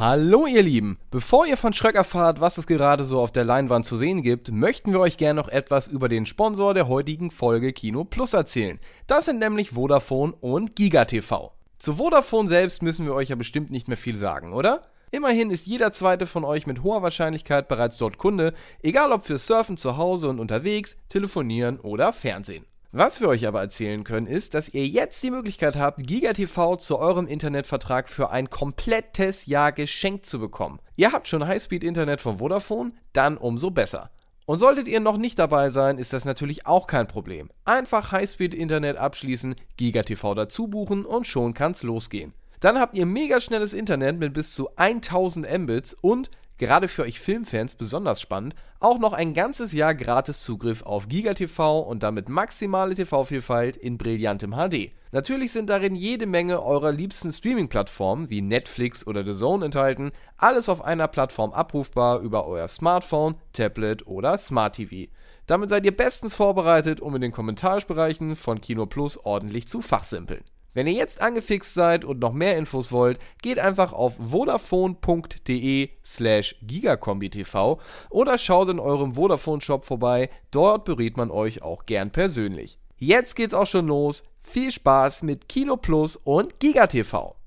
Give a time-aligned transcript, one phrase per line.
[0.00, 3.84] Hallo ihr Lieben, bevor ihr von Schröck erfahrt, was es gerade so auf der Leinwand
[3.84, 7.72] zu sehen gibt, möchten wir euch gerne noch etwas über den Sponsor der heutigen Folge
[7.72, 8.78] Kino Plus erzählen.
[9.08, 11.50] Das sind nämlich Vodafone und GigaTV.
[11.80, 14.84] Zu Vodafone selbst müssen wir euch ja bestimmt nicht mehr viel sagen, oder?
[15.10, 18.54] Immerhin ist jeder zweite von euch mit hoher Wahrscheinlichkeit bereits dort Kunde,
[18.84, 22.67] egal ob für Surfen zu Hause und unterwegs, Telefonieren oder Fernsehen.
[22.90, 26.98] Was wir euch aber erzählen können, ist, dass ihr jetzt die Möglichkeit habt, GigaTV zu
[26.98, 30.78] eurem Internetvertrag für ein komplettes Jahr geschenkt zu bekommen.
[30.96, 32.92] Ihr habt schon Highspeed-Internet von Vodafone?
[33.12, 34.10] Dann umso besser.
[34.46, 37.50] Und solltet ihr noch nicht dabei sein, ist das natürlich auch kein Problem.
[37.66, 42.32] Einfach Highspeed-Internet abschließen, GigaTV dazu buchen und schon kann's losgehen.
[42.60, 47.20] Dann habt ihr mega schnelles Internet mit bis zu 1000 Mbits und gerade für euch
[47.20, 52.94] Filmfans besonders spannend, auch noch ein ganzes Jahr gratis Zugriff auf GigaTV und damit maximale
[52.94, 54.92] TV-Vielfalt in brillantem HD.
[55.10, 60.68] Natürlich sind darin jede Menge eurer liebsten Streaming-Plattformen wie Netflix oder The Zone enthalten, alles
[60.68, 65.10] auf einer Plattform abrufbar über euer Smartphone, Tablet oder Smart TV.
[65.46, 70.44] Damit seid ihr bestens vorbereitet, um in den Kommentarbereichen von Kino Plus ordentlich zu fachsimpeln.
[70.74, 76.56] Wenn ihr jetzt angefixt seid und noch mehr Infos wollt, geht einfach auf vodafone.de slash
[76.62, 77.78] gigakombitv
[78.10, 82.78] oder schaut in eurem Vodafone-Shop vorbei, dort berät man euch auch gern persönlich.
[82.98, 87.37] Jetzt geht's auch schon los, viel Spaß mit Kino Plus und GigaTV.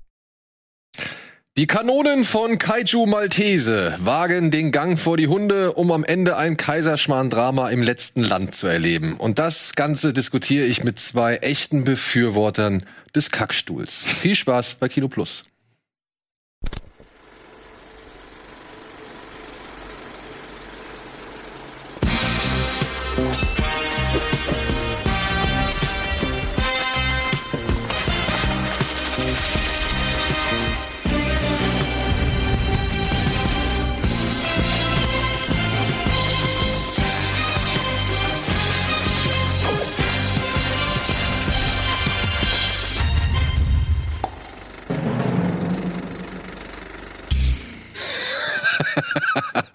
[1.58, 6.56] Die Kanonen von Kaiju Maltese wagen den Gang vor die Hunde, um am Ende ein
[6.56, 9.18] Kaiserschmarrn-Drama im letzten Land zu erleben.
[9.18, 14.02] Und das Ganze diskutiere ich mit zwei echten Befürwortern des Kackstuhls.
[14.02, 15.44] Viel Spaß bei Kino Plus.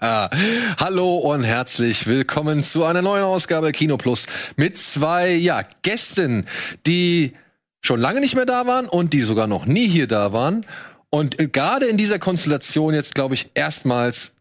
[0.00, 6.46] Hallo und herzlich willkommen zu einer neuen Ausgabe Kino Plus mit zwei ja, Gästen,
[6.86, 7.32] die
[7.80, 10.64] schon lange nicht mehr da waren und die sogar noch nie hier da waren
[11.10, 14.36] und gerade in dieser Konstellation jetzt glaube ich erstmals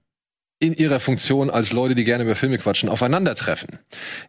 [0.59, 3.79] in ihrer Funktion als Leute, die gerne über Filme quatschen, aufeinandertreffen.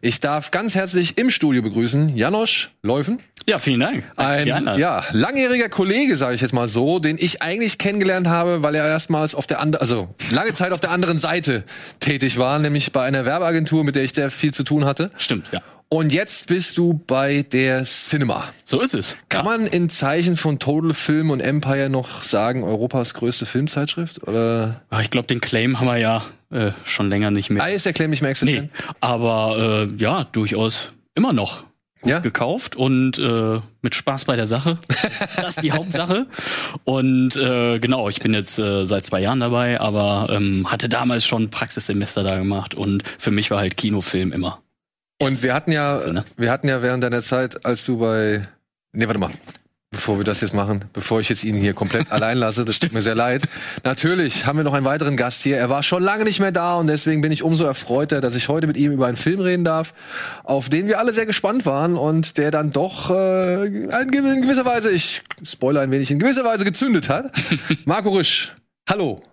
[0.01, 3.19] Ich darf ganz herzlich im Studio begrüßen Janosch Läufen.
[3.49, 4.03] Ja, vielen Dank.
[4.15, 4.77] Ein Gerne.
[4.79, 8.85] ja, langjähriger Kollege, sage ich jetzt mal so, den ich eigentlich kennengelernt habe, weil er
[8.85, 11.63] erstmals auf der anderen, also lange Zeit auf der anderen Seite
[11.99, 15.09] tätig war, nämlich bei einer Werbeagentur, mit der ich sehr viel zu tun hatte.
[15.17, 15.61] Stimmt, ja.
[15.91, 18.43] Und jetzt bist du bei der Cinema.
[18.63, 19.15] So ist es.
[19.29, 24.21] Kann man in Zeichen von Total Film und Empire noch sagen, Europas größte Filmzeitschrift?
[24.27, 24.81] Oder?
[24.91, 27.63] Ja, Ich glaube, den Claim haben wir ja äh, schon länger nicht mehr.
[27.63, 28.71] Ah, ist der Claim nicht mehr existent?
[28.71, 31.63] nee, aber äh, ja, durchaus immer noch
[32.05, 32.19] Ja?
[32.19, 34.77] gekauft und äh, mit Spaß bei der Sache.
[34.87, 36.27] das ist die Hauptsache.
[36.85, 41.25] Und äh, genau, ich bin jetzt äh, seit zwei Jahren dabei, aber ähm, hatte damals
[41.25, 44.61] schon Praxissemester da gemacht und für mich war halt Kinofilm immer.
[45.21, 46.23] Und wir hatten ja, Also, ne?
[46.37, 48.47] wir hatten ja während deiner Zeit, als du bei,
[48.93, 49.31] nee, warte mal,
[49.91, 52.93] bevor wir das jetzt machen, bevor ich jetzt ihn hier komplett allein lasse, das tut
[52.93, 53.43] mir sehr leid.
[53.83, 55.57] Natürlich haben wir noch einen weiteren Gast hier.
[55.57, 58.49] Er war schon lange nicht mehr da und deswegen bin ich umso erfreuter, dass ich
[58.49, 59.93] heute mit ihm über einen Film reden darf,
[60.43, 64.11] auf den wir alle sehr gespannt waren und der dann doch äh, in
[64.41, 67.31] gewisser Weise, ich spoiler ein wenig, in gewisser Weise gezündet hat.
[67.85, 68.55] Marco Risch,
[68.87, 69.23] hallo.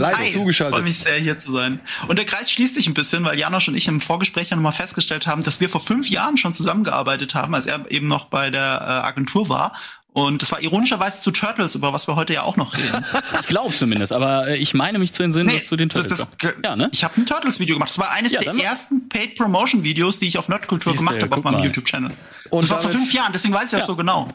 [0.00, 0.30] Live Hi.
[0.30, 0.74] zugeschaltet.
[0.76, 1.80] Freue mich sehr, hier zu sein.
[2.08, 4.72] Und der Kreis schließt sich ein bisschen, weil Janosch und ich im Vorgespräch ja nochmal
[4.72, 8.50] festgestellt haben, dass wir vor fünf Jahren schon zusammengearbeitet haben, als er eben noch bei
[8.50, 9.72] der äh, Agentur war.
[10.12, 13.04] Und das war ironischerweise zu Turtles, über was wir heute ja auch noch reden.
[13.40, 16.18] Ich glaube zumindest, aber äh, ich meine mich zu entsinnen, dass du den das, Turtles
[16.40, 16.88] das, auch- Ja, ne?
[16.92, 17.90] Ich habe ein Turtles-Video gemacht.
[17.90, 21.64] Das war eines Ja, der ersten Paid-Promotion-Videos, die ich auf Nerdkultur gemacht habe auf meinem.
[21.64, 22.12] YouTube-Channel.
[22.50, 23.86] Und das war vor fünf Jahren, deswegen weiß ich das Ja.
[23.86, 24.28] so genau.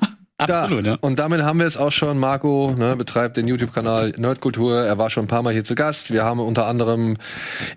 [0.48, 0.64] Da.
[0.64, 0.98] Absolut, ja.
[1.02, 2.18] Und damit haben wir es auch schon.
[2.18, 4.84] Marco ne, betreibt den YouTube-Kanal Nerdkultur.
[4.84, 6.14] Er war schon ein paar Mal hier zu Gast.
[6.14, 7.18] Wir haben unter anderem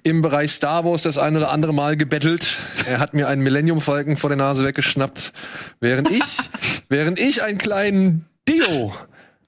[0.05, 2.59] im Bereich Star Wars das ein oder andere Mal gebettelt.
[2.87, 5.33] Er hat mir einen Millennium Falken vor der Nase weggeschnappt,
[5.81, 6.23] während ich,
[6.89, 8.93] während ich einen kleinen Dio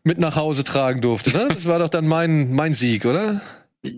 [0.03, 1.31] mit nach Hause tragen durfte.
[1.31, 1.49] Ne?
[1.55, 3.41] Das war doch dann mein mein Sieg, oder?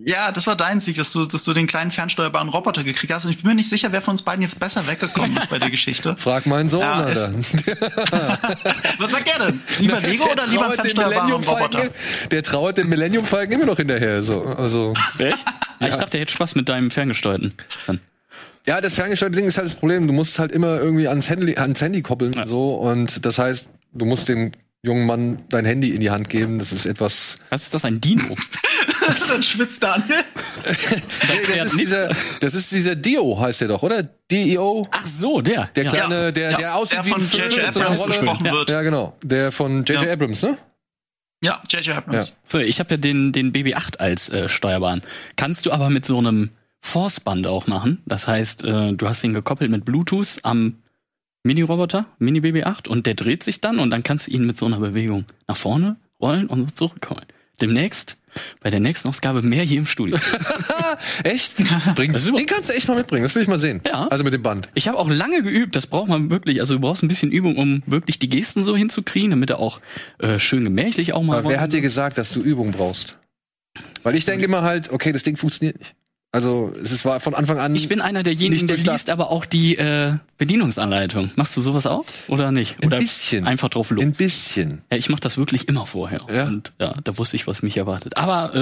[0.04, 3.24] Ja, das war dein Sieg, dass du, dass du den kleinen fernsteuerbaren Roboter gekriegt hast.
[3.24, 5.60] Und ich bin mir nicht sicher, wer von uns beiden jetzt besser weggekommen ist bei
[5.60, 6.16] der Geschichte.
[6.18, 7.32] Frag meinen Sohn, Ja, Alter.
[8.98, 9.62] Was sagt er denn?
[9.78, 11.88] Lieber Lego Der oder lieber fernsteuerbaren Millennium Roboter?
[12.30, 14.22] Der trauert dem Millennium Falken immer noch hinterher.
[14.22, 14.94] So, also.
[15.18, 15.44] Echt?
[15.80, 15.88] Ja.
[15.88, 17.54] Ich dachte, der hätte Spaß mit deinem Ferngesteuerten.
[17.86, 18.00] Dann.
[18.66, 20.08] Ja, das ferngesteuerte Ding ist halt das Problem.
[20.08, 22.46] Du musst halt immer irgendwie ans Handy, ans Handy koppeln Ja.
[22.46, 24.50] so und das heißt, du musst den
[24.86, 26.58] jungen Mann dein Handy in die Hand geben.
[26.58, 27.36] Das ist etwas.
[27.50, 28.34] Was ist das, ein Dino?
[29.28, 30.24] Dann schwitzt Daniel.
[30.64, 34.02] das, ist dieser, das ist dieser Dio, heißt der doch, oder?
[34.02, 34.86] D-E-O?
[34.90, 35.70] Ach so, der.
[35.76, 35.90] Der ja.
[35.90, 37.72] kleine, der, Ja, der aussieht der wie ein von J.J.
[37.72, 38.12] so Abrams Rolle.
[38.12, 38.52] gesprochen Ja.
[38.52, 38.70] wird.
[38.70, 39.16] Ja, genau.
[39.22, 40.02] Der von J.J.
[40.02, 40.12] Ja.
[40.12, 40.58] Abrams, ne?
[41.44, 41.96] Ja, J.J.
[41.96, 42.38] Abrams.
[42.48, 45.02] So, ich habe ja den, den BB-8 als äh, Steuerbahn.
[45.36, 46.50] Kannst du aber mit so einem
[46.80, 48.02] Force-Band auch machen.
[48.06, 50.78] Das heißt, äh, du hast ihn gekoppelt mit Bluetooth am
[51.46, 54.80] Mini-Roboter, Mini-BB-8 und der dreht sich dann und dann kannst du ihn mit so einer
[54.80, 57.26] Bewegung nach vorne rollen und zurückrollen.
[57.60, 58.18] Demnächst,
[58.60, 60.18] bei der nächsten Ausgabe mehr hier im Studio.
[61.24, 61.56] Echt?
[61.94, 63.80] Bring, den kannst du echt mal mitbringen, das will ich mal sehen.
[63.86, 64.08] Ja.
[64.08, 64.68] Also mit dem Band.
[64.74, 66.60] Ich habe auch lange geübt, das braucht man wirklich.
[66.60, 69.80] Also du brauchst ein bisschen Übung, um wirklich die Gesten so hinzukriegen, damit er auch
[70.18, 73.16] äh, schön gemächlich auch mal Aber wer hat dir gesagt, dass du Übung brauchst?
[74.02, 75.94] Weil ich denke immer halt, okay, das Ding funktioniert nicht.
[76.32, 77.74] Also es ist- war von Anfang an.
[77.74, 81.30] Ich bin einer derjenigen, der liest aber auch die äh, Bedienungsanleitung.
[81.36, 82.76] Machst du sowas auch oder nicht?
[82.82, 83.46] Ein Oder bisschen.
[83.46, 84.02] einfach drauf los?
[84.04, 84.82] ein bisschen.
[84.90, 86.20] Ja, ich mache das wirklich immer vorher.
[86.30, 86.44] Ja?
[86.46, 88.16] Und ja, da wusste ich, was mich erwartet.
[88.18, 88.54] Aber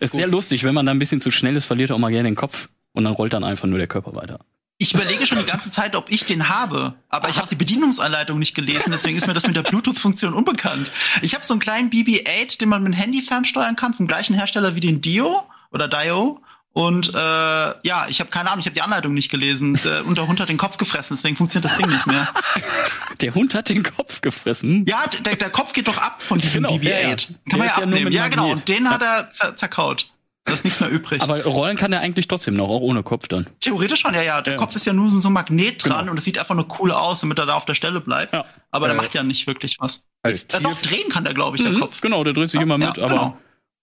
[0.00, 2.00] äh, ist sehr lustig, wenn man da ein bisschen zu schnell ist, verliert er auch
[2.00, 4.38] mal gerne den Kopf und dann rollt dann einfach nur der Körper weiter.
[4.78, 8.38] Ich überlege schon die ganze Zeit, ob ich den habe, aber ich habe die Bedienungsanleitung
[8.38, 10.90] nicht gelesen, deswegen ist mir das mit der Bluetooth-Funktion unbekannt.
[11.20, 14.34] Ich habe so einen kleinen BB-8, den man mit dem Handy fernsteuern kann, vom gleichen
[14.34, 16.40] Hersteller wie den Dio oder Dio.
[16.74, 19.78] Und äh, ja, ich habe keine Ahnung, ich habe die Anleitung nicht gelesen.
[19.84, 22.28] Der, und der Hund hat den Kopf gefressen, deswegen funktioniert das Ding nicht mehr.
[23.20, 24.84] Der Hund hat den Kopf gefressen.
[24.88, 26.84] Ja, der, der Kopf geht doch ab von diesem Genau, BB-8.
[26.88, 27.16] ja, ja.
[27.16, 27.18] Kann
[27.50, 28.04] Der man ist ja ja nur abnehmen.
[28.06, 28.50] mit Ja, genau.
[28.50, 30.10] Und den hat er zer zerkaut.
[30.44, 31.22] Da ist nichts mehr übrig.
[31.22, 33.46] Aber rollen kann er eigentlich trotzdem noch, auch ohne Kopf dann.
[33.60, 34.40] Theoretisch schon, ja, ja.
[34.40, 34.58] Der Ja.
[34.58, 36.10] Kopf ist ja nur so ein Magnet dran Genau.
[36.10, 38.32] und es sieht einfach nur cool aus, damit er da auf der Stelle bleibt.
[38.32, 38.44] Ja.
[38.72, 40.04] Aber der Äh, macht ja nicht wirklich was.
[40.22, 42.00] Als Ja, Tier, doch, drehen kann der, glaube ich, der Mhm, Kopf.
[42.00, 43.08] Genau, der dreht sich immer mit, ja, aber.
[43.14, 43.38] genau.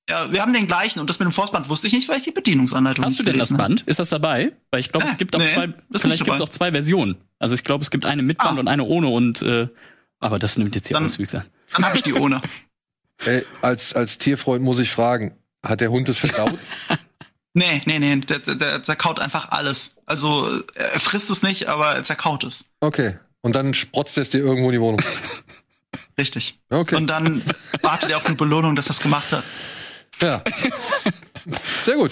[0.09, 2.23] Ja, wir haben den gleichen und das mit dem Forstband wusste ich nicht, weil ich
[2.23, 3.56] die Bedienungsanleitung Hast du denn das.
[3.56, 3.81] Band?
[3.85, 4.51] Ist das dabei?
[4.71, 7.15] Weil ich glaube, Nee, es gibt auch nee, zwei, vielleicht gibt es auch zwei Versionen.
[7.38, 8.59] Also ich glaube, es gibt eine mit Band Ah.
[8.59, 9.67] und eine ohne und äh,
[10.19, 11.44] aber das nimmt jetzt hier Dann- an.
[11.71, 12.41] Dann habe ich die ohne.
[13.25, 16.57] äh, als, als Tierfreund muss ich fragen, hat der Hund das verdaut?
[17.55, 19.97] Nee, nee, nee, der, der, der zerkaut einfach alles.
[20.05, 22.65] Also er frisst es nicht, aber er zerkaut es.
[22.79, 23.17] Okay.
[23.41, 25.01] Und dann sprotzt es dir irgendwo in die Wohnung.
[26.17, 26.59] Richtig.
[26.69, 26.95] Okay.
[26.95, 27.41] Und dann
[27.81, 29.44] wartet er auf eine Belohnung, dass er es gemacht hat.
[30.21, 30.44] Ja.
[31.83, 32.12] Sehr gut.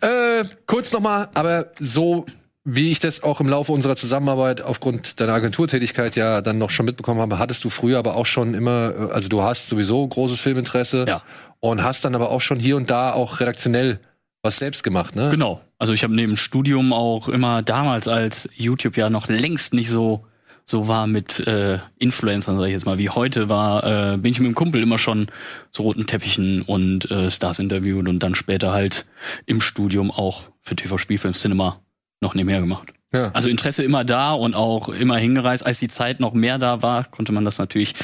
[0.00, 2.26] Äh, kurz nochmal, aber so
[2.68, 6.84] wie ich das auch im Laufe unserer Zusammenarbeit aufgrund deiner Agenturtätigkeit ja dann noch schon
[6.86, 10.40] mitbekommen habe, hattest du früher aber auch schon immer, äh, also du hast sowieso großes
[10.40, 11.22] Filminteresse Ja.
[11.60, 14.00] und hast dann aber auch schon hier und da auch redaktionell
[14.42, 15.30] was selbst gemacht, ne?
[15.30, 15.60] Genau.
[15.78, 20.24] Also ich habe neben Studium auch immer damals, als YouTube ja noch längst nicht so
[20.68, 24.40] so war mit äh, Influencern, sag ich jetzt mal, wie heute war, äh, bin ich
[24.40, 25.28] mit dem Kumpel immer schon
[25.70, 29.06] so roten Teppichen und äh, Stars interviewt und dann später halt
[29.46, 31.80] im Studium auch für TV Spielfilm Cinema
[32.20, 32.92] noch nebenher gemacht.
[33.12, 33.30] Ja.
[33.32, 35.64] Also Interesse immer da und auch immer hingereist.
[35.64, 37.94] Als die Zeit noch mehr da war, konnte man das natürlich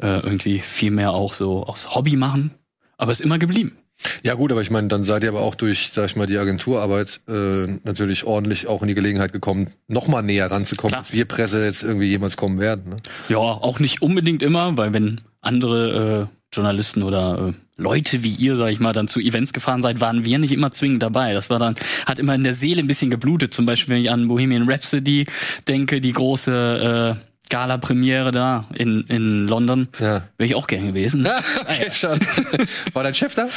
[0.00, 2.52] äh, irgendwie viel mehr auch so aus Hobby machen.
[2.96, 3.76] Aber ist immer geblieben.
[4.22, 6.38] Ja gut, aber ich meine, dann seid ihr aber auch durch, sag ich mal, die
[6.38, 11.00] Agenturarbeit äh, natürlich ordentlich auch in die Gelegenheit gekommen, noch mal näher ranzukommen, Klar.
[11.00, 12.90] als wir Presse jetzt irgendwie jemals kommen werden.
[12.90, 12.96] Ne?
[13.28, 18.56] Ja, auch nicht unbedingt immer, weil wenn andere äh, Journalisten oder äh, Leute wie ihr,
[18.56, 21.32] sag ich mal, dann zu Events gefahren seid, waren wir nicht immer zwingend dabei.
[21.32, 23.54] Das war dann, hat immer in der Seele ein bisschen geblutet.
[23.54, 25.26] Zum Beispiel, wenn ich an Bohemian Rhapsody
[25.68, 29.88] denke, die große äh, Gala-Premiere da in, in London.
[29.98, 30.24] Ja.
[30.36, 31.26] Wäre ich auch gern gewesen.
[31.38, 32.18] Ah, okay, schon.
[32.92, 33.48] War dein Chef da?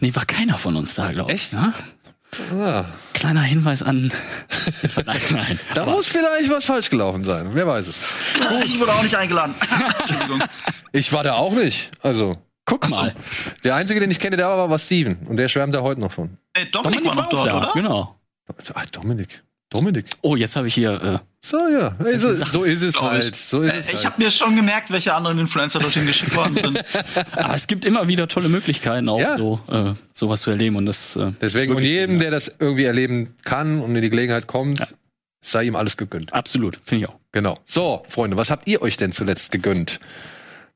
[0.00, 1.40] Nee, war keiner von uns da, glaube ich.
[1.42, 1.52] Echt?
[1.54, 1.72] Ne?
[2.52, 4.12] Ah, Kleiner Hinweis an.
[5.06, 5.60] nein, nein.
[5.74, 7.50] da muss vielleicht was falsch gelaufen sein.
[7.54, 8.04] Wer weiß es.
[8.64, 9.54] Ich wurde auch nicht eingeladen.
[10.00, 10.42] Entschuldigung.
[10.92, 11.90] Ich war da auch nicht.
[12.02, 13.12] Also, Guck mal.
[13.64, 15.16] der Einzige, den ich kenne, der war, war Steven.
[15.26, 16.36] Und der schwärmt da heute noch von.
[16.54, 17.70] Äh, Dominik, war noch auch dort, da, oder?
[17.74, 18.16] Genau.
[18.74, 19.42] Ah, Dominik.
[19.70, 20.06] Dominik.
[20.20, 20.90] Oh, jetzt habe ich hier.
[21.02, 21.96] Äh, So, ja.
[22.18, 23.34] So, so ist es halt.
[23.36, 24.04] So ist Äh, es ich halt.
[24.06, 26.82] habe mir schon gemerkt, welche anderen Influencer dorthin geschickt worden sind.
[27.32, 29.38] Aber es gibt immer wieder tolle Möglichkeiten, auch Ja.
[29.38, 30.76] so äh, sowas zu erleben.
[30.76, 34.46] Und das äh, Deswegen, und jedem, der das irgendwie erleben kann und in die Gelegenheit
[34.48, 34.82] kommt,
[35.42, 36.30] sei ihm alles gegönnt.
[36.32, 36.36] ja.
[36.38, 37.16] absolut, finde ich auch.
[37.32, 37.58] Genau.
[37.64, 40.00] So, Freunde, was habt ihr euch denn zuletzt gegönnt?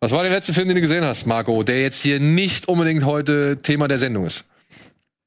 [0.01, 3.05] Was war der letzte Film, den du gesehen hast, Marco, der jetzt hier nicht unbedingt
[3.05, 4.45] heute Thema der Sendung ist?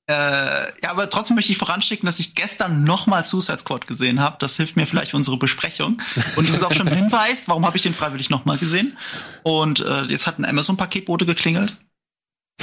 [0.09, 4.37] Äh, ja, aber trotzdem möchte ich voranschicken, dass ich gestern nochmal Suicide Squad gesehen habe.
[4.39, 6.01] Das hilft mir vielleicht für unsere Besprechung.
[6.37, 8.97] Und das ist auch schon ein Hinweis, warum habe ich den freiwillig nochmal gesehen.
[9.43, 11.75] Und äh, jetzt hat ein Amazon-Paketbote geklingelt.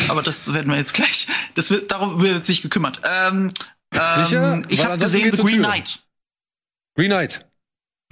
[0.09, 1.29] Aber das werden wir jetzt gleich.
[1.55, 3.01] Das wird, darum wird sich gekümmert.
[3.05, 3.53] Ähm,
[3.93, 4.63] ähm, Sicher?
[4.69, 5.59] Ich habe gesehen The Green.
[5.59, 5.99] Knight.
[6.97, 7.47] Green Knight.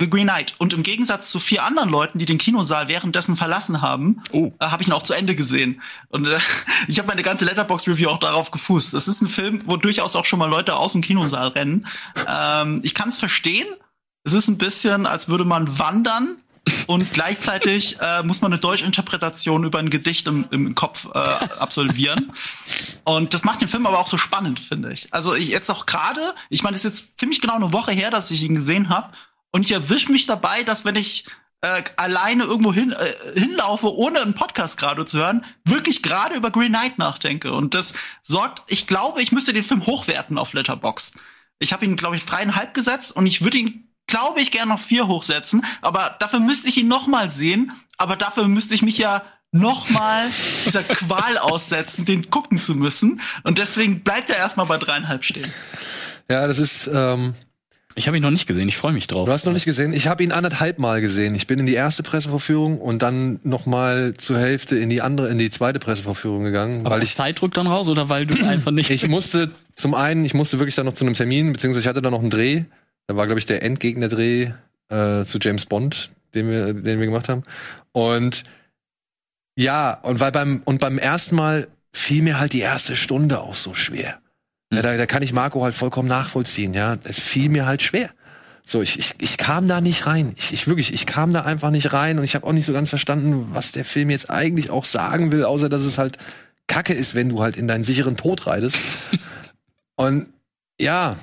[0.03, 0.55] The Green Knight.
[0.59, 4.53] Und im Gegensatz zu vier anderen Leuten, die den Kinosaal währenddessen verlassen haben, Oh.
[4.59, 5.81] äh, habe ich ihn auch zu Ende gesehen.
[6.09, 6.39] Und äh,
[6.89, 8.93] ich habe meine ganze Letterbox-Review auch darauf gefußt.
[8.95, 11.87] Das ist ein Film, wo durchaus auch schon mal Leute aus dem Kinosaal rennen.
[12.29, 13.69] Ähm, ich kann es verstehen.
[14.25, 16.37] Es ist ein bisschen, als würde man wandern
[16.87, 22.33] und gleichzeitig äh, muss man eine Deutschinterpretation über ein Gedicht im, im Kopf äh, absolvieren.
[23.05, 25.13] Und das macht den Film aber auch so spannend, finde ich.
[25.13, 28.11] Also ich jetzt auch gerade, ich meine, es ist jetzt ziemlich genau eine Woche her,
[28.11, 29.13] dass ich ihn gesehen habe.
[29.53, 31.27] Und ich erwische mich dabei, dass wenn ich
[31.63, 36.51] äh, alleine irgendwo hin, äh, hinlaufe, ohne einen Podcast gerade zu hören, wirklich gerade über
[36.51, 37.53] Green Knight nachdenke.
[37.53, 41.19] Und das sorgt, ich glaube, ich müsste den Film hochwerten auf Letterboxd.
[41.61, 44.81] Ich habe ihn, glaube ich, dreieinhalb gesetzt und ich würde ihn, glaube ich, gerne noch
[44.81, 45.65] vier hochsetzen.
[45.81, 47.73] Aber dafür müsste ich ihn noch mal sehen.
[47.97, 50.27] Aber dafür müsste ich mich ja noch mal
[50.65, 53.21] dieser Qual aussetzen, den gucken zu müssen.
[53.45, 55.53] Und deswegen bleibt er erstmal bei dreieinhalb stehen.
[56.29, 56.91] Ja, das ist.
[56.93, 57.35] Ähm
[57.95, 59.27] ich habe ihn noch nicht gesehen, ich freue mich drauf.
[59.27, 59.93] Du hast noch nicht gesehen?
[59.93, 61.35] Ich habe ihn anderthalb Mal gesehen.
[61.35, 65.29] Ich bin in die erste Pressevorführung und dann noch mal zur Hälfte in die andere,
[65.29, 68.35] in die zweite Pressevorführung gegangen, Aber weil ich Zeit drückt dann raus oder weil du
[68.47, 68.91] einfach nicht.
[68.91, 72.03] ich musste zum einen, ich musste wirklich dann noch zu einem Termin, beziehungsweise ich hatte
[72.03, 72.65] dann noch einen Dreh.
[73.07, 74.53] Da war glaube ich der Endgegner-Dreh
[74.89, 77.43] äh, zu James Bond, den wir, den wir gemacht haben.
[77.93, 78.45] Und
[79.55, 83.55] ja, und weil beim und beim ersten Mal fiel mir halt die erste Stunde auch
[83.55, 84.22] so schwer.
[84.73, 86.97] Ja, da, da kann ich Marco halt vollkommen nachvollziehen, ja.
[87.05, 88.11] Es fiel mir halt schwer.
[88.67, 90.35] So, ich, ich, ich kam da nicht rein.
[90.37, 92.73] Ich, ich wirklich, ich kam da einfach nicht rein und ich habe auch nicht so
[92.73, 96.17] ganz verstanden, was der Film jetzt eigentlich auch sagen will, außer dass es halt
[96.69, 98.79] Kacke ist, wenn du halt in deinen sicheren Tod reitest.
[99.97, 100.29] und
[100.81, 101.17] ja,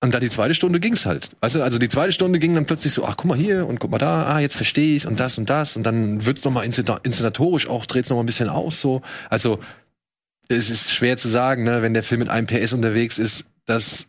[0.00, 1.30] und da die zweite Stunde ging's halt.
[1.40, 3.80] Weißt du, also die zweite Stunde ging dann plötzlich so, ach guck mal hier und
[3.80, 6.52] guck mal da, ah, jetzt verstehe ich und das und das und dann wird's noch
[6.52, 9.02] mal inszen- inszenatorisch auch, dreht's noch mal ein bisschen aus so.
[9.28, 9.58] Also
[10.48, 14.08] es ist schwer zu sagen, ne, wenn der Film mit einem PS unterwegs ist, dass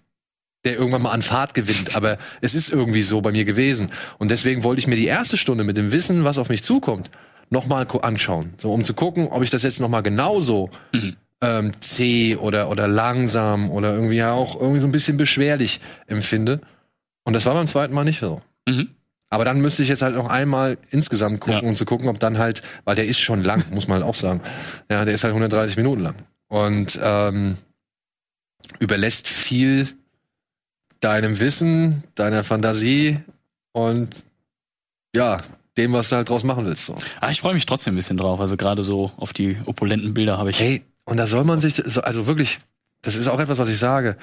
[0.66, 1.96] der irgendwann mal an Fahrt gewinnt.
[1.96, 3.92] Aber es ist irgendwie so bei mir gewesen.
[4.18, 7.10] Und deswegen wollte ich mir die erste Stunde mit dem Wissen, was auf mich zukommt,
[7.50, 8.54] nochmal anschauen.
[8.58, 10.70] So, um zu gucken, ob ich das jetzt nochmal genauso
[11.42, 16.62] ähm, zäh oder, oder langsam oder irgendwie ja auch irgendwie so ein bisschen beschwerlich empfinde.
[17.24, 18.42] Und das war beim zweiten Mal nicht so.
[18.68, 18.90] Mhm.
[19.32, 21.70] Aber dann müsste ich jetzt halt noch einmal insgesamt gucken, Ja.
[21.70, 24.16] um zu gucken, ob dann halt, weil der ist schon lang, muss man halt auch
[24.16, 24.42] sagen.
[24.90, 26.16] Ja, der ist halt 130 Minuten lang.
[26.48, 27.58] Und ähm,
[28.80, 29.88] überlässt viel
[31.00, 33.20] deinem Wissen, deiner Fantasie
[33.72, 34.16] und
[35.16, 35.38] ja,
[35.78, 36.86] dem, was du halt draus machen willst.
[36.86, 36.96] So.
[37.22, 38.40] Ah, ich freue mich trotzdem ein bisschen drauf.
[38.40, 40.60] Also gerade so auf die opulenten Bilder habe ich.
[40.60, 42.60] Hey, und da soll man sich, so- also wirklich,
[43.02, 44.18] das ist auch etwas, was ich sage.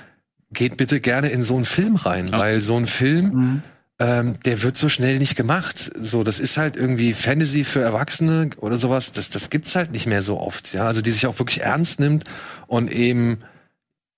[0.52, 2.38] Geht bitte gerne in so einen Film rein, Ja.
[2.38, 3.62] weil so ein Film,
[3.98, 5.90] ähm, der wird so schnell nicht gemacht.
[6.00, 9.12] So, das ist halt irgendwie Fantasy für Erwachsene oder sowas.
[9.12, 10.74] Das, das gibt's halt nicht mehr so oft.
[10.74, 12.24] Ja, also die sich auch wirklich ernst nimmt
[12.66, 13.38] und eben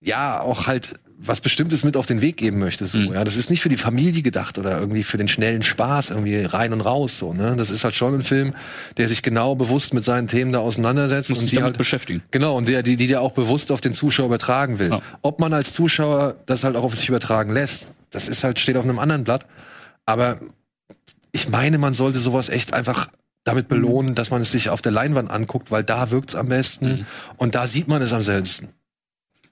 [0.00, 2.86] ja auch halt was Bestimmtes mit auf den Weg geben möchte.
[2.86, 3.14] So, Mhm.
[3.14, 6.42] ja, das ist nicht für die Familie gedacht oder irgendwie für den schnellen Spaß irgendwie
[6.44, 7.18] rein und raus.
[7.18, 8.54] So, ne, das ist halt schon ein Film,
[8.98, 12.22] der sich genau bewusst mit seinen Themen da auseinandersetzt Muss und die damit halt beschäftigen.
[12.30, 14.90] Genau, und der, die, die der auch bewusst auf den Zuschauer übertragen will.
[14.90, 15.02] Ja.
[15.22, 18.76] Ob man als Zuschauer das halt auch auf sich übertragen lässt, das ist halt, steht
[18.76, 19.44] auf einem anderen Blatt.
[20.08, 20.40] Aber
[21.32, 23.08] ich meine, man sollte sowas echt einfach
[23.44, 27.06] damit belohnen, dass man es sich auf der Leinwand anguckt, weil da wirkt's am besten
[27.36, 28.70] und da sieht man es am seltensten.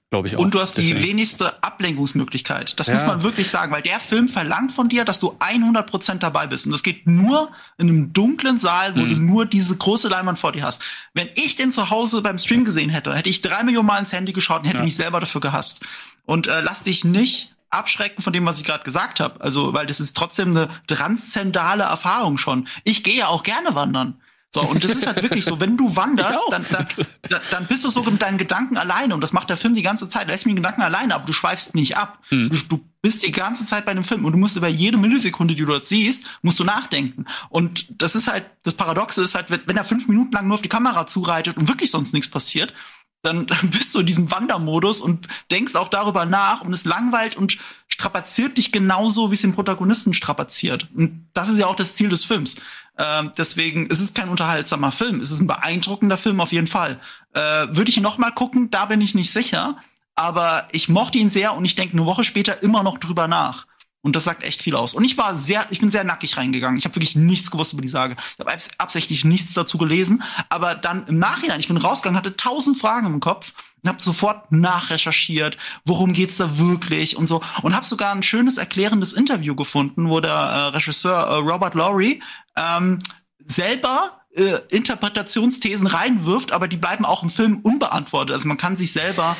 [0.09, 0.39] Glaube ich auch.
[0.39, 1.03] Und du hast die Deswegen.
[1.05, 2.79] wenigste Ablenkungsmöglichkeit.
[2.79, 2.93] Das Ja.
[2.93, 6.65] muss man wirklich sagen, weil der Film verlangt von dir, dass du 100% dabei bist.
[6.65, 9.09] Und das geht nur in einem dunklen Saal, wo Mhm.
[9.09, 10.81] du nur diese große Leinwand vor dir hast.
[11.13, 14.13] Wenn ich den zu Hause beim Stream gesehen hätte, hätte ich drei Millionen Mal ins
[14.13, 14.85] Handy geschaut und hätte Ja.
[14.85, 15.85] mich selber dafür gehasst.
[16.25, 19.41] Und äh, lass dich nicht abschrecken von dem, was ich gerade gesagt habe.
[19.41, 22.67] Also, weil das ist trotzdem eine transzendale Erfahrung schon.
[22.83, 24.21] Ich gehe ja auch gerne wandern.
[24.55, 26.87] So, und das ist halt wirklich so, wenn du wanderst, dann, dann,
[27.29, 29.81] da- dann bist du so mit deinen Gedanken alleine und das macht der Film die
[29.81, 30.27] ganze Zeit.
[30.29, 32.19] Lässt mich in Gedanken alleine, aber du schweifst nicht ab.
[32.31, 32.49] Mhm.
[32.49, 35.53] Du, du bist die ganze Zeit bei dem Film und du musst über jede Millisekunde,
[35.53, 37.25] die du dort siehst, musst du nachdenken.
[37.49, 40.55] Und das ist halt, das Paradoxe ist halt, wenn, wenn er fünf Minuten lang nur
[40.55, 42.73] auf die Kamera zureitet und wirklich sonst nichts passiert,
[43.21, 47.57] dann, bist du in diesem Wandermodus und denkst auch darüber nach und es langweilt und
[47.87, 50.87] strapaziert dich genauso, wie es den Protagonisten strapaziert.
[50.95, 52.61] Und das ist ja auch das Ziel des Films.
[52.97, 55.19] Ähm, deswegen, es ist kein unterhaltsamer Film.
[55.19, 56.99] Es ist ein beeindruckender Film auf jeden Fall.
[57.33, 58.71] Äh, Würde ich ihn noch mal gucken?
[58.71, 59.77] Da bin ich nicht sicher.
[60.15, 63.66] Aber ich mochte ihn sehr und ich denke eine Woche später immer noch drüber nach.
[64.07, 64.93] Und das sagt echt viel aus.
[64.93, 66.77] Und ich war sehr, ich bin sehr nackig reingegangen.
[66.77, 68.15] Ich habe wirklich nichts gewusst über die Sage.
[68.35, 70.23] Ich habe abs absichtlich nichts dazu gelesen.
[70.47, 73.51] Aber dann im Nachhinein, ich bin rausgegangen, hatte tausend Fragen im Kopf
[73.83, 77.43] und habe sofort nachrecherchiert, worum geht's da wirklich und so.
[77.63, 82.21] Und habe sogar ein schönes erklärendes Interview gefunden, wo der äh, Regisseur äh, Robert Lowry
[82.55, 82.99] ähm,
[83.45, 88.33] selber äh, Interpretationsthesen reinwirft, aber die bleiben auch im Film unbeantwortet.
[88.33, 89.35] Also man kann sich selber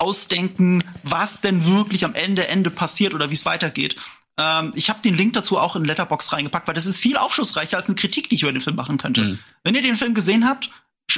[0.00, 3.96] ausdenken, was denn wirklich am Ende Ende passiert oder wie es weitergeht.
[4.38, 7.76] Ähm, ich habe den Link dazu auch in Letterbox reingepackt, weil das ist viel aufschlussreicher
[7.76, 9.22] als eine Kritik, die ich über den Film machen könnte.
[9.22, 9.38] Mhm.
[9.62, 10.70] Wenn ihr den Film gesehen habt,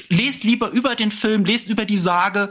[0.09, 2.51] lest lieber über den Film, lest über die Sage,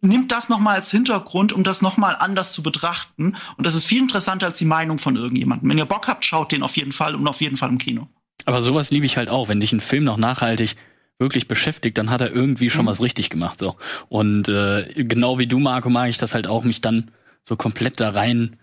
[0.00, 3.36] nimmt das nochmal als Hintergrund, um das nochmal anders zu betrachten.
[3.56, 5.70] Und das ist viel interessanter als die Meinung von irgendjemandem.
[5.70, 8.08] Wenn ihr Bock habt, schaut den auf jeden Fall und auf jeden Fall im Kino.
[8.44, 10.76] Aber sowas liebe ich halt auch, wenn dich ein Film noch nachhaltig
[11.18, 12.90] wirklich beschäftigt, dann hat er irgendwie schon mhm.
[12.90, 13.58] was richtig gemacht.
[13.58, 13.76] So.
[14.08, 17.10] Und äh, genau wie du, Marco, mag ich das halt auch, mich dann
[17.44, 18.56] so komplett da rein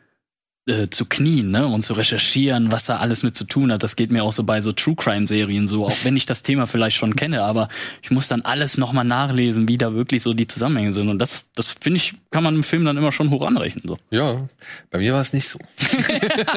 [0.70, 1.68] äh, zu knien ne?
[1.68, 3.84] und zu recherchieren, was da alles mit zu tun hat.
[3.84, 6.44] Das geht mir auch so bei so True Crime Serien so, auch wenn ich das
[6.44, 7.68] Thema vielleicht schon kenne, aber
[8.02, 11.10] ich muss dann alles nochmal nachlesen, wie da wirklich so die Zusammenhänge sind.
[11.10, 13.84] Und das, das finde ich, kann man im Film dann immer schon hoch anrechnen.
[13.86, 13.98] So.
[14.12, 14.48] Ja,
[14.92, 15.60] bei mir war es nicht so.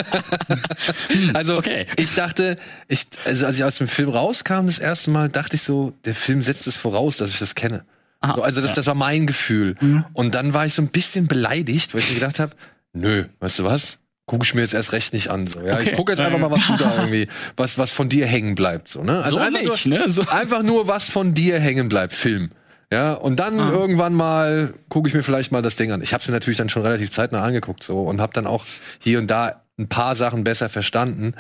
[1.35, 1.87] also okay.
[1.97, 5.63] ich dachte, ich, also als ich aus dem Film rauskam, das erste Mal, dachte ich
[5.63, 7.85] so, der Film setzt es voraus, dass ich das kenne.
[8.21, 8.77] Aha, so, also das, ja.
[8.77, 9.75] das war mein Gefühl.
[9.81, 10.05] Mhm.
[10.13, 12.55] Und dann war ich so ein bisschen beleidigt, weil ich mir gedacht habe,
[12.93, 13.99] nö, weißt du was?
[14.27, 15.47] Gucke ich mir jetzt erst recht nicht an.
[15.47, 15.75] So, ja?
[15.75, 15.91] Okay.
[15.91, 18.89] Ich gucke jetzt einfach mal, was du da irgendwie, was, was von dir hängen bleibt.
[18.89, 19.23] So, ne?
[19.23, 20.11] Also so einfach, nicht, nur, ne?
[20.11, 20.23] So.
[20.29, 22.49] einfach nur, was von dir hängen bleibt, Film.
[22.93, 23.71] Ja, und dann ah.
[23.71, 26.03] irgendwann mal gucke ich mir vielleicht mal das Ding an.
[26.03, 28.67] Ich habe mir natürlich dann schon relativ zeitnah angeguckt so und habe dann auch
[29.01, 31.35] hier und da ein paar Sachen besser verstanden.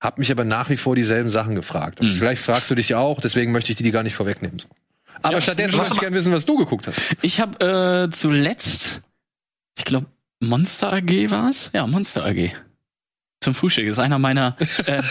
[0.00, 2.00] Hab mich aber nach wie vor dieselben Sachen gefragt.
[2.00, 2.12] Und mhm.
[2.12, 4.60] vielleicht fragst du dich ja auch, deswegen möchte ich dir die gar nicht vorwegnehmen.
[4.60, 4.68] So.
[5.22, 7.16] Aber ja, stattdessen möchte ich gerne wissen, was du geguckt hast.
[7.22, 9.00] Ich habe äh, zuletzt,
[9.76, 10.06] ich glaube,
[10.40, 11.70] Monster AG war's?
[11.72, 12.50] Ja, Monster AG.
[13.40, 14.56] Zum Frühstück ist einer meiner.
[14.86, 15.02] Äh,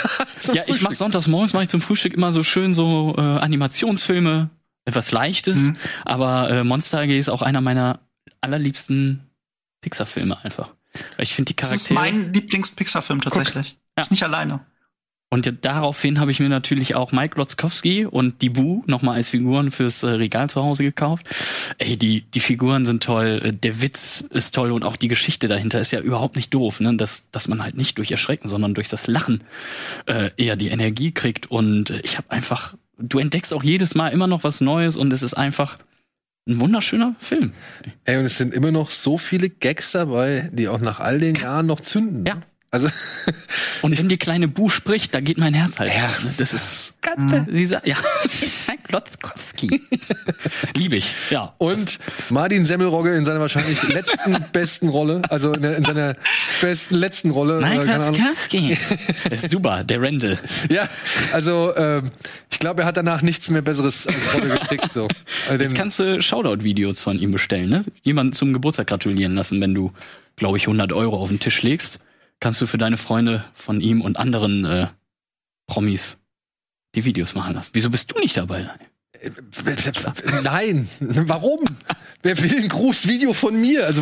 [0.53, 4.50] ja, ich mache sonntags morgens mache ich zum Frühstück immer so schön so äh, Animationsfilme,
[4.86, 5.62] etwas Leichtes.
[5.63, 5.77] Mhm.
[6.05, 8.00] Aber äh, Monster AG ist auch einer meiner
[8.41, 9.22] allerliebsten
[9.82, 10.72] Pixar-Filme einfach.
[11.17, 11.79] Ich finde die Charaktere.
[11.79, 13.77] Das ist mein Lieblings-Pixar-Film tatsächlich.
[13.96, 14.03] Guck.
[14.03, 14.60] Ist nicht alleine.
[15.32, 19.72] Und daraufhin habe ich mir natürlich auch Mike Lotzkowski und die Bu nochmal als Figuren
[19.72, 21.27] fürs äh, Regal zu Hause gekauft.
[21.77, 25.48] Ey, die, die Figuren sind toll, äh, der Witz ist toll und auch die Geschichte
[25.48, 26.96] dahinter ist ja überhaupt nicht doof, ne?
[26.96, 29.44] dass, dass man halt nicht durch Erschrecken, sondern durch das Lachen
[30.05, 31.50] äh, eher die Energie kriegt.
[31.50, 35.12] Und äh, ich habe einfach, du entdeckst auch jedes Mal immer noch was Neues und
[35.12, 35.75] es ist einfach
[36.48, 37.51] ein wunderschöner Film.
[38.05, 41.36] Ey, und es sind immer noch so viele Gags dabei, die auch nach all den
[41.36, 42.25] Jahren noch zünden.
[42.25, 42.41] Ja,
[42.75, 42.89] also
[43.82, 45.94] und wenn die kleine Bu spricht, da geht mein Herz halt.
[45.96, 47.48] Ja, das ist mhm.
[47.50, 47.96] dieser ja
[48.84, 49.82] Klotzkowski.
[50.75, 51.10] Liebe ich.
[51.29, 51.53] Ja.
[51.58, 56.16] Und Martin Semmelrogge in seiner wahrscheinlich letzten besten Rolle, also in, in seiner
[56.61, 57.61] besten letzten Rolle.
[57.61, 58.77] Mike Klotzkowski.
[59.29, 60.38] ist super, der Randall.
[60.70, 60.90] Ja,
[61.31, 62.11] also ähm,
[62.51, 64.92] ich glaube, er hat danach nichts mehr Besseres als Rolle gekriegt.
[64.94, 65.07] So.
[65.50, 67.85] Also Jetzt kannst du Shoutout-Videos von ihm bestellen, ne?
[68.03, 69.94] Jemanden zum Geburtstag gratulieren lassen, wenn du,
[70.35, 72.00] glaube ich, 100 Euro auf den Tisch legst
[72.40, 74.88] kannst du für deine Freunde von ihm und anderen äh,
[75.68, 76.18] Promis
[76.96, 77.70] die Videos machen lassen.
[77.74, 78.70] Wieso bist du nicht dabei?
[80.44, 81.60] Nein, warum?
[82.22, 83.86] Wer will ein Grußvideo von mir?
[83.86, 84.02] Also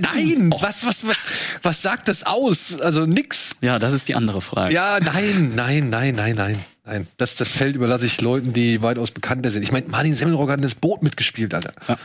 [0.00, 0.62] nein, oh.
[0.62, 1.18] was was was
[1.62, 2.80] was sagt das aus?
[2.80, 3.56] Also nix.
[3.60, 4.72] Ja, das ist die andere Frage.
[4.74, 6.58] Ja, nein, nein, nein, nein, nein.
[6.84, 9.62] Nein, das, das Feld überlasse ich Leuten, die weitaus bekannter sind.
[9.62, 11.72] Ich meine, Martin Semmelrocker hat das Boot mitgespielt, Alter.
[11.86, 11.98] Ja.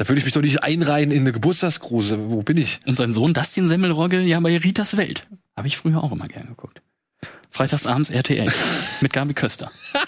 [0.00, 2.30] Da würde ich mich doch nicht einreihen in eine Geburtstagsgruse.
[2.30, 2.80] Wo bin ich?
[2.86, 5.28] Und sein Sohn Dustin Semmelrogge, ja, bei Ritas Welt.
[5.54, 6.80] Habe ich früher auch immer gern geguckt.
[7.50, 8.50] Freitagsabends RTL.
[9.02, 9.70] mit Gabi Köster.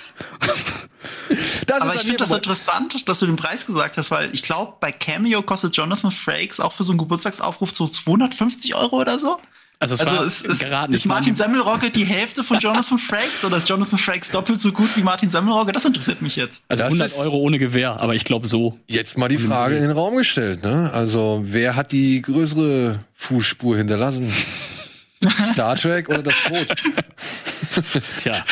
[1.68, 4.92] Aber ich finde das interessant, dass du den Preis gesagt hast, weil ich glaube, bei
[4.92, 9.36] Cameo kostet Jonathan Frakes auch für so einen Geburtstagsaufruf so 250 Euro oder so.
[9.82, 10.92] Also, es also war ist, geraten.
[10.92, 14.96] Ist Martin Semmelrogge die Hälfte von Jonathan Frakes oder ist Jonathan Frakes doppelt so gut
[14.96, 15.72] wie Martin Semmelrogge?
[15.72, 16.62] Das interessiert mich jetzt.
[16.68, 18.78] Also 100 Euro ohne Gewehr, aber ich glaube so.
[18.86, 20.62] Jetzt mal die Frage in den Raum gestellt.
[20.62, 20.88] Ne?
[20.94, 24.32] Also wer hat die größere Fußspur hinterlassen?
[25.52, 26.68] Star Trek oder das Boot?
[28.18, 28.44] Tja.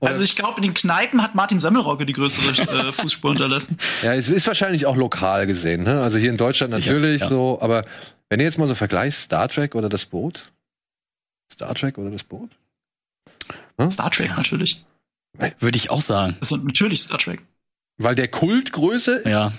[0.00, 3.76] Also ich glaube, in den Kneipen hat Martin Semmelrogge die größere äh, Fußspur hinterlassen.
[4.02, 5.82] Ja, es ist wahrscheinlich auch lokal gesehen.
[5.82, 6.00] Ne?
[6.00, 7.28] Also hier in Deutschland Sicher, natürlich ja.
[7.28, 7.84] so, aber
[8.28, 10.52] wenn ihr jetzt mal so vergleicht, Star Trek oder das Boot?
[11.52, 12.50] Star Trek oder das Boot?
[13.78, 13.90] Hm?
[13.90, 14.36] Star Trek ja.
[14.36, 14.84] natürlich.
[15.58, 16.36] Würde ich auch sagen.
[16.40, 17.42] Ist natürlich Star Trek.
[17.98, 19.22] Weil der Kultgröße?
[19.28, 19.52] Ja.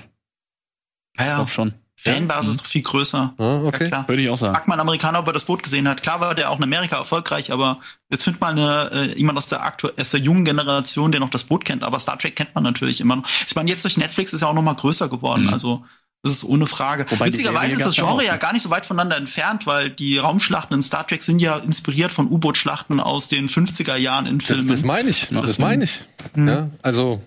[1.17, 1.43] Ja, ja.
[1.43, 1.73] Ich schon.
[1.99, 3.33] Fanbasis ist doch viel größer.
[3.39, 3.89] Ah, okay.
[3.89, 4.53] Ja, Würde ich auch sagen.
[4.53, 6.03] Frag mal einen Amerikaner, ob er das Boot gesehen hat.
[6.03, 7.79] Klar war der auch in Amerika erfolgreich, aber
[8.11, 11.31] jetzt findet mal eine, äh, jemand aus der, aktu aus der jungen Generation, der noch
[11.31, 11.83] das Boot kennt.
[11.83, 13.27] Aber Star Trek kennt man natürlich immer noch.
[13.47, 15.45] Ich meine, jetzt durch Netflix ist ja auch noch mal größer geworden.
[15.45, 15.53] Mhm.
[15.53, 15.85] Also
[16.27, 17.05] das ist ohne Frage.
[17.09, 20.75] Wobei Witzigerweise ist das Genre ja gar nicht so weit voneinander entfernt, weil die Raumschlachten
[20.75, 24.67] in Star Trek sind ja inspiriert von U-Boot-Schlachten aus den 50er Jahren in Filmen.
[24.67, 25.27] Das, das meine ich.
[25.29, 26.01] Das, das meine ich.
[26.35, 26.47] Mhm.
[26.47, 27.21] Ja, also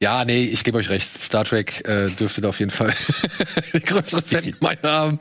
[0.00, 1.08] ja, nee, ich gebe euch recht.
[1.08, 2.92] Star Trek äh, dürfte da auf jeden Fall
[3.72, 5.18] die größere Fangemeinde haben.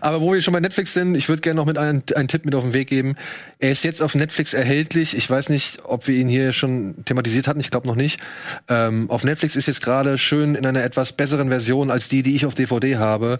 [0.00, 2.44] Aber wo wir schon bei Netflix sind, ich würde gerne noch mit einem, einen Tipp
[2.44, 3.16] mit auf den Weg geben.
[3.58, 5.16] Er ist jetzt auf Netflix erhältlich.
[5.16, 7.60] Ich weiß nicht, ob wir ihn hier schon thematisiert hatten.
[7.60, 8.20] Ich glaube noch nicht.
[8.68, 12.34] Ähm, auf Netflix ist jetzt gerade schön in einer etwas besseren Version als die, die
[12.34, 13.38] ich auf DVD habe,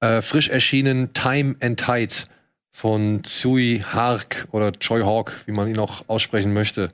[0.00, 2.14] äh, frisch erschienen Time and Tide
[2.72, 6.90] von Tsui Hark oder Choi Hawk, wie man ihn auch aussprechen möchte.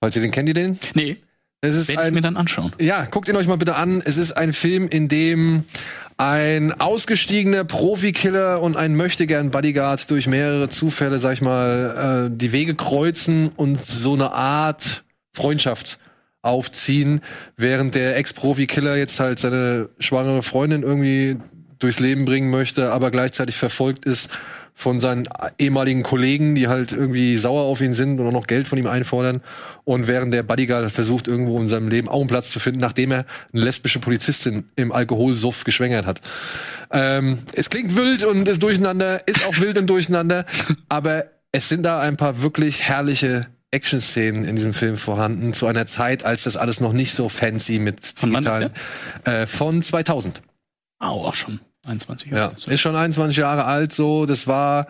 [0.00, 0.78] Falls ihr den kennt, ihr den?
[0.94, 1.16] Nee.
[1.62, 2.72] Es ist Werde ich mir dann anschauen.
[2.80, 4.00] ja, guckt ihn euch mal bitte an.
[4.02, 5.64] Es ist ein Film, in dem
[6.20, 12.52] ein ausgestiegener Profikiller und ein möchtegern Bodyguard durch mehrere Zufälle, sag ich mal, äh, die
[12.52, 15.02] Wege kreuzen und so eine Art
[15.32, 15.98] Freundschaft
[16.42, 17.22] aufziehen,
[17.56, 21.38] während der Ex-Profi-Killer jetzt halt seine schwangere Freundin irgendwie
[21.78, 24.28] durchs Leben bringen möchte, aber gleichzeitig verfolgt ist
[24.80, 28.66] von seinen ehemaligen Kollegen, die halt irgendwie sauer auf ihn sind und auch noch Geld
[28.66, 29.42] von ihm einfordern.
[29.84, 33.12] Und während der Bodyguard versucht, irgendwo in seinem Leben auch einen Platz zu finden, nachdem
[33.12, 36.22] er eine lesbische Polizistin im Alkoholsuff geschwängert hat.
[36.92, 40.46] Ähm, es klingt wild und ist durcheinander, ist auch wild und durcheinander,
[40.88, 45.86] aber es sind da ein paar wirklich herrliche Action-Szenen in diesem Film vorhanden, zu einer
[45.86, 49.42] Zeit, als das alles noch nicht so fancy mit Von wann ist digitalen.
[49.42, 50.40] Äh, von 2000.
[51.00, 51.60] Au, auch schon.
[51.86, 52.54] 21 Ja, Jahre.
[52.66, 54.26] ist schon 21 Jahre alt, so.
[54.26, 54.86] Das war.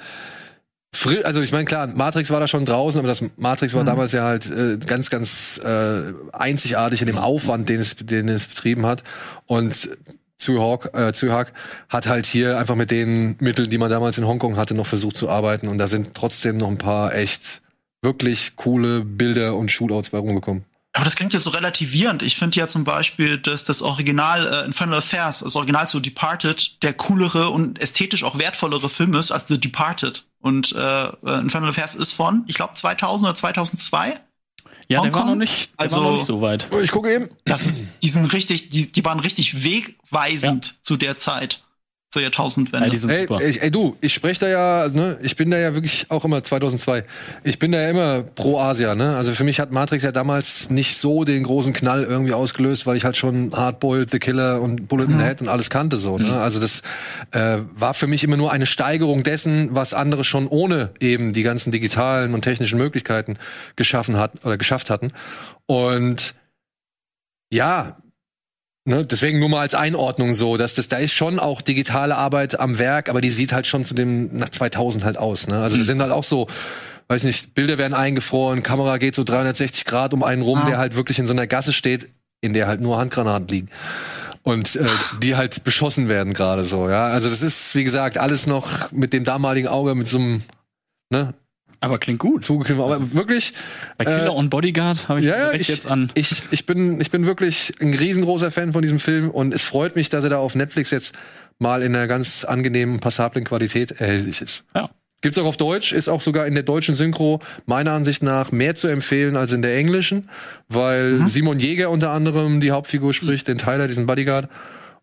[0.95, 4.13] fri- Also ich meine, klar, Matrix war da schon draußen, aber das Matrix war damals
[4.13, 8.87] ja halt äh, ganz, ganz äh, einzigartig in dem Aufwand, den es, den es betrieben
[8.87, 9.03] hat.
[9.47, 9.89] Und
[10.39, 11.53] Zuhawk, äh, Zuhawk
[11.89, 15.17] hat halt hier einfach mit den Mitteln, die man damals in Hongkong hatte, noch versucht
[15.17, 15.69] zu arbeiten.
[15.69, 17.61] Und da sind trotzdem noch ein paar echt
[18.03, 20.65] wirklich coole Bilder und Shootouts bei rumgekommen.
[20.93, 22.23] Aber das klingt jetzt so relativierend.
[22.23, 26.83] Ich finde ja zum Beispiel, dass das Original äh, Infernal Affairs, das Original zu Departed,
[26.83, 30.25] der coolere und ästhetisch auch wertvollere Film ist als The Departed.
[30.41, 34.19] Und äh, äh, Infernal Affairs ist von, ich glaube, 2000 oder 2002.
[34.89, 36.67] Ja, der war noch nicht, der Also- war noch nicht so weit.
[36.83, 37.29] Ich gucke eben.
[37.45, 41.63] Das ist, die sind richtig, die, die waren richtig wegweisend zu der Zeit,
[42.11, 42.87] zur Jahrtausendwende.
[42.87, 43.41] Ja, die sind Ey, super.
[43.41, 46.43] ey, ey du, ich spreche da ja, ne, ich bin da ja wirklich auch immer
[46.43, 47.05] 2002.
[47.45, 49.17] Ich bin da ja immer pro Asia, ne?
[49.17, 52.97] Also für mich hat Matrix ja damals nicht so den großen Knall irgendwie ausgelöst, weil
[52.97, 56.19] ich halt schon Hardboiled, The Killer und Bullet in the Head und alles kannte so,
[56.19, 56.41] ne?
[56.41, 56.83] Also das
[57.31, 61.43] äh, war für mich immer nur eine Steigerung dessen, was andere schon ohne eben die
[61.43, 63.37] ganzen digitalen und technischen Möglichkeiten
[63.77, 65.13] geschaffen hat oder geschafft hatten.
[65.67, 66.35] Und
[67.53, 67.97] ja,
[68.87, 72.59] Ne, deswegen nur mal als Einordnung so, dass das da ist schon auch digitale Arbeit
[72.59, 75.47] am Werk, aber die sieht halt schon zu dem nach 2000 halt aus.
[75.49, 75.61] Ne?
[75.61, 76.47] Also da sind halt auch so,
[77.09, 80.67] weiß nicht, Bilder werden eingefroren, Kamera geht so 360 Grad um einen rum, Ah.
[80.67, 83.69] der halt wirklich in so einer Gasse steht, in der halt nur Handgranaten liegen
[84.43, 84.87] und äh,
[85.23, 86.89] die halt beschossen werden gerade so.
[86.89, 90.43] Ja, also das ist wie gesagt alles noch mit dem damaligen Auge mit so einem
[91.13, 91.35] ne
[91.81, 92.45] Aber klingt gut.
[92.45, 93.55] zugeknüpft, aber wirklich
[93.97, 96.11] Bei Killer Äh, und Bodyguard habe ich ja, direkt ich, jetzt an.
[96.15, 99.97] Ich, ich, bin, ich bin wirklich ein riesengroßer Fan von diesem Film und es freut
[99.97, 101.15] mich, dass er da auf Netflix jetzt
[101.59, 104.65] mal in einer ganz angenehmen, passablen Qualität erhältlich ist.
[104.75, 104.91] Ja.
[105.23, 108.75] Gibt's auch auf Deutsch, ist auch sogar in der deutschen Synchro meiner Ansicht nach mehr
[108.75, 110.31] zu empfehlen als in der englischen,
[110.69, 114.49] weil Simon Jäger unter anderem die Hauptfigur spricht, den Tyler, diesen Bodyguard,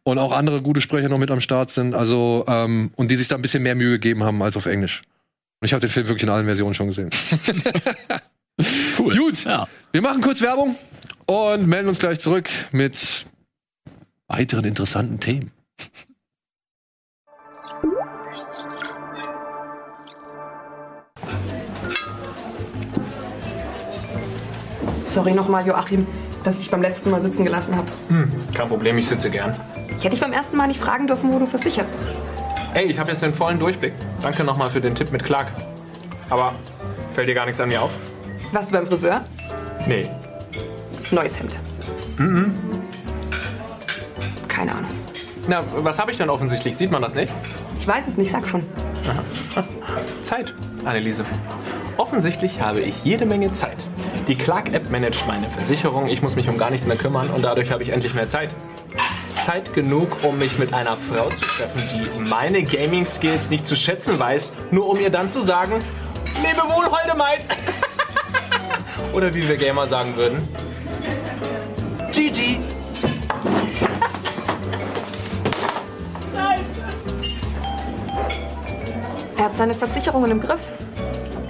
[0.01, 3.27] und auch andere gute Sprecher noch mit am Start sind, also ähm, und die sich
[3.27, 5.03] da ein bisschen mehr Mühe gegeben haben als auf Englisch.
[5.59, 7.09] Und ich habe den Film wirklich in allen Versionen schon gesehen.
[8.97, 9.15] Cool.
[9.15, 9.43] Gut.
[9.43, 9.67] Ja.
[9.91, 10.75] Wir machen kurz Werbung
[11.27, 13.27] und melden uns gleich zurück mit
[14.27, 15.51] weiteren interessanten Themen.
[25.03, 26.05] Sorry nochmal, Joachim,
[26.43, 27.87] dass ich dich beim letzten Mal sitzen gelassen habe.
[28.53, 29.55] Kein Problem, ich sitze gern.
[29.89, 32.07] Ich hätte dich beim ersten Mal nicht fragen dürfen, wo du versichert bist.
[32.77, 33.93] Ey, ich habe jetzt den vollen Durchblick.
[34.21, 35.47] Danke nochmal für den Tipp mit Clark.
[36.29, 36.53] Aber
[37.15, 37.89] fällt dir gar nichts an mir auf?
[38.51, 39.23] Warst du beim Friseur?
[39.87, 40.07] Nee.
[41.09, 41.57] Neues Hemd.
[44.47, 44.91] Keine Ahnung.
[45.47, 46.77] Na, was habe ich denn offensichtlich?
[46.77, 47.33] Sieht man das nicht?
[47.79, 48.63] Ich weiß es nicht, sag schon.
[50.21, 50.53] Zeit,
[50.85, 51.25] Anneliese.
[51.97, 53.77] Offensichtlich habe ich jede Menge Zeit.
[54.27, 57.71] Die Clark-App managt meine Versicherung, ich muss mich um gar nichts mehr kümmern und dadurch
[57.71, 58.51] habe ich endlich mehr Zeit.
[59.47, 64.19] Zeit genug, um mich mit einer Frau zu treffen, die meine Gaming-Skills nicht zu schätzen
[64.19, 65.81] weiß, nur um ihr dann zu sagen,
[66.43, 67.45] lebe wohl, holde Maid!
[69.13, 70.45] Oder wie wir Gamer sagen würden,
[72.11, 72.59] GG!
[79.37, 80.59] Er hat seine Versicherungen im Griff.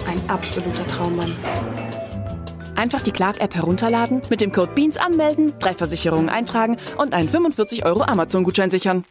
[0.07, 1.35] Ein absoluter Traummann.
[2.77, 7.83] Einfach die Clark-App herunterladen, mit dem Code BEANS anmelden, drei Versicherungen eintragen und einen 45
[7.83, 9.03] Euro Amazon-Gutschein sichern.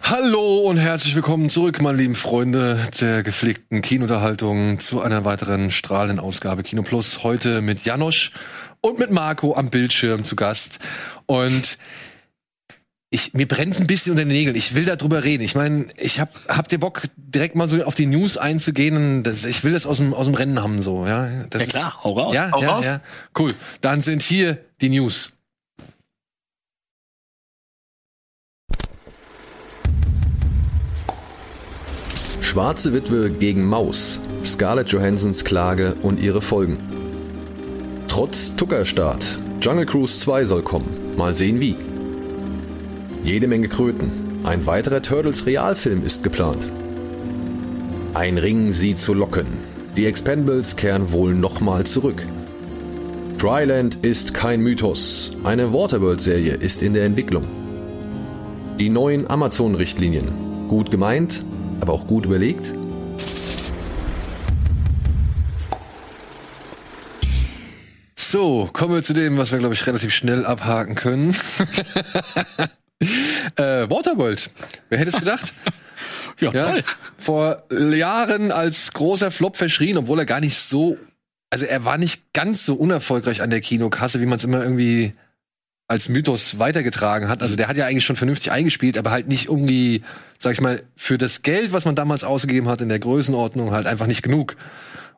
[0.00, 6.18] Hallo und herzlich willkommen zurück, meine lieben Freunde der gepflegten Kinounterhaltung zu einer weiteren strahlenden
[6.18, 7.22] Ausgabe Kino Plus.
[7.22, 8.32] Heute mit Janosch
[8.80, 10.78] und mit Marco am Bildschirm zu Gast.
[11.26, 11.76] Und
[13.14, 14.56] ich, mir brennt ein bisschen unter den Nägeln.
[14.56, 15.42] Ich will darüber reden.
[15.42, 18.96] Ich meine, ich hab, habt ihr Bock, direkt mal so auf die News einzugehen?
[18.96, 21.44] Und Das, ich will das aus dem, aus dem Rennen haben, so, ja.
[21.50, 22.34] Das Ja ist- klar, hau raus.
[22.34, 22.86] Ja, Hau ja, raus.
[22.86, 23.02] ja.
[23.38, 23.52] Cool.
[23.82, 25.30] Dann sind hier die News.
[32.40, 36.76] Schwarze Witwe gegen Maus, Scarlett Johansons Klage und ihre Folgen.
[38.08, 39.24] Trotz Tuckerstart,
[39.60, 40.88] Jungle Cruise 2 soll kommen.
[41.16, 41.76] Mal sehen wie.
[43.24, 44.10] Jede Menge Kröten.
[44.42, 46.64] Ein weiterer Turtles Realfilm ist geplant.
[48.14, 49.46] Ein Ring, sie zu locken.
[49.96, 52.26] Die Expendables kehren wohl nochmal zurück.
[53.38, 55.38] Dryland ist kein Mythos.
[55.44, 57.44] Eine Waterworld-Serie ist in der Entwicklung.
[58.80, 60.66] Die neuen Amazon-Richtlinien.
[60.66, 61.44] Gut gemeint,
[61.80, 62.74] aber auch gut überlegt?
[68.16, 71.36] So, kommen wir zu dem, was wir, glaube ich, relativ schnell abhaken können.
[73.56, 74.50] äh, Waterworld.
[74.88, 75.52] Wer hätte es gedacht?
[76.40, 76.84] Ja, Ja, toll.
[77.18, 80.96] vor Jahren als großer Flop verschrien, obwohl er gar nicht so,
[81.50, 85.12] also er war nicht ganz so unerfolgreich an der Kinokasse, wie man es immer irgendwie
[85.86, 87.42] als Mythos weitergetragen hat.
[87.42, 90.02] Also der hat ja eigentlich schon vernünftig eingespielt, aber halt nicht irgendwie,
[90.40, 93.86] sag ich mal, für das Geld, was man damals ausgegeben hat in der Größenordnung, halt
[93.86, 94.56] einfach nicht genug.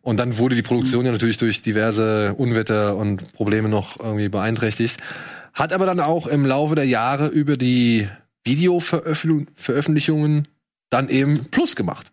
[0.02, 4.98] Und dann wurde die Produktion ja natürlich durch diverse Unwetter und Probleme noch irgendwie beeinträchtigt.
[5.54, 8.08] Hat aber dann auch im Laufe der Jahre über die
[8.44, 10.48] Videoveröffentlichungen
[10.90, 12.10] dann eben Plus gemacht.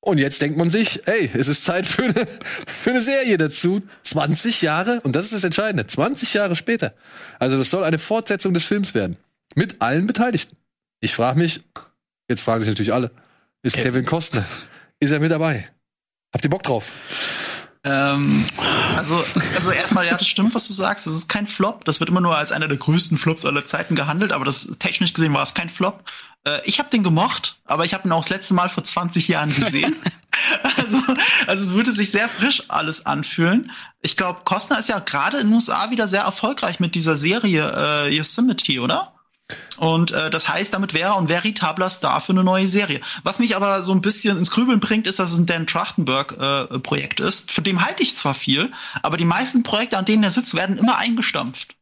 [0.00, 2.14] Und jetzt denkt man sich, ey, es ist Zeit für eine,
[2.66, 3.82] für eine Serie dazu.
[4.04, 6.94] 20 Jahre, und das ist das Entscheidende, 20 Jahre später.
[7.38, 9.16] Also das soll eine Fortsetzung des Films werden.
[9.54, 10.56] Mit allen Beteiligten.
[11.00, 11.62] Ich frage mich,
[12.28, 13.10] jetzt fragen sich natürlich alle,
[13.62, 14.44] ist Kevin Costner,
[15.00, 15.68] ist er mit dabei?
[16.32, 17.45] Habt ihr Bock drauf?
[17.86, 18.44] Ähm,
[18.96, 21.06] also, also erstmal, ja, das stimmt, was du sagst.
[21.06, 21.84] Das ist kein Flop.
[21.84, 25.12] Das wird immer nur als einer der größten Flops aller Zeiten gehandelt, aber das technisch
[25.12, 26.02] gesehen war es kein Flop.
[26.44, 29.28] Äh, ich habe den gemocht, aber ich habe ihn auch das letzte Mal vor 20
[29.28, 29.94] Jahren gesehen.
[30.76, 30.98] also,
[31.46, 33.70] also es würde sich sehr frisch alles anfühlen.
[34.02, 37.72] Ich glaube, Costner ist ja gerade in den USA wieder sehr erfolgreich mit dieser Serie
[38.06, 39.12] äh, Yosemite, oder?
[39.78, 43.00] Und äh, das heißt, damit wäre ein veritabler Star für eine neue Serie.
[43.22, 47.20] Was mich aber so ein bisschen ins Grübeln bringt, ist, dass es ein Dan Trachtenberg-Projekt
[47.20, 47.52] ist.
[47.52, 50.78] Von dem halte ich zwar viel, aber die meisten Projekte, an denen er sitzt, werden
[50.78, 51.76] immer eingestampft.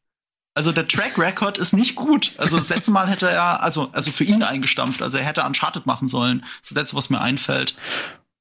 [0.56, 2.32] Also der Track Record ist nicht gut.
[2.38, 5.02] Also das letzte Mal hätte er, also, also für ihn eingestampft.
[5.02, 6.40] Also er hätte Uncharted machen sollen.
[6.40, 7.74] Das ist das letzte, was mir einfällt.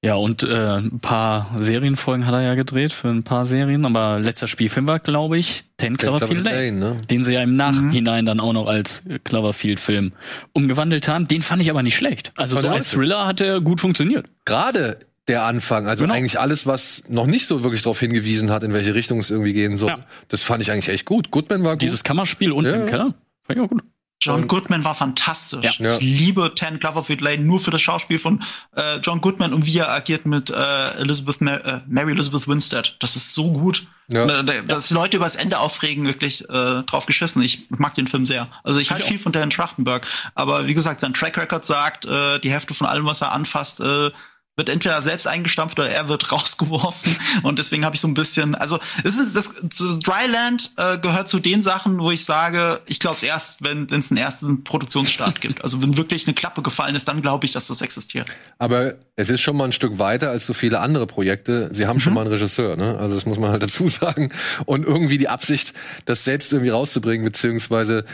[0.05, 4.19] Ja, und äh, ein paar Serienfolgen hat er ja gedreht für ein paar Serien, aber
[4.19, 7.01] letzter Spielfilm war, glaube ich, Ten Cloverfield Lane, ne?
[7.09, 10.11] den sie ja im Nachhinein dann auch noch als Cloverfield-Film
[10.51, 11.27] umgewandelt haben.
[11.29, 12.33] Den fand ich aber nicht schlecht.
[12.35, 12.91] Also so als.
[12.91, 14.25] Thriller hat er gut funktioniert.
[14.45, 14.97] Gerade
[15.29, 16.15] der Anfang, also Genau.
[16.15, 19.53] eigentlich alles, was noch nicht so wirklich darauf hingewiesen hat, in welche Richtung es irgendwie
[19.53, 19.99] gehen soll, Ja.
[20.27, 21.31] das fand ich eigentlich echt gut.
[21.31, 21.81] Goodman war gut.
[21.81, 22.75] Dieses Kammerspiel unten Ja.
[22.81, 23.81] im Keller, fand ich auch gut.
[24.25, 25.79] John Goodman war fantastisch.
[25.79, 25.97] Ja.
[25.97, 28.43] Ich liebe Ten Cloverfield Lane nur für das Schauspiel von
[28.75, 32.95] äh, John Goodman und wie er agiert mit äh, Elizabeth Ma äh, Mary Elizabeth Winstead.
[32.99, 33.87] Das ist so gut.
[34.07, 34.25] Ja.
[34.39, 37.41] Äh, Dass die Leute übers Ende aufregen, wirklich äh, drauf geschissen.
[37.41, 38.49] Ich mag den Film sehr.
[38.63, 40.07] Also ich halte viel von Dan Trachtenberg.
[40.35, 43.79] Aber wie gesagt, sein Track Record sagt, äh, die Hälfte von allem, was er anfasst,
[43.79, 44.11] äh,
[44.55, 47.17] wird entweder selbst eingestampft oder er wird rausgeworfen.
[47.41, 51.29] Und deswegen habe ich so ein bisschen, also es ist das so Dryland äh, gehört
[51.29, 55.41] zu den Sachen, wo ich sage, ich glaube es erst, wenn es einen ersten Produktionsstart
[55.41, 55.63] gibt.
[55.63, 58.29] Also wenn wirklich eine Klappe gefallen ist, dann glaube ich, dass das existiert.
[58.59, 61.69] Aber es ist schon mal ein Stück weiter als so viele andere Projekte.
[61.73, 62.97] Sie haben schon mal einen Regisseur, ne?
[62.97, 64.31] Also das muss man halt dazu sagen.
[64.65, 65.73] Und irgendwie die Absicht,
[66.05, 68.05] das selbst irgendwie rauszubringen, beziehungsweise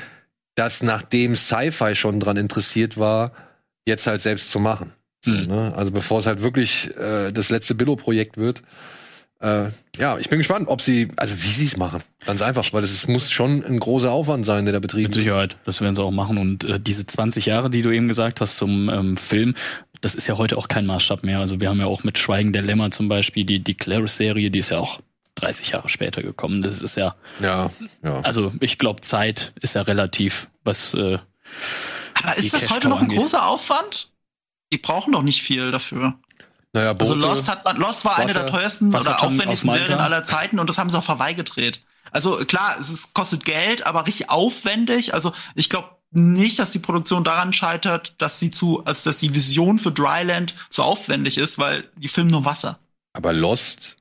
[0.55, 3.31] das, nachdem Sci-Fi schon dran interessiert war,
[3.85, 4.93] jetzt halt selbst zu machen.
[5.23, 5.47] So, Hm.
[5.47, 5.73] ne?
[5.75, 8.61] Also bevor es halt wirklich äh, das letzte Billo-Projekt wird.
[9.41, 12.01] Äh, ja, ich bin gespannt, ob sie, also wie sie es machen.
[12.25, 15.23] Ganz einfach, weil es muss schon ein großer Aufwand sein, der da betrieben Mit wird.
[15.23, 16.37] Sicherheit, das werden sie auch machen.
[16.37, 19.55] Und äh, diese 20 Jahre, die du eben gesagt hast zum ähm, Film,
[20.01, 21.39] das ist ja heute auch kein Maßstab mehr.
[21.39, 24.59] Also wir haben ja auch mit Schweigen der Lämmer zum Beispiel die, die Clarice-Serie, die
[24.59, 24.99] ist ja auch
[25.35, 26.61] 30 Jahre später gekommen.
[26.61, 27.69] Das ist ja, Ja,
[28.03, 28.19] ja.
[28.21, 31.17] also ich glaube, Zeit ist ja relativ, was äh,
[32.13, 33.19] Aber ist das heute noch ein angeht.
[33.19, 34.11] großer Aufwand?
[34.71, 36.13] Die brauchen doch nicht viel dafür.
[36.73, 39.71] Naja, Also Boote, Lost hat man, Lost war eine Wasser- der teuersten oder aufwendigsten.
[39.71, 41.81] Serien aller Zeiten und das haben sie auch vorbeigedreht.
[42.11, 45.13] Also klar, es ist, kostet Geld, aber richtig aufwendig.
[45.13, 49.33] Also ich glaube nicht, dass die Produktion daran scheitert, dass sie zu, als dass die
[49.33, 52.79] Vision für Dryland zu aufwendig ist, weil die filmen nur Wasser.
[53.13, 53.97] Aber Lost,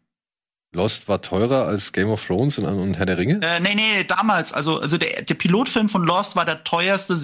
[0.74, 3.40] Lost war teurer als Game of Thrones und, Herr der Ringe?
[3.42, 7.16] Äh, nee, nee, damals, also, also der, der Pilotfilm von Lost war der teuerste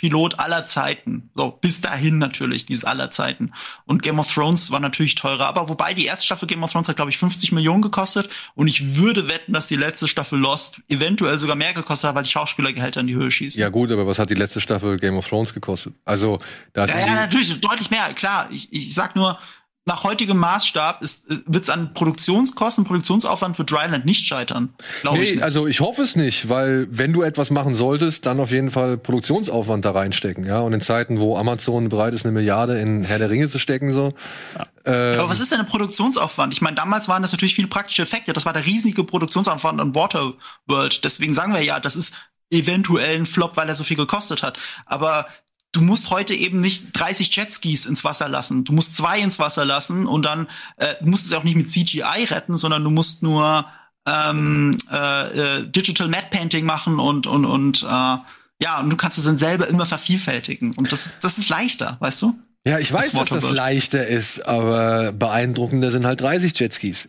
[0.00, 1.30] Serienpilot aller Zeiten.
[1.34, 3.52] So, bis dahin natürlich, dieses aller Zeiten.
[3.84, 5.46] Und Game of Thrones war natürlich teurer.
[5.46, 8.28] Aber wobei die erste Staffel Game of Thrones hat, glaube ich, 50 Millionen gekostet.
[8.54, 12.24] Und ich würde wetten, dass die letzte Staffel Lost eventuell sogar mehr gekostet hat, weil
[12.24, 13.60] die Schauspielergehälter in die Höhe schießen.
[13.60, 15.94] Ja gut, aber was hat die letzte Staffel Game of Thrones gekostet?
[16.04, 16.38] Also,
[16.72, 18.48] da Ja, sind ja, die, natürlich, deutlich mehr, klar.
[18.50, 19.38] Ich, ich sag nur,
[19.86, 24.74] nach heutigem Maßstab wird es an Produktionskosten, Produktionsaufwand für Dryland nicht scheitern.
[25.04, 25.42] Nee, ich nicht.
[25.42, 28.98] also ich hoffe es nicht, weil wenn du etwas machen solltest, dann auf jeden Fall
[28.98, 30.60] Produktionsaufwand da reinstecken, ja.
[30.60, 33.92] Und in Zeiten, wo Amazon bereit ist, eine Milliarde in Herr der Ringe zu stecken,
[33.92, 34.12] so.
[34.56, 34.64] Ja.
[34.84, 36.52] Ähm, Aber was ist denn ein Produktionsaufwand?
[36.52, 38.32] Ich meine, damals waren das natürlich viele praktische Effekte.
[38.32, 41.04] Das war der riesige Produktionsaufwand an Waterworld.
[41.04, 42.12] Deswegen sagen wir ja, das ist
[42.50, 44.58] eventuell ein Flop, weil er so viel gekostet hat.
[44.86, 45.26] Aber
[45.72, 48.64] du musst heute eben nicht 30 Jetskis ins Wasser lassen.
[48.64, 51.70] Du musst zwei ins Wasser lassen und dann äh, du musst es auch nicht mit
[51.70, 53.66] CGI retten, sondern du musst nur
[54.06, 59.18] ähm, äh, äh, Digital Matte Painting machen und und und äh, ja und du kannst
[59.18, 62.38] es dann selber immer vervielfältigen und das das ist leichter, weißt du?
[62.66, 67.06] Ja, ich weiß, das dass das leichter ist, aber beeindruckender sind halt 30 Jetskis.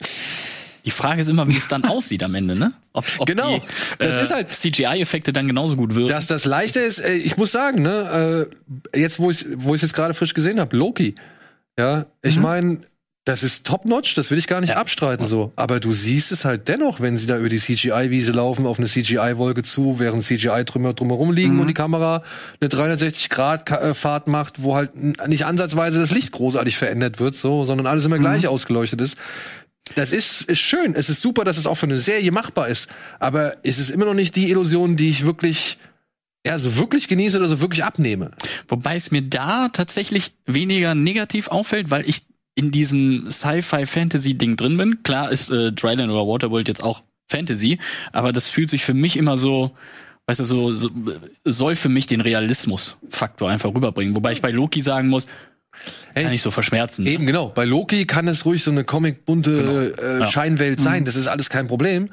[0.85, 2.71] Die Frage ist immer, wie es dann aussieht am Ende, ne?
[2.93, 3.61] Ob, ob genau, die,
[3.99, 6.09] das äh, ist halt CGI-Effekte dann genauso gut wirken.
[6.09, 8.49] Dass das leichte ist, äh, ich muss sagen, ne,
[8.93, 11.15] äh, jetzt wo ich wo ich jetzt gerade frisch gesehen habe, Loki.
[11.77, 12.41] Ja, ich mhm.
[12.41, 12.79] meine,
[13.23, 14.77] das ist top-notch, das will ich gar nicht ja.
[14.77, 15.53] abstreiten so.
[15.55, 18.87] Aber du siehst es halt dennoch, wenn sie da über die CGI-Wiese laufen, auf eine
[18.87, 21.61] CGI-Wolke zu, während CGI-Trümmer drumherum liegen mhm.
[21.61, 22.23] und die Kamera
[22.59, 24.95] eine 360-Grad-Fahrt macht, wo halt
[25.27, 28.21] nicht ansatzweise das Licht großartig verändert wird, so, sondern alles immer mhm.
[28.21, 29.17] gleich ausgeleuchtet ist.
[29.95, 30.95] Das ist, ist schön.
[30.95, 32.89] Es ist super, dass es auch für eine Serie machbar ist.
[33.19, 35.77] Aber es ist immer noch nicht die Illusion, die ich wirklich,
[36.45, 38.31] ja, so wirklich genieße oder so wirklich abnehme.
[38.67, 42.23] Wobei es mir da tatsächlich weniger negativ auffällt, weil ich
[42.55, 45.03] in diesem Sci-Fi-Fantasy-Ding drin bin.
[45.03, 47.79] Klar ist äh, Dryland oder Waterworld jetzt auch Fantasy,
[48.11, 49.71] aber das fühlt sich für mich immer so,
[50.27, 50.89] weißt du, so, so
[51.45, 54.15] soll für mich den Realismus-Faktor einfach rüberbringen.
[54.15, 55.27] Wobei ich bei Loki sagen muss,
[56.13, 57.05] Ey, kann ich so verschmerzen.
[57.05, 57.31] Eben, ne?
[57.31, 57.49] genau.
[57.49, 60.07] Bei Loki kann es ruhig so eine comic-bunte genau.
[60.07, 60.27] äh, ja.
[60.27, 60.83] Scheinwelt mhm.
[60.83, 61.05] sein.
[61.05, 62.09] Das ist alles kein Problem.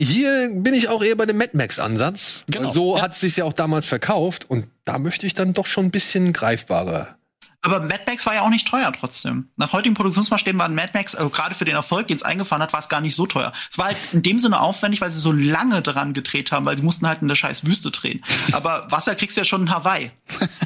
[0.00, 2.44] Hier bin ich auch eher bei dem Mad Max-Ansatz.
[2.50, 2.70] Genau.
[2.70, 3.02] So ja.
[3.02, 4.48] hat es sich ja auch damals verkauft.
[4.48, 7.18] Und da möchte ich dann doch schon ein bisschen greifbarer.
[7.62, 9.48] Aber Mad Max war ja auch nicht teuer trotzdem.
[9.56, 12.72] Nach heutigen Produktionsmaßstäben war Mad Max, also gerade für den Erfolg, den es eingefahren hat,
[12.72, 13.52] war es gar nicht so teuer.
[13.70, 16.76] Es war halt in dem Sinne aufwendig, weil sie so lange dran gedreht haben, weil
[16.76, 18.24] sie mussten halt in der scheiß Wüste drehen.
[18.52, 20.12] Aber Wasser kriegst du ja schon in Hawaii.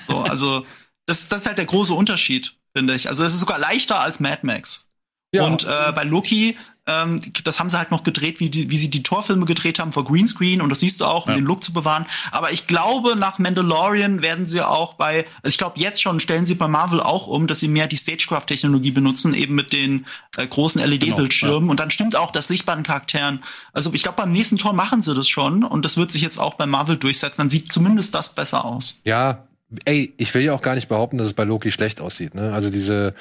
[0.07, 0.67] So, also
[1.13, 3.09] das, das ist halt der große Unterschied, finde ich.
[3.09, 4.89] Also es ist sogar leichter als Mad Max.
[5.35, 5.45] Ja.
[5.45, 8.89] Und äh, bei Loki, ähm, das haben sie halt noch gedreht, wie, die, wie sie
[8.89, 11.75] die Torfilme gedreht haben vor Greenscreen und das siehst du auch, um den Look zu
[11.75, 12.07] bewahren.
[12.31, 16.47] Aber ich glaube, nach Mandalorian werden sie auch bei, also ich glaube jetzt schon stellen
[16.47, 20.07] sie bei Marvel auch um, dass sie mehr die Stagecraft-Technologie benutzen, eben mit den
[20.39, 21.55] äh, großen LED-Bildschirmen.
[21.55, 21.71] Genau, ja.
[21.71, 23.45] Und dann stimmt auch das Licht bei den Charakteren.
[23.75, 26.39] Also ich glaube, beim nächsten Tor machen sie das schon und das wird sich jetzt
[26.39, 27.37] auch bei Marvel durchsetzen.
[27.39, 29.03] Dann sieht zumindest das besser aus.
[29.05, 29.47] Ja,
[29.85, 32.35] ey, ich will ja auch gar nicht behaupten, dass es bei Loki schlecht aussieht.
[32.35, 32.53] Ne?
[32.53, 33.15] Also diese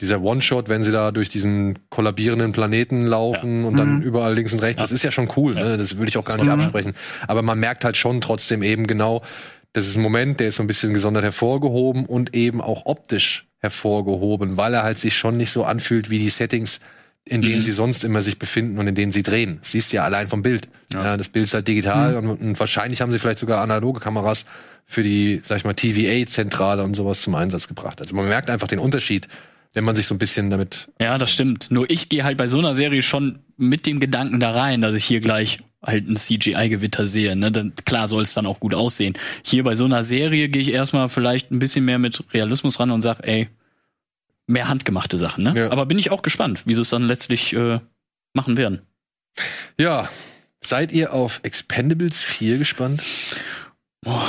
[0.00, 3.68] dieser One-Shot, wenn sie da durch diesen kollabierenden Planeten laufen ja.
[3.68, 4.02] und dann mhm.
[4.02, 4.84] überall links und rechts, ja.
[4.84, 5.76] das ist ja schon cool, ne?
[5.76, 6.94] das will ich auch gar nicht absprechen.
[7.26, 9.22] Aber man merkt halt schon trotzdem eben genau,
[9.72, 13.46] das ist ein Moment, der ist so ein bisschen gesondert hervorgehoben und eben auch optisch
[13.58, 16.80] hervorgehoben, weil er halt sich schon nicht so anfühlt wie die Settings,
[17.24, 17.62] in denen mhm.
[17.62, 19.58] sie sonst immer sich befinden und in denen sie drehen.
[19.62, 20.68] Siehst ja allein vom Bild.
[20.92, 21.04] Ja.
[21.04, 22.30] ja das Bild ist halt digital mhm.
[22.30, 24.46] und, und, wahrscheinlich haben sie vielleicht sogar analoge Kameras
[24.90, 28.00] für die, sag ich mal, TVA-Zentrale und sowas zum Einsatz gebracht.
[28.00, 29.28] Also man merkt einfach den Unterschied,
[29.74, 30.88] wenn man sich so ein bisschen damit.
[30.98, 31.70] Ja, das stimmt.
[31.70, 34.94] Nur ich gehe halt bei so einer Serie schon mit dem Gedanken da rein, dass
[34.94, 37.36] ich hier gleich halt ein CGI-Gewitter sehe.
[37.36, 37.52] Ne?
[37.52, 39.12] Dann, klar soll es dann auch gut aussehen.
[39.42, 42.90] Hier bei so einer Serie gehe ich erstmal vielleicht ein bisschen mehr mit Realismus ran
[42.90, 43.48] und sag, ey,
[44.46, 45.44] mehr handgemachte Sachen.
[45.44, 45.52] Ne?
[45.54, 45.70] Ja.
[45.70, 47.80] Aber bin ich auch gespannt, wie sie es dann letztlich äh,
[48.32, 48.80] machen werden.
[49.78, 50.08] Ja,
[50.64, 53.02] seid ihr auf Expendables 4 gespannt?
[54.06, 54.22] Oh.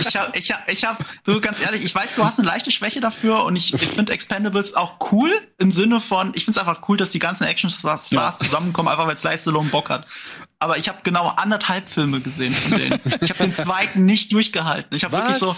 [0.00, 2.70] ich hab, ich hab, ich hab, du ganz ehrlich, ich weiß, du hast eine leichte
[2.70, 6.66] Schwäche dafür und ich, ich finde Expendables auch cool im Sinne von, ich finde es
[6.66, 8.30] einfach cool, dass die ganzen Action-Stars ja.
[8.32, 10.06] zusammenkommen, einfach weil Sly Stallone Bock hat.
[10.58, 13.00] Aber ich habe genau anderthalb Filme gesehen von denen.
[13.22, 14.94] ich habe den zweiten nicht durchgehalten.
[14.94, 15.56] Ich habe wirklich so,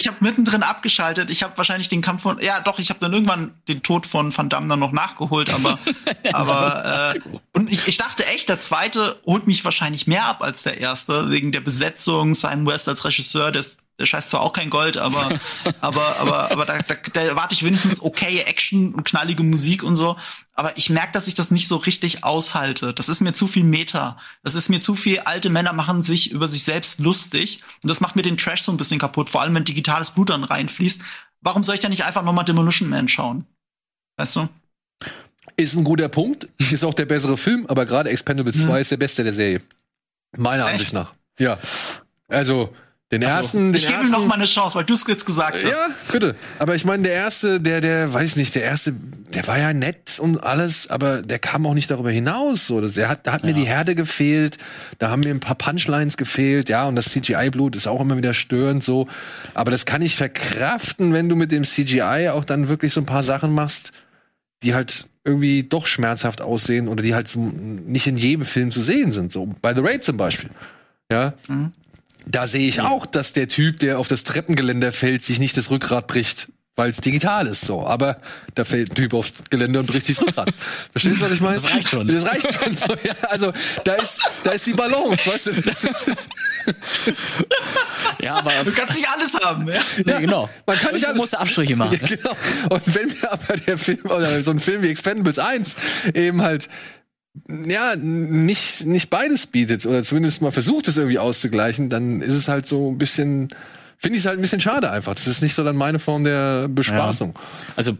[0.00, 1.30] ich habe mittendrin abgeschaltet.
[1.30, 4.36] Ich habe wahrscheinlich den Kampf von, ja doch, ich habe dann irgendwann den Tod von
[4.36, 5.78] Van Damme dann noch nachgeholt, aber,
[6.32, 7.20] aber äh,
[7.52, 11.30] und ich, ich dachte echt, der zweite holt mich wahrscheinlich mehr ab als der erste
[11.30, 12.34] wegen der Besetzung.
[12.34, 13.64] Simon West als Regisseur, der
[14.00, 15.28] der scheißt zwar auch kein Gold, aber,
[15.80, 19.94] aber, aber, aber da, da, da erwarte ich wenigstens okay Action und knallige Musik und
[19.94, 20.16] so.
[20.54, 22.94] Aber ich merke, dass ich das nicht so richtig aushalte.
[22.94, 24.18] Das ist mir zu viel Meta.
[24.42, 27.62] Das ist mir zu viel, alte Männer machen sich über sich selbst lustig.
[27.82, 30.30] Und das macht mir den Trash so ein bisschen kaputt, vor allem wenn digitales Blut
[30.30, 31.02] dann reinfließt.
[31.42, 33.46] Warum soll ich da nicht einfach nochmal Demolition Man schauen?
[34.16, 34.48] Weißt du?
[35.56, 36.48] Ist ein guter Punkt.
[36.58, 38.66] Ist auch der bessere Film, aber gerade Expendables hm.
[38.66, 39.60] 2 ist der beste der Serie.
[40.36, 40.72] Meiner Echt?
[40.72, 41.12] Ansicht nach.
[41.38, 41.58] Ja.
[42.28, 42.74] Also,
[43.12, 45.56] Den ersten, den Ich gebe ihm noch mal eine Chance, weil du es jetzt gesagt
[45.56, 45.68] hast.
[45.68, 46.36] Ja, bitte.
[46.60, 48.94] Aber ich meine, der erste, der, der, weiß nicht, der erste,
[49.34, 52.68] der war ja nett und alles, aber der kam auch nicht darüber hinaus.
[52.68, 54.58] So, der hat, da hat mir die Herde gefehlt,
[54.98, 58.32] da haben mir ein paar Punchlines gefehlt, ja, und das CGI-Blut ist auch immer wieder
[58.32, 59.08] störend so.
[59.54, 63.06] Aber das kann ich verkraften, wenn du mit dem CGI auch dann wirklich so ein
[63.06, 63.90] paar Sachen machst,
[64.62, 68.80] die halt irgendwie doch schmerzhaft aussehen oder die halt so nicht in jedem Film zu
[68.80, 69.32] sehen sind.
[69.32, 70.50] So bei The Raid zum Beispiel.
[71.10, 71.34] Ja.
[72.26, 75.70] Da sehe ich auch, dass der Typ, der auf das Treppengeländer fällt, sich nicht das
[75.70, 77.86] Rückgrat bricht, weil es digital ist so.
[77.86, 78.20] Aber
[78.54, 80.50] da fällt ein Typ aufs Geländer und bricht sich das Rückgrat.
[80.92, 81.54] Verstehst du, was ich meine?
[81.56, 82.06] Das reicht schon.
[82.08, 82.76] Das reicht schon.
[82.76, 83.52] So, ja, also
[83.84, 85.52] da ist, da ist die Balance, weißt du?
[88.22, 89.66] Ja, aber Du kannst nicht alles haben.
[89.68, 89.80] Ja?
[90.04, 90.48] nee, genau.
[90.66, 91.98] Man kann nicht Und du alles- musst Abstriche machen.
[92.00, 92.36] Ja, genau.
[92.68, 95.74] Und wenn mir aber der Film oder so ein Film wie Expendables 1
[96.14, 96.68] eben halt
[97.48, 102.48] ja, nicht, nicht beides bietet oder zumindest mal versucht es irgendwie auszugleichen, dann ist es
[102.48, 103.48] halt so ein bisschen,
[103.98, 105.14] finde ich es halt ein bisschen schade einfach.
[105.14, 107.38] Das ist nicht so dann meine Form der Bespaßung.
[107.76, 107.96] Also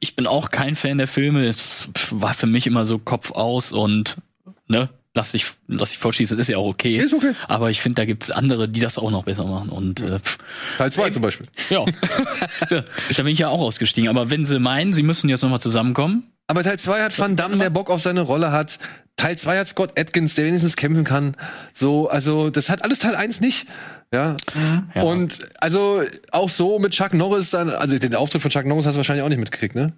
[0.00, 1.46] ich bin auch kein Fan der Filme.
[1.46, 4.16] Es war für mich immer so Kopf aus und
[4.66, 6.96] ne, lass dich, lass dich vorschießen, ist ja auch okay.
[6.96, 7.32] Ist okay.
[7.48, 9.68] Aber ich finde, da gibt's andere, die das auch noch besser machen.
[9.68, 10.38] Und äh, pff,
[10.78, 11.46] Teil 2 zum Beispiel.
[11.70, 11.84] ja,
[12.70, 12.84] da
[13.16, 14.08] da bin ich ja auch ausgestiegen.
[14.08, 17.58] Aber wenn sie meinen, sie müssen jetzt nochmal zusammenkommen, Aber Teil 2 hat Van Damme,
[17.58, 18.78] der Bock auf seine Rolle hat.
[19.16, 21.36] Teil 2 hat Scott Atkins, der wenigstens kämpfen kann.
[21.74, 23.66] So, also, das hat alles Teil 1 nicht.
[24.12, 24.36] Ja.
[24.94, 25.02] Ja.
[25.02, 28.94] Und also auch so mit Chuck Norris dann, also den Auftritt von Chuck Norris hast
[28.94, 29.92] du wahrscheinlich auch nicht mitgekriegt, ne?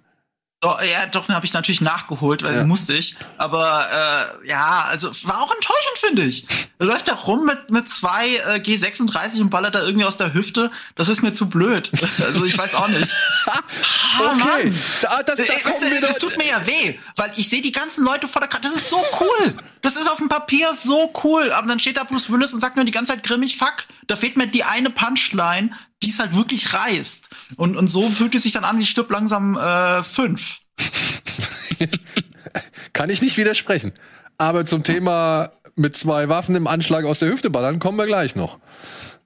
[0.63, 2.63] Doch, ja, doch, habe ich natürlich nachgeholt, weil Ja.
[2.65, 3.15] musste ich.
[3.39, 6.45] Aber äh, ja, also war auch enttäuschend, finde ich.
[6.77, 10.33] Er läuft da rum mit, mit zwei äh, G36 und ballert da irgendwie aus der
[10.35, 10.69] Hüfte.
[10.95, 11.89] Das ist mir zu blöd.
[12.23, 13.11] Also ich weiß auch nicht.
[14.13, 14.79] Ah, Okay, Mann.
[15.01, 17.71] da, das, da Äh, weißt du, das tut mir ja weh, weil ich sehe die
[17.71, 18.69] ganzen Leute vor der Kamera.
[18.69, 19.55] Das ist so cool.
[19.81, 21.51] Das ist auf dem Papier so cool.
[21.53, 24.17] Aber dann steht da Bruce Willis und sagt mir die ganze Zeit grimmig, fuck, da
[24.17, 25.71] fehlt mir die eine Punchline,
[26.03, 27.29] die es halt wirklich reißt.
[27.55, 30.59] Und, und so fühlt es sich dann an wie Stirb langsam äh, fünf.
[32.93, 33.93] Kann ich nicht widersprechen.
[34.37, 38.35] Aber zum Thema mit zwei Waffen im Anschlag aus der Hüfte ballern, kommen wir gleich
[38.35, 38.59] noch.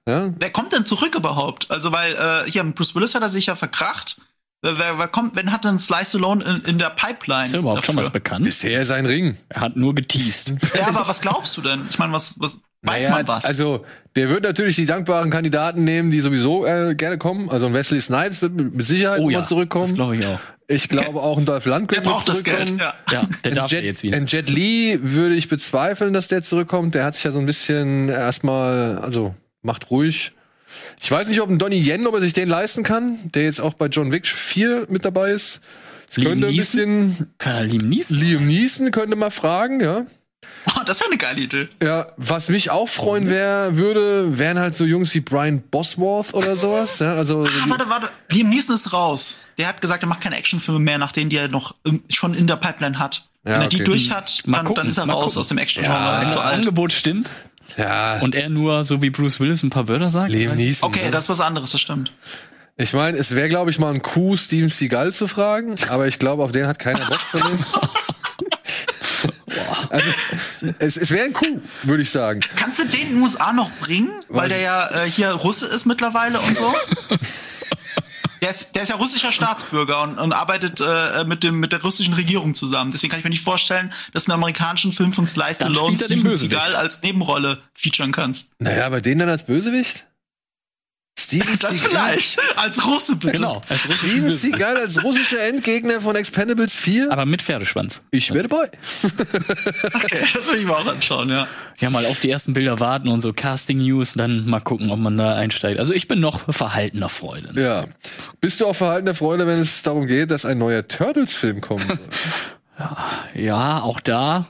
[0.06, 0.32] Ja?
[0.38, 1.68] Wer kommt denn zurück überhaupt?
[1.68, 4.20] Also, weil äh, hier Bruce Willis hat er sich ja verkracht.
[4.62, 7.42] Wer, wer, kommt, wenn hat denn Slice Stallone in, in der Pipeline?
[7.42, 8.20] ist ja überhaupt schon was dafür?
[8.20, 8.44] bekannt.
[8.44, 9.36] Bisher sein Ring.
[9.48, 10.52] Er hat nur geteased.
[10.74, 11.86] Ja, aber was glaubst du denn?
[11.90, 13.44] Ich meine, was, was weiß Naja, man was?
[13.44, 13.84] Also,
[14.14, 17.50] der wird natürlich die dankbaren Kandidaten nehmen, die sowieso äh, gerne kommen.
[17.50, 19.94] Also ein Wesley Snipes wird mit Sicherheit Oh nochmal ja, das zurückkommen.
[19.94, 20.38] glaube ich auch.
[20.68, 22.70] Ich glaube auch ein Dolph der Lundgren wird braucht das Geld.
[22.78, 22.94] Ja.
[23.12, 24.16] Ja, der darf Jet, jetzt wieder.
[24.16, 26.94] ein Jet Li würde ich bezweifeln, dass der zurückkommt.
[26.94, 30.32] Der hat sich ja so ein bisschen erstmal, also macht ruhig.
[31.00, 33.60] Ich weiß nicht, ob ein Donnie Yen, ob er sich den leisten kann, der jetzt
[33.60, 35.60] auch bei John Wick 4 mit dabei ist.
[36.10, 38.16] Es Liam könnte ein bisschen Kann er Liam Neeson?
[38.18, 40.06] Liam Neeson könnte mal fragen, ja.
[40.68, 41.68] Oh, das wäre eine geile Idee.
[41.82, 46.56] Ja, was mich auch freuen wär, würde, wären halt so Jungs wie Brian Bosworth oder
[46.56, 46.98] sowas.
[46.98, 48.08] Ja, also Ah, warte, warte.
[48.30, 49.40] Liam Neeson ist raus.
[49.58, 52.34] Der hat gesagt, er macht keine Actionfilme mehr, nach denen die er noch im- schon
[52.34, 53.26] in der Pipeline hat.
[53.44, 53.84] Ja, Wenn er die okay.
[53.84, 55.40] durch hat, dann, gucken, dann ist er mal raus gucken.
[55.40, 56.54] aus dem action Ja, ist Wenn das alt.
[56.56, 57.30] Angebot stimmt
[57.76, 60.30] ja, und er nur so wie Bruce Willis ein paar Wörter sagt.
[60.32, 60.88] Liam Neeson.
[60.88, 61.10] Okay, ne?
[61.12, 62.10] das ist was anderes, das stimmt.
[62.76, 66.18] Ich meine, es wäre, glaube ich, mal ein Coup, Steven Seagal zu fragen, aber ich
[66.18, 67.40] glaube, auf den hat keiner Bock von.
[69.90, 70.10] also,
[70.78, 72.40] es, es wäre ein Coup, würde ich sagen.
[72.56, 74.10] Kannst du den in den USA noch bringen?
[74.28, 76.74] Weil der ja äh, hier Russe ist mittlerweile und so.
[78.42, 81.82] Der ist, der ist ja russischer Staatsbürger und, und arbeitet äh, mit, dem, mit der
[81.82, 82.92] russischen Regierung zusammen.
[82.92, 86.22] Deswegen kann ich mir nicht vorstellen, dass du einen amerikanischen Film von Slice Stallone Steven
[86.22, 86.52] Bösewicht.
[86.52, 88.50] Seagal als Nebenrolle featuren kannst.
[88.58, 90.06] Naja, aber den dann als Bösewicht?
[91.18, 91.90] Steven Das Seagal?
[92.18, 92.38] vielleicht.
[92.58, 93.36] Als Russe bitte.
[93.36, 93.62] Genau.
[93.68, 97.10] Als Steven Russen- Seagal als russischer Endgegner von Expendables 4?
[97.10, 98.02] Aber mit Pferdeschwanz.
[98.10, 98.70] Ich wäre dabei.
[99.94, 101.48] Okay, das will ich mir auch anschauen, ja.
[101.80, 104.98] Ja, mal auf die ersten Bilder warten und so Casting News, dann mal gucken, ob
[104.98, 105.80] man da einsteigt.
[105.80, 107.52] Also ich bin noch verhaltener Freude.
[107.54, 107.62] ne?
[107.62, 107.84] Ja.
[108.40, 111.86] Bist du auch verhaltener Freude, wenn es darum geht, dass ein neuer Turtles-Film kommt?
[113.34, 114.46] Ja, auch da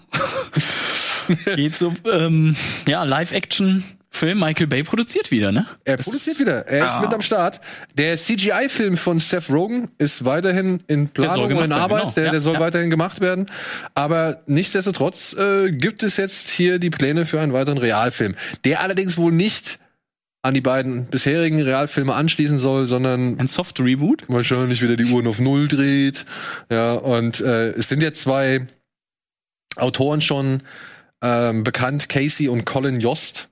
[1.55, 2.57] geht so, ähm,
[2.89, 3.85] ja, Live-Action.
[4.17, 5.67] Film Michael Bay produziert wieder, ne?
[5.85, 6.67] Er produziert wieder.
[6.67, 7.61] Er ist mit am Start.
[7.97, 12.01] Der CGI-Film von Seth Rogen ist weiterhin in Planung und in Arbeit.
[12.01, 12.13] genau.
[12.13, 12.61] Der, Ja, der soll ja.
[12.61, 13.47] weiterhin gemacht werden.
[13.95, 18.35] Aber nichtsdestotrotz äh, gibt es jetzt hier die Pläne für einen weiteren Realfilm.
[18.65, 19.79] Der allerdings wohl nicht
[20.43, 24.23] an die beiden bisherigen Realfilme anschließen soll, sondern Ein Soft Reboot.
[24.29, 26.25] wahrscheinlich wieder die Uhren auf Null dreht.
[26.71, 28.67] Ja, und äh, es sind jetzt zwei
[29.77, 30.63] Autoren schon
[31.23, 33.49] ähm, bekannt, Casey und Colin Jost.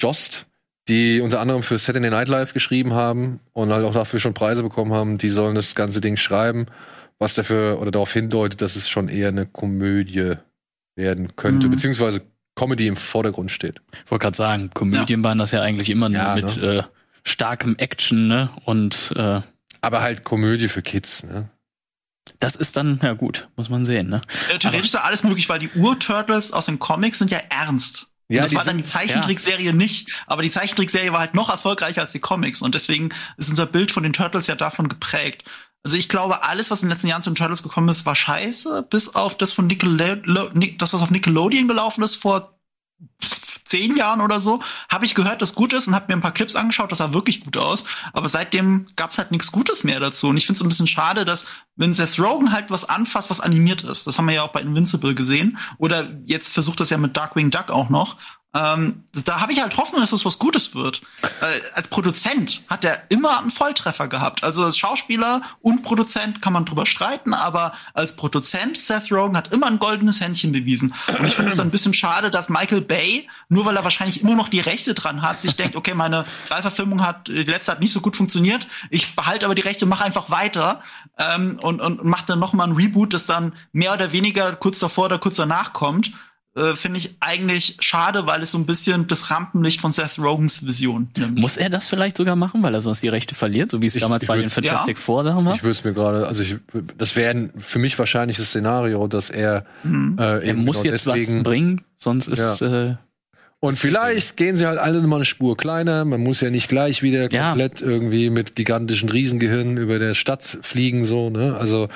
[0.00, 0.46] Jost,
[0.88, 4.62] die unter anderem für Saturday Night Live geschrieben haben und halt auch dafür schon Preise
[4.62, 5.18] bekommen haben.
[5.18, 6.66] Die sollen das ganze Ding schreiben,
[7.18, 10.34] was dafür oder darauf hindeutet, dass es schon eher eine Komödie
[10.96, 11.70] werden könnte, Mhm.
[11.72, 12.22] beziehungsweise
[12.56, 13.80] Comedy im Vordergrund steht.
[14.04, 16.62] Ich wollte gerade sagen, Komödien waren das ja eigentlich immer nur Ja, mit ne?
[16.78, 16.82] äh,
[17.24, 18.50] starkem Action, ne?
[18.64, 19.40] Und äh,
[19.82, 21.48] Aber halt Komödie für Kids, ne?
[22.38, 24.20] das ist dann, ja gut, muss man sehen, ne?
[24.52, 28.06] Äh, Theoretisch ist ja alles möglich, weil die Ur-Turtles aus den Comics sind ja ernst.
[28.30, 32.12] Ja, das war dann die Zeichentrickserie nicht, aber die Zeichentrickserie war halt noch erfolgreicher als
[32.12, 35.44] die Comics und deswegen ist unser Bild von den Turtles ja davon geprägt.
[35.82, 38.14] Also ich glaube, alles, was in den letzten Jahren zu den Turtles gekommen ist, war
[38.14, 42.58] scheiße, bis auf das von Nickelode Nic- das, was auf Nickelodeon gelaufen ist vor
[43.70, 44.60] zehn Jahren oder so,
[44.90, 47.12] habe ich gehört, dass gut ist und habe mir ein paar Clips angeschaut, das sah
[47.12, 47.84] wirklich gut aus.
[48.12, 50.28] Aber seitdem gab's halt nichts Gutes mehr dazu.
[50.28, 51.46] Und ich finde es ein bisschen schade, dass
[51.76, 54.60] wenn Seth Rogen halt was anfasst, was animiert ist, das haben wir ja auch bei
[54.60, 58.16] Invincible gesehen, oder jetzt versucht das ja mit Darkwing Duck auch noch,
[58.52, 61.02] ähm, da habe ich halt Hoffnung, dass das was Gutes wird.
[61.40, 64.42] Äh, als Produzent hat er immer einen Volltreffer gehabt.
[64.42, 69.52] Also als Schauspieler und Produzent kann man drüber streiten, aber als Produzent Seth Rogen hat
[69.52, 70.92] immer ein goldenes Händchen bewiesen.
[71.06, 74.20] Und ich finde es dann ein bisschen schade, dass Michael Bay, nur weil er wahrscheinlich
[74.20, 77.80] immer noch die Rechte dran hat, sich denkt, okay, meine Realverfilmung hat, die letzte hat
[77.80, 80.82] nicht so gut funktioniert, ich behalte aber die Rechte, mache einfach weiter
[81.18, 84.80] ähm, und, und macht dann noch mal ein Reboot, das dann mehr oder weniger kurz
[84.80, 86.12] davor oder kurz danach kommt
[86.56, 90.66] äh, finde ich eigentlich schade, weil es so ein bisschen das Rampenlicht von Seth Rogans
[90.66, 91.38] Vision nimmt.
[91.38, 93.94] Muss er das vielleicht sogar machen, weil er sonst die Rechte verliert, so wie es
[93.94, 95.00] Ich- damals ich bei den Fantastic ja.
[95.02, 95.54] Four Sachen war?
[95.54, 96.56] Ich würde es mir gerade, also ich,
[96.98, 100.16] das wäre ein für mich wahrscheinliches Szenario, dass er Mhm.
[100.18, 102.96] äh, Er muss genau jetzt deswegen was bringen, sonst ist äh,
[103.60, 106.04] und vielleicht gehen sie halt alle mal eine Spur kleiner.
[106.06, 107.50] Man muss ja nicht gleich wieder Ja.
[107.50, 111.56] komplett irgendwie mit gigantischen Riesengehirnen über der Stadt fliegen, so, ne?
[111.58, 111.88] Also,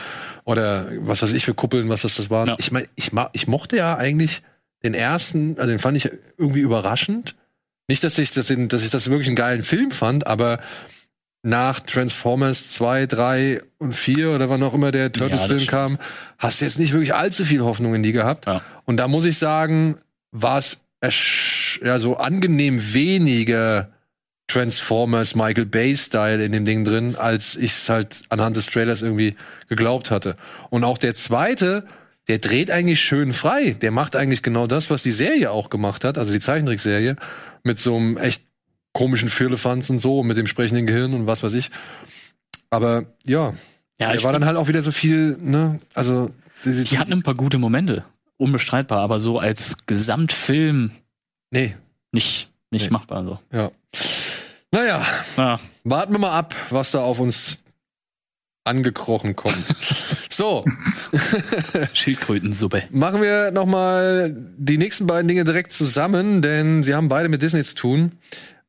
[0.45, 2.49] oder was weiß ich für Kuppeln, was das, das waren.
[2.49, 2.57] Ja.
[2.59, 4.43] Ich meine, ich, ich mochte ja eigentlich
[4.83, 7.35] den ersten, also den fand ich irgendwie überraschend.
[7.89, 10.61] Nicht, dass ich das, in, dass ich das wirklich einen geilen Film fand, aber
[11.43, 15.71] nach Transformers 2, 3 und 4 oder wann auch immer der Turtles-Film stimmt.
[15.71, 15.99] kam,
[16.39, 18.47] hast du jetzt nicht wirklich allzu viel Hoffnung in die gehabt.
[18.47, 18.63] Ja.
[18.87, 19.97] Und da muss ich sagen,
[20.31, 23.91] war es ja, so angenehm weniger
[24.47, 29.03] Transformers Michael Bay Style in dem Ding drin, als ich es halt anhand des Trailers
[29.03, 29.37] irgendwie
[29.69, 30.37] geglaubt hatte.
[30.71, 31.87] Und auch der zweite,
[32.29, 33.71] der dreht eigentlich schön frei.
[33.73, 37.17] Der macht eigentlich genau das, was die Serie auch gemacht hat, also die Zeichentrickserie,
[37.63, 38.43] mit so einem echt
[38.93, 41.71] komischen Firlefanz und so, mit dem sprechenden Gehirn und was weiß ich.
[42.71, 43.55] Aber ja,
[44.01, 46.31] ja, der war dann halt auch wieder so viel, ne, also
[46.65, 48.05] die, die hatten ein paar gute Momente,
[48.37, 50.91] unbestreitbar, aber so als Gesamtfilm
[51.51, 51.75] nee,
[52.13, 52.91] nicht nicht Nee.
[52.93, 53.39] machbar so.
[53.53, 53.71] ja.
[54.73, 55.07] Naja,
[55.37, 55.61] Ja.
[55.85, 57.59] warten wir mal ab, was da auf uns
[58.65, 59.65] angekrochen kommt.
[60.31, 60.65] so,
[61.93, 62.83] Schildkrötensuppe.
[62.91, 67.43] machen wir noch mal die nächsten beiden Dinge direkt zusammen, denn sie haben beide mit
[67.43, 68.13] Disney zu tun.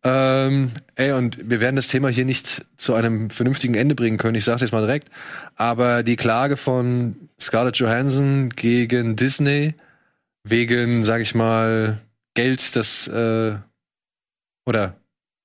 [0.08, 4.36] Ähm, ey, und wir werden das Thema hier nicht zu einem vernünftigen Ende bringen können,
[4.36, 5.10] ich sag's jetzt mal direkt.
[5.56, 9.74] Aber die Klage von Scarlett Johansson gegen Disney
[10.44, 12.02] wegen, sag ich mal,
[12.36, 13.56] Geld, das äh,
[14.68, 14.96] oder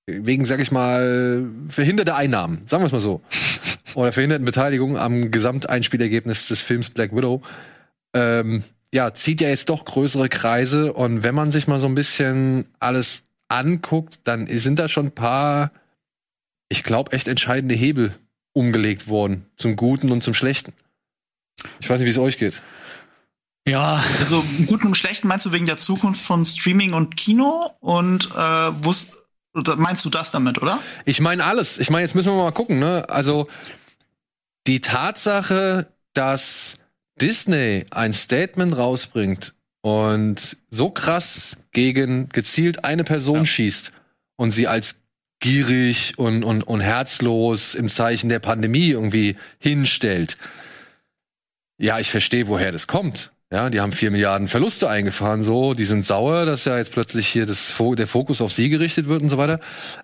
[0.06, 3.22] wegen, sag ich mal, verhinderte Einnahmen, sagen wir es mal so.
[3.94, 7.42] Oder verhinderten Beteiligung am Gesamteinspielergebnis des Films Black Widow.
[8.14, 8.62] Ähm,
[8.94, 12.66] ja, zieht ja jetzt doch größere Kreise und wenn man sich mal so ein bisschen
[12.78, 15.72] alles anguckt, dann sind da schon ein paar,
[16.68, 18.14] ich glaube, echt entscheidende Hebel
[18.53, 19.46] umgelegt worden.
[19.57, 20.72] Zum Guten und zum Schlechten.
[21.80, 22.62] Ich weiß nicht, wie es euch geht.
[23.68, 27.72] Ja, Also im Guten und Schlechten meinst du wegen der Zukunft von Streaming und Kino
[27.80, 29.16] und äh, wusst,
[29.55, 30.78] oder meinst du das damit, oder?
[31.05, 31.78] Ich meine alles.
[31.78, 33.09] Ich meine, jetzt müssen wir mal gucken, ne?
[33.09, 33.48] Also
[34.66, 36.74] die Tatsache, dass
[37.20, 43.45] Disney ein Statement rausbringt und so krass gegen gezielt eine Person Ja.
[43.45, 43.93] schießt
[44.37, 44.97] und sie als
[45.41, 50.37] gierig und, und, und herzlos im Zeichen der Pandemie irgendwie hinstellt.
[51.78, 53.33] Ja, ich verstehe, woher das kommt.
[53.53, 57.26] Ja, die haben vier Milliarden Verluste eingefahren, so, die sind sauer, dass ja jetzt plötzlich
[57.26, 59.59] hier das, der Fokus auf sie gerichtet wird und so weiter.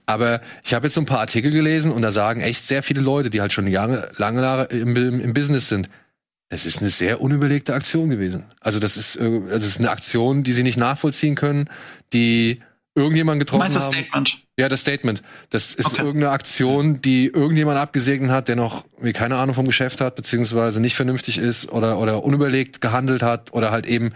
[0.04, 3.02] Aber ich habe jetzt so ein paar Artikel gelesen und da sagen echt sehr viele
[3.02, 5.88] Leute, die halt schon Jahre, lange Jahre im, im Business sind,
[6.48, 8.44] es ist eine sehr unüberlegte Aktion gewesen.
[8.60, 11.68] Also das ist, äh, das ist eine Aktion, die sie nicht nachvollziehen können,
[12.12, 12.60] die
[12.94, 13.86] irgendjemand getroffen meinst das.
[13.86, 14.38] Statement?
[14.58, 15.22] Ja, das Statement.
[15.50, 15.98] Das ist Okay.
[16.02, 20.94] irgendeine Aktion, die irgendjemand abgesegnet hat, der noch keine Ahnung vom Geschäft hat, beziehungsweise nicht
[20.96, 24.12] vernünftig ist oder, oder unüberlegt gehandelt hat oder halt eben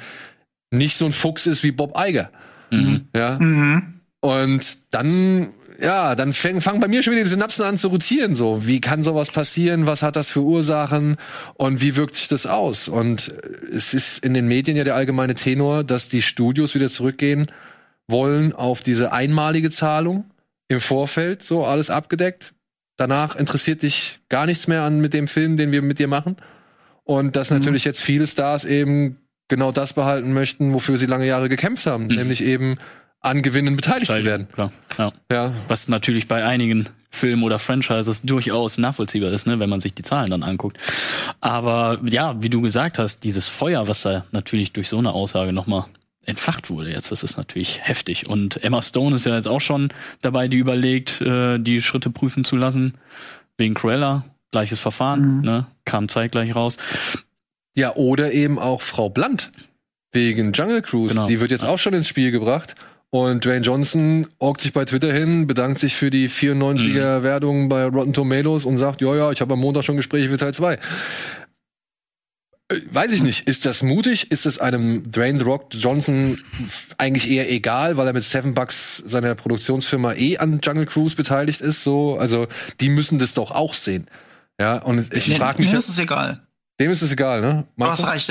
[0.71, 2.31] nicht so ein Fuchs ist wie Bob Iger.
[2.71, 3.09] mhm.
[3.15, 3.39] Ja.
[3.39, 4.01] Mhm.
[4.21, 5.49] Und dann,
[5.83, 8.35] ja, dann fangen fang bei mir schon wieder die Synapsen an zu rotieren.
[8.35, 9.87] So, wie kann sowas passieren?
[9.87, 11.17] Was hat das für Ursachen?
[11.55, 12.89] Und wie wirkt sich das aus?
[12.89, 16.91] Und äh, es ist in den Medien ja der allgemeine Tenor, dass die Studios wieder
[16.91, 17.51] zurückgehen
[18.09, 20.25] wollen auf diese einmalige Zahlung
[20.69, 22.55] im Vorfeld, so alles abgedeckt.
[22.97, 26.37] Danach interessiert dich gar nichts mehr an mit dem Film, den wir mit dir machen.
[27.05, 29.17] Und dass natürlich jetzt viele Stars eben
[29.49, 32.79] genau das behalten möchten, wofür sie lange Jahre gekämpft haben, nämlich eben
[33.21, 34.49] an Gewinnen beteiligt zu werden.
[34.53, 35.13] Klar, ja.
[35.31, 39.95] Ja, Was natürlich bei einigen Filmen oder Franchises durchaus nachvollziehbar ist, ne, wenn man sich
[39.95, 40.79] die Zahlen dann anguckt.
[41.41, 45.53] Aber ja, wie du gesagt hast, dieses Feuer, was da natürlich durch so eine Aussage
[45.53, 45.87] nochmal
[46.25, 48.29] entfacht wurde jetzt, das ist natürlich heftig.
[48.29, 49.89] Und Emma Stone ist ja jetzt auch schon
[50.21, 52.95] dabei, die überlegt, äh, die Schritte prüfen zu lassen.
[53.59, 56.79] Wegen Cruella, gleiches Verfahren, ne, kam zeitgleich raus.
[57.75, 59.51] Ja, oder eben auch Frau Blunt
[60.13, 61.15] wegen Jungle Cruise.
[61.15, 61.27] Genau.
[61.27, 62.75] Die wird jetzt auch schon ins Spiel gebracht.
[63.13, 67.85] Und Dwayne Johnson orgt sich bei Twitter hin, bedankt sich für die 94er Wertung bei
[67.85, 70.75] Rotten Tomatoes und sagt, ja, ja, ich habe am Montag schon Gespräche für Teil 2.
[70.75, 70.79] Äh,
[72.93, 73.49] Weiß ich nicht.
[73.49, 74.31] Ist das mutig?
[74.31, 76.41] Ist es einem Dwayne The Rock Johnson
[76.99, 81.61] eigentlich eher egal, weil er mit Seven Bucks seiner Produktionsfirma eh an Jungle Cruise beteiligt
[81.61, 81.83] ist?
[81.83, 82.47] So, also
[82.81, 84.07] die müssen das doch auch sehen.
[84.61, 86.47] Ja, und ich Nee, frage mich, mir ist es egal.
[86.79, 87.67] dem ist es egal, ne?
[87.77, 88.13] Meinst hast du?
[88.13, 88.29] recht,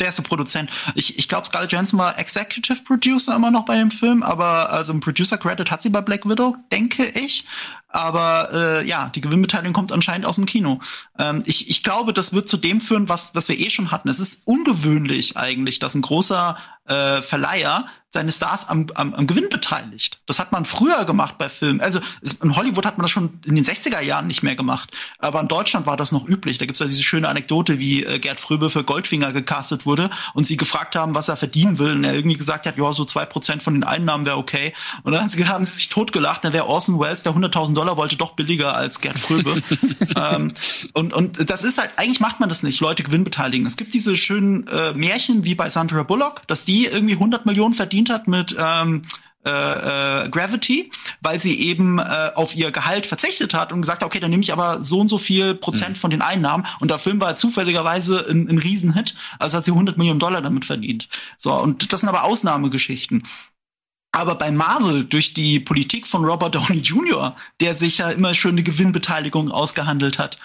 [0.00, 0.70] der ist der Produzent.
[0.94, 4.92] Ich, ich glaube, Scarlett Johansson war Executive Producer immer noch bei dem Film, aber also
[4.92, 7.46] ein Producer Credit hat sie bei Black Widow, denke ich.
[7.88, 10.80] Aber äh, ja, die Gewinnbeteiligung kommt anscheinend aus dem Kino.
[11.18, 14.08] Ähm, ich, ich glaube, das wird zu dem führen, was, was wir eh schon hatten.
[14.08, 19.50] Es ist ungewöhnlich eigentlich, dass ein großer äh, Verleiher seine Stars am, am, am Gewinn
[19.50, 20.22] beteiligt.
[20.24, 21.82] Das hat man früher gemacht bei Filmen.
[21.82, 22.00] Also
[22.42, 24.96] in Hollywood hat man das schon in den 60er Jahren nicht mehr gemacht.
[25.18, 26.56] Aber in Deutschland war das noch üblich.
[26.56, 30.46] Da gibt's ja diese schöne Anekdote, wie äh, Gerd Fröbe für Goldfinger gecastet wurde und
[30.46, 31.92] sie gefragt haben, was er verdienen will.
[31.92, 34.72] Und er irgendwie gesagt hat, ja, so zwei Prozent von den Einnahmen wäre okay.
[35.02, 36.44] Und dann haben sie, haben sie sich totgelacht.
[36.44, 39.62] Dann wäre Orson Welles, der 100.000 Dollar wollte, doch billiger als Gerd Fröbe.
[40.16, 40.52] ähm,
[40.92, 43.66] und, und das ist halt, eigentlich macht man das nicht, Leute Gewinn beteiligen.
[43.66, 47.74] Es gibt diese schönen äh, Märchen wie bei Sandra Bullock, dass die irgendwie 100 Millionen
[47.74, 49.02] verdient hat mit ähm,
[49.46, 54.06] äh, äh, Gravity, weil sie eben äh, auf ihr Gehalt verzichtet hat und gesagt hat,
[54.06, 56.98] okay, dann nehme ich aber so und so viel Prozent von den Einnahmen und der
[56.98, 61.08] Film war zufälligerweise ein, ein Riesenhit, also hat sie 100 Millionen Dollar damit verdient.
[61.36, 63.22] So, und das sind aber Ausnahmegeschichten.
[64.12, 68.52] Aber bei Marvel durch die Politik von Robert Downey Jr., der sich ja immer schön
[68.52, 70.38] eine Gewinnbeteiligung ausgehandelt hat,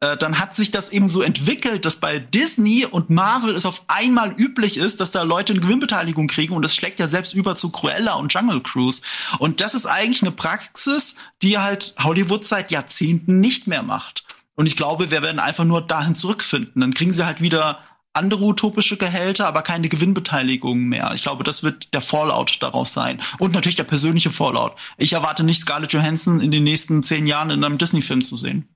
[0.00, 3.84] äh, dann hat sich das eben so entwickelt, dass bei Disney und Marvel es auf
[3.86, 7.56] einmal üblich ist, dass da Leute eine Gewinnbeteiligung kriegen und das schlägt ja selbst über
[7.56, 9.02] zu Cruella und Jungle Cruise.
[9.38, 14.24] Und das ist eigentlich eine Praxis, die halt Hollywood seit Jahrzehnten nicht mehr macht.
[14.54, 16.80] Und ich glaube, wir werden einfach nur dahin zurückfinden.
[16.80, 17.80] Dann kriegen sie halt wieder
[18.12, 21.12] andere utopische Gehälter, aber keine Gewinnbeteiligung mehr.
[21.14, 23.22] Ich glaube, das wird der Fallout daraus sein.
[23.38, 24.72] Und natürlich der persönliche Fallout.
[24.96, 28.68] Ich erwarte nicht Scarlett Johansson in den nächsten zehn Jahren in einem Disney-Film zu sehen.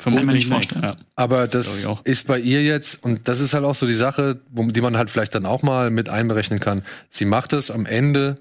[0.00, 0.82] Kann ich mir nicht vorstellen.
[0.82, 0.96] Ja.
[1.16, 2.04] Aber das auch.
[2.04, 5.10] ist bei ihr jetzt, und das ist halt auch so die Sache, die man halt
[5.10, 6.82] vielleicht dann auch mal mit einberechnen kann.
[7.10, 8.38] Sie macht es am Ende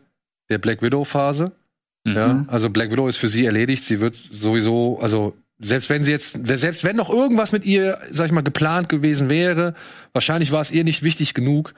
[0.49, 1.51] der Black Widow-Phase.
[2.03, 2.15] Mhm.
[2.15, 3.83] Ja, also Black Widow ist für sie erledigt.
[3.83, 8.25] Sie wird sowieso, also selbst wenn sie jetzt, selbst wenn noch irgendwas mit ihr, sag
[8.27, 9.75] ich mal, geplant gewesen wäre,
[10.13, 11.73] wahrscheinlich war es ihr nicht wichtig genug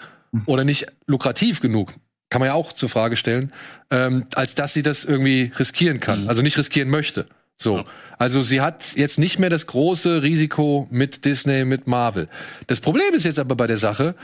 [0.46, 1.94] oder nicht lukrativ genug,
[2.30, 3.52] kann man ja auch zur Frage stellen,
[3.92, 6.30] ähm, als dass sie das irgendwie riskieren kann, Mhm.
[6.30, 7.28] also nicht riskieren möchte.
[7.58, 7.86] So, Ja.
[8.18, 12.28] also sie hat jetzt nicht mehr das große Risiko mit Disney, mit Marvel.
[12.68, 14.16] Das Problem ist jetzt aber bei der Sache,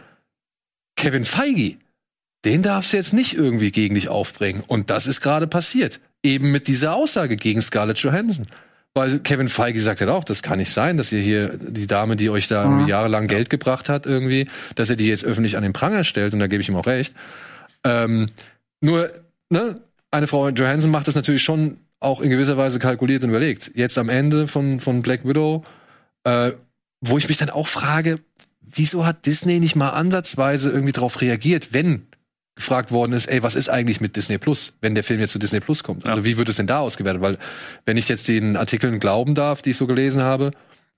[0.96, 1.78] Kevin Feige,
[2.46, 4.64] den darfst du jetzt nicht irgendwie gegen dich aufbringen.
[4.68, 6.00] Und das ist gerade passiert.
[6.24, 8.48] Eben mit dieser Aussage gegen Scarlett Johansson.
[8.96, 12.16] Weil Kevin Feige sagt halt auch, das kann nicht sein, dass ihr hier die Dame,
[12.16, 15.64] die euch da irgendwie jahrelang Geld gebracht hat, irgendwie, dass er die jetzt öffentlich an
[15.64, 16.34] den Pranger stellt.
[16.34, 17.14] Und da gebe ich ihm auch recht.
[17.84, 18.30] Ähm,
[18.82, 19.12] nur,
[19.50, 19.80] ne,
[20.12, 23.72] eine Frau Johansson macht das natürlich schon auch in gewisser Weise kalkuliert und überlegt.
[23.76, 25.64] Jetzt am Ende von, von Black Widow,
[26.24, 26.54] äh,
[27.02, 28.20] wo ich mich dann auch frage,
[28.62, 32.08] wieso hat Disney nicht mal ansatzweise irgendwie darauf reagiert, wenn
[32.60, 35.40] gefragt worden ist, ey, was ist eigentlich mit Disney Plus, wenn der Film jetzt zu
[35.40, 36.08] Disney Plus kommt?
[36.10, 37.22] Also wie wird es denn da ausgewertet?
[37.22, 37.38] Weil,
[37.86, 40.52] wenn ich jetzt den Artikeln glauben darf, die ich so gelesen habe,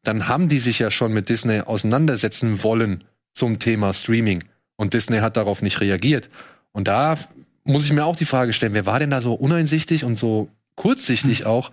[0.03, 3.03] dann haben die sich ja schon mit Disney auseinandersetzen wollen
[3.34, 4.43] zum Thema Streaming.
[4.76, 6.30] Und Disney hat darauf nicht reagiert.
[6.72, 7.18] Und da
[7.64, 10.49] muss ich mir auch die Frage stellen, wer war denn da so uneinsichtig und so
[10.76, 11.72] kurzsichtig auch,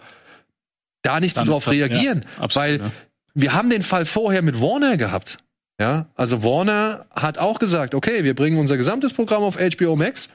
[1.02, 2.26] da nicht so drauf das- ja, reagieren?
[2.38, 2.90] absolut, Weil ja.
[3.34, 5.38] wir haben den Fall vorher mit Warner gehabt.
[5.80, 10.28] Ja, also Warner hat auch gesagt, okay, wir bringen unser gesamtes Programm auf HBO Max.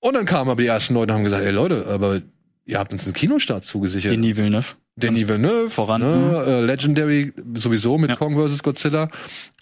[0.00, 2.20] Und dann kamen aber die ersten Leute und haben gesagt, ey Leute, aber
[2.64, 4.12] ihr habt uns einen Kinostart zugesichert.
[4.12, 4.66] Denis Villeneuve.
[4.96, 6.00] Denis Villeneuve, voran.
[6.02, 8.16] Ne, äh, Legendary sowieso mit Ja.
[8.16, 8.62] Kong vs.
[8.62, 9.08] Godzilla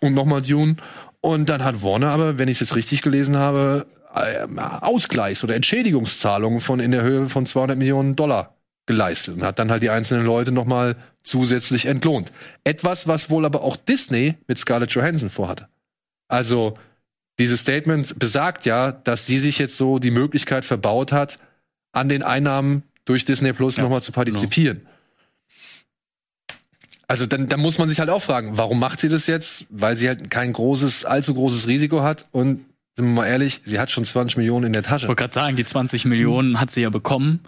[0.00, 0.76] und nochmal Dune.
[1.20, 4.46] Und dann hat Warner aber, wenn ich es jetzt richtig gelesen habe, äh,
[4.80, 8.56] Ausgleichs- oder Entschädigungszahlungen von in der Höhe von 200 Millionen Dollar
[8.86, 12.32] geleistet und hat dann halt die einzelnen Leute nochmal zusätzlich entlohnt.
[12.64, 15.68] Etwas, was wohl aber auch Disney mit Scarlett Johansson vorhatte.
[16.28, 16.76] Also
[17.38, 21.38] dieses Statement besagt ja, dass sie sich jetzt so die Möglichkeit verbaut hat,
[21.92, 24.86] an den Einnahmen durch Disney Plus Ja, nochmal zu partizipieren.
[27.08, 29.66] Also dann, dann muss man sich halt auch fragen, warum macht sie das jetzt?
[29.68, 32.64] Weil sie halt kein großes, allzu großes Risiko hat und
[32.96, 35.06] sind wir mal ehrlich, sie hat schon 20 Millionen in der Tasche.
[35.06, 37.40] Ich wollte gerade sagen, die 20 Millionen hat sie ja bekommen.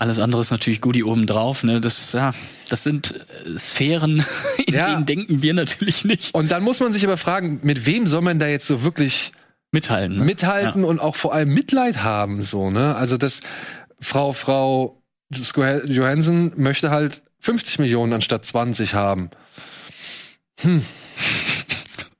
[0.00, 1.62] Alles andere ist natürlich Goodie obendrauf.
[1.62, 1.78] Ne?
[1.80, 2.32] Das, ja,
[2.70, 4.24] das sind äh, Sphären,
[4.66, 4.94] in Ja.
[4.94, 6.34] denen denken wir natürlich nicht.
[6.34, 9.32] Und dann muss man sich aber fragen, mit wem soll man da jetzt so wirklich
[9.72, 10.16] Mithalten.
[10.16, 10.24] Ne?
[10.24, 12.96] mithalten und auch vor allem Mitleid haben, so, ne?
[12.96, 13.40] Also das,
[14.00, 19.30] Frau, Frau Johansson möchte halt 50 Millionen anstatt 20 haben.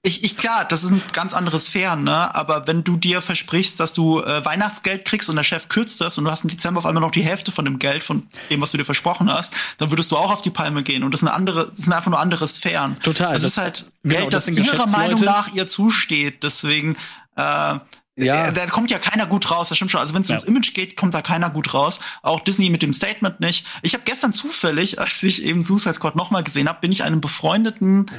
[0.02, 2.34] Ich, ich klar, das sind ganz andere Sphären, ne?
[2.34, 6.16] Aber wenn du dir versprichst, dass du äh, Weihnachtsgeld kriegst und der Chef kürzt das
[6.16, 8.62] und du hast im Dezember auf einmal noch die Hälfte von dem Geld, von dem,
[8.62, 11.04] was du dir versprochen hast, dann würdest du auch auf die Palme gehen.
[11.04, 12.98] Und das sind andere, das sind einfach nur andere Sphären.
[13.02, 14.88] Total, Das, das- ist halt genau, Geld, das das, ihrer.
[14.88, 16.42] Meinung nach ihr zusteht.
[16.44, 16.96] Deswegen,
[17.36, 17.82] äh, Ja.
[18.16, 18.50] ja.
[18.52, 20.00] Da kommt ja keiner gut raus, das stimmt schon.
[20.00, 20.36] Also wenn es Ja.
[20.36, 22.00] ums Image geht, kommt da keiner gut raus.
[22.22, 23.66] Auch Disney mit dem Statement nicht.
[23.82, 27.20] Ich habe gestern zufällig, als ich eben Suicide Squad nochmal gesehen habe, bin ich einem
[27.20, 28.10] befreundeten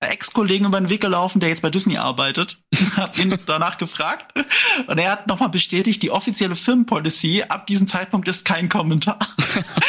[0.00, 2.62] Ex-Kollegen über den Weg gelaufen, der jetzt bei Disney arbeitet,
[2.96, 4.34] hab ihn danach gefragt
[4.86, 9.18] und er hat nochmal bestätigt, die offizielle Filmpolicy ab diesem Zeitpunkt ist kein Kommentar.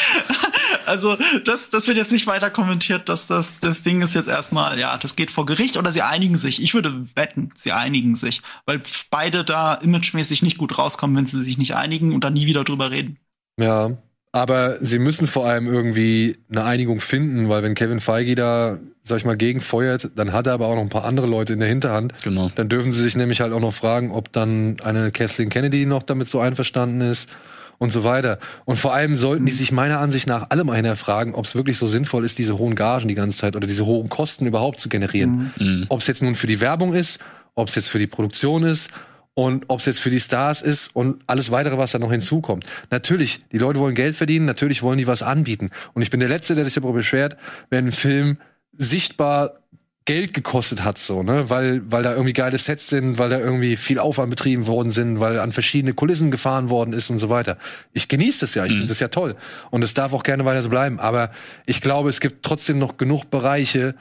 [0.86, 4.80] also das, das wird jetzt nicht weiter kommentiert, dass das, das Ding ist jetzt erstmal,
[4.80, 6.62] ja, das geht vor Gericht oder sie einigen sich.
[6.62, 11.44] Ich würde wetten, sie einigen sich, weil beide da imagemäßig nicht gut rauskommen, wenn sie
[11.44, 13.18] sich nicht einigen und dann nie wieder drüber reden.
[13.60, 13.98] Ja.
[14.36, 19.20] Aber sie müssen vor allem irgendwie eine Einigung finden, weil wenn Kevin Feige da, sag
[19.20, 21.70] ich mal, gegenfeuert, dann hat er aber auch noch ein paar andere Leute in der
[21.70, 22.14] Hinterhand.
[22.22, 22.52] Genau.
[22.54, 26.04] Dann dürfen sie sich nämlich halt auch noch fragen, ob dann eine Kathleen Kennedy noch
[26.04, 27.30] damit so einverstanden ist
[27.78, 28.40] und so weiter.
[28.66, 31.78] Und vor allem sollten die sich meiner Ansicht nach alle mal hinterfragen, ob es wirklich
[31.78, 34.90] so sinnvoll ist, diese hohen Gagen die ganze Zeit oder diese hohen Kosten überhaupt zu
[34.90, 35.54] generieren.
[35.58, 35.86] Mhm.
[35.88, 37.20] Ob es jetzt nun für die Werbung ist,
[37.54, 38.90] ob es jetzt für die Produktion ist
[39.36, 42.66] und ob es jetzt für die Stars ist und alles weitere, was da noch hinzukommt.
[42.90, 45.70] Natürlich, die Leute wollen Geld verdienen, natürlich wollen die was anbieten.
[45.94, 47.38] Und ich bin der Letzte, der sich darüber beschwert,
[47.70, 48.38] wenn ein Film
[48.78, 49.60] sichtbar
[50.06, 53.76] Geld gekostet hat, so, ne, weil, weil da irgendwie geile Sets sind, weil da irgendwie
[53.76, 57.58] viel Aufwand betrieben worden sind, weil an verschiedene Kulissen gefahren worden ist und so weiter.
[57.92, 59.36] Ich genieße das ja, ich finde das ja toll.
[59.72, 61.00] Und es darf auch gerne weiter so bleiben.
[61.00, 61.32] Aber
[61.66, 63.96] ich glaube, es gibt trotzdem noch genug Bereiche,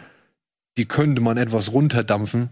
[0.76, 2.51] die könnte man etwas runterdampfen.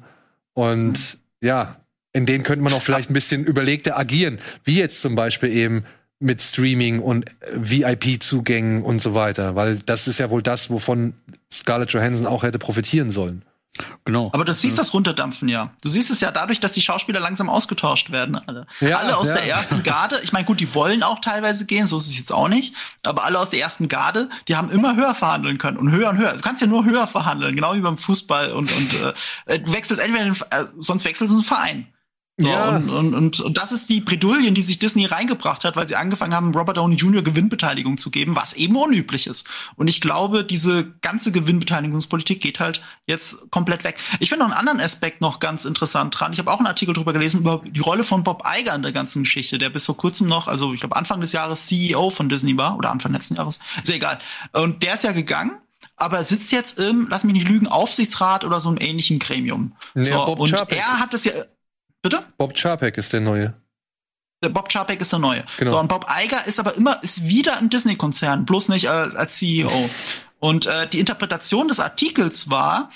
[0.54, 1.81] Und ja,
[2.12, 4.38] in denen könnte man auch vielleicht ein bisschen überlegter agieren.
[4.64, 5.84] Wie jetzt zum Beispiel eben
[6.18, 9.56] mit Streaming und äh, VIP-Zugängen und so weiter.
[9.56, 11.14] Weil das ist ja wohl das, wovon
[11.52, 13.44] Scarlett Johansson auch hätte profitieren sollen.
[14.04, 14.30] Genau.
[14.34, 15.72] Aber du siehst das Runterdampfen ja.
[15.82, 18.36] Du siehst es ja dadurch, dass die Schauspieler langsam ausgetauscht werden.
[18.36, 19.34] Alle, Ja, alle aus ja.
[19.34, 20.20] der ersten Garde.
[20.22, 22.74] Ich meine, gut, die wollen auch teilweise gehen, so ist es jetzt auch nicht.
[23.02, 26.18] Aber alle aus der ersten Garde, die haben immer höher verhandeln können und höher und
[26.18, 26.34] höher.
[26.34, 29.14] Du kannst ja nur höher verhandeln, genau wie beim Fußball und und
[29.46, 31.86] äh, du wechselst entweder, den, äh, sonst wechselst du einen Verein.
[32.42, 32.76] So, Ja.
[32.76, 35.96] und, und, und, und das ist die Bredouillen, die sich Disney reingebracht hat, weil sie
[35.96, 37.22] angefangen haben, Robert Downey Jr.
[37.22, 39.48] Gewinnbeteiligung zu geben, was eben unüblich ist.
[39.76, 43.96] Und ich glaube, diese ganze Gewinnbeteiligungspolitik geht halt jetzt komplett weg.
[44.20, 46.32] Ich finde noch einen anderen Aspekt noch ganz interessant dran.
[46.32, 48.92] Ich habe auch einen Artikel drüber gelesen über die Rolle von Bob Iger in der
[48.92, 52.28] ganzen Geschichte, der bis vor kurzem noch, also ich glaube Anfang des Jahres CEO von
[52.28, 54.18] Disney war oder Anfang letzten Jahres, ist ja egal.
[54.52, 55.52] Und der ist ja gegangen.
[55.96, 59.72] Aber er sitzt jetzt im, lass mich nicht lügen, Aufsichtsrat oder so einem ähnlichen Gremium.
[59.94, 60.78] Ja, so, Bob und Chapek.
[60.78, 61.32] er hat das ja,
[62.02, 62.22] bitte?
[62.36, 63.54] Bob Chapek ist der neue.
[64.42, 65.44] Der Bob Chapek ist der neue.
[65.58, 65.70] Genau.
[65.70, 69.38] So, und Bob Iger ist aber immer, ist wieder im Disney-Konzern, bloß nicht äh, als
[69.38, 69.70] CEO.
[70.40, 72.90] und äh, die Interpretation des Artikels war,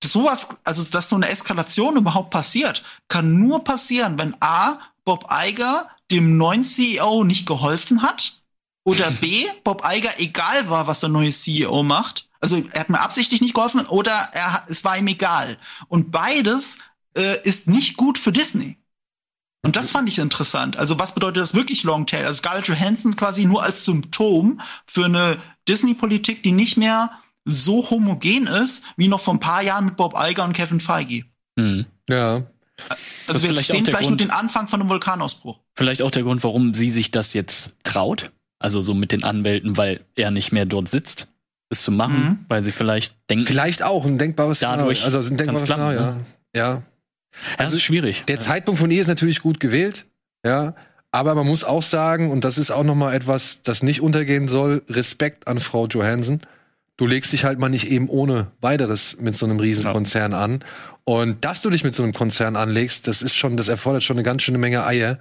[0.00, 5.26] dass sowas, also dass so eine Eskalation überhaupt passiert, kann nur passieren, wenn A, Bob
[5.30, 8.42] Iger dem neuen CEO nicht geholfen hat
[8.84, 12.28] oder B, Bob Iger egal war, was der neue CEO macht.
[12.40, 15.58] Also er hat mir absichtlich nicht geholfen oder er, es war ihm egal.
[15.88, 16.78] Und beides
[17.16, 18.78] äh, ist nicht gut für Disney.
[19.64, 20.76] Und das fand ich interessant.
[20.76, 22.26] Also was bedeutet das wirklich Longtail?
[22.26, 25.38] Also Scarlett Johansson quasi nur als Symptom für eine
[25.68, 27.10] Disney-Politik, die nicht mehr
[27.46, 31.24] so homogen ist, wie noch vor ein paar Jahren mit Bob Iger und Kevin Feige.
[31.56, 31.86] Mhm.
[32.10, 32.42] Ja.
[33.26, 35.60] Also wir vielleicht sehen der vielleicht nur Grund- den Anfang von einem Vulkanausbruch.
[35.74, 38.32] Vielleicht auch der Grund, warum sie sich das jetzt traut.
[38.58, 41.28] Also so mit den Anwälten, weil er nicht mehr dort sitzt,
[41.70, 42.44] es zu machen, Mhm.
[42.48, 45.16] weil sie vielleicht denken, Vielleicht auch ein denkbares Dadurch Szenario.
[45.18, 46.20] Also ein denkbares Szenario, ja.
[46.56, 46.82] Ja.
[47.58, 48.24] Das ist schwierig.
[48.26, 50.06] Der Zeitpunkt von ihr ist natürlich gut gewählt,
[50.44, 50.74] ja.
[51.10, 54.48] Aber man muss auch sagen, und das ist auch noch mal etwas, das nicht untergehen
[54.48, 56.40] soll, Respekt an Frau Johansson.
[56.96, 60.60] Du legst dich halt mal nicht eben ohne weiteres mit so einem Riesenkonzern an.
[61.04, 64.16] Und dass du dich mit so einem Konzern anlegst, das ist schon, das erfordert schon
[64.16, 65.18] eine ganz schöne Menge Eier.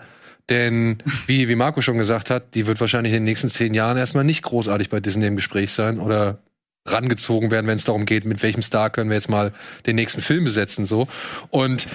[0.50, 0.98] Denn,
[1.28, 4.24] wie, wie Marco schon gesagt hat, die wird wahrscheinlich in den nächsten zehn Jahren erstmal
[4.24, 6.40] nicht großartig bei Disney im Gespräch sein oder
[6.86, 9.52] rangezogen werden, wenn es darum geht, mit welchem Star können wir jetzt mal
[9.86, 11.08] den nächsten Film besetzen, so.
[11.50, 11.88] Und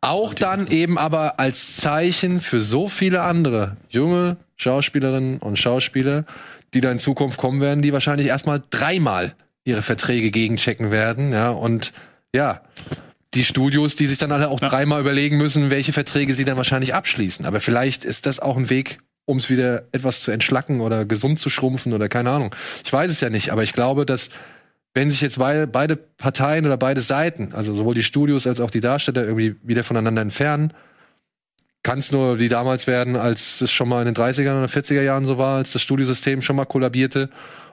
[0.00, 6.24] auch dann eben aber als Zeichen für so viele andere junge Schauspielerinnen und Schauspieler,
[6.74, 9.34] die da in Zukunft kommen werden, die wahrscheinlich erstmal dreimal
[9.64, 11.92] ihre Verträge gegenchecken werden, ja, und
[12.34, 12.60] ja,
[13.34, 14.68] die Studios, die sich dann alle auch Ja.
[14.68, 17.44] dreimal überlegen müssen, welche Verträge sie dann wahrscheinlich abschließen.
[17.44, 21.38] Aber vielleicht ist das auch ein Weg, um es wieder etwas zu entschlacken oder gesund
[21.40, 22.54] zu schrumpfen oder keine Ahnung.
[22.84, 24.30] Ich weiß es ja nicht, aber ich glaube, dass
[24.94, 28.70] wenn sich jetzt beide, beide Parteien oder beide Seiten, also sowohl die Studios als auch
[28.70, 30.72] die Darsteller irgendwie wieder voneinander entfernen,
[31.82, 35.02] kann es nur wie damals werden, als es schon mal in den 30er oder 40er
[35.02, 37.28] Jahren so war, als das Studiosystem schon mal kollabierte.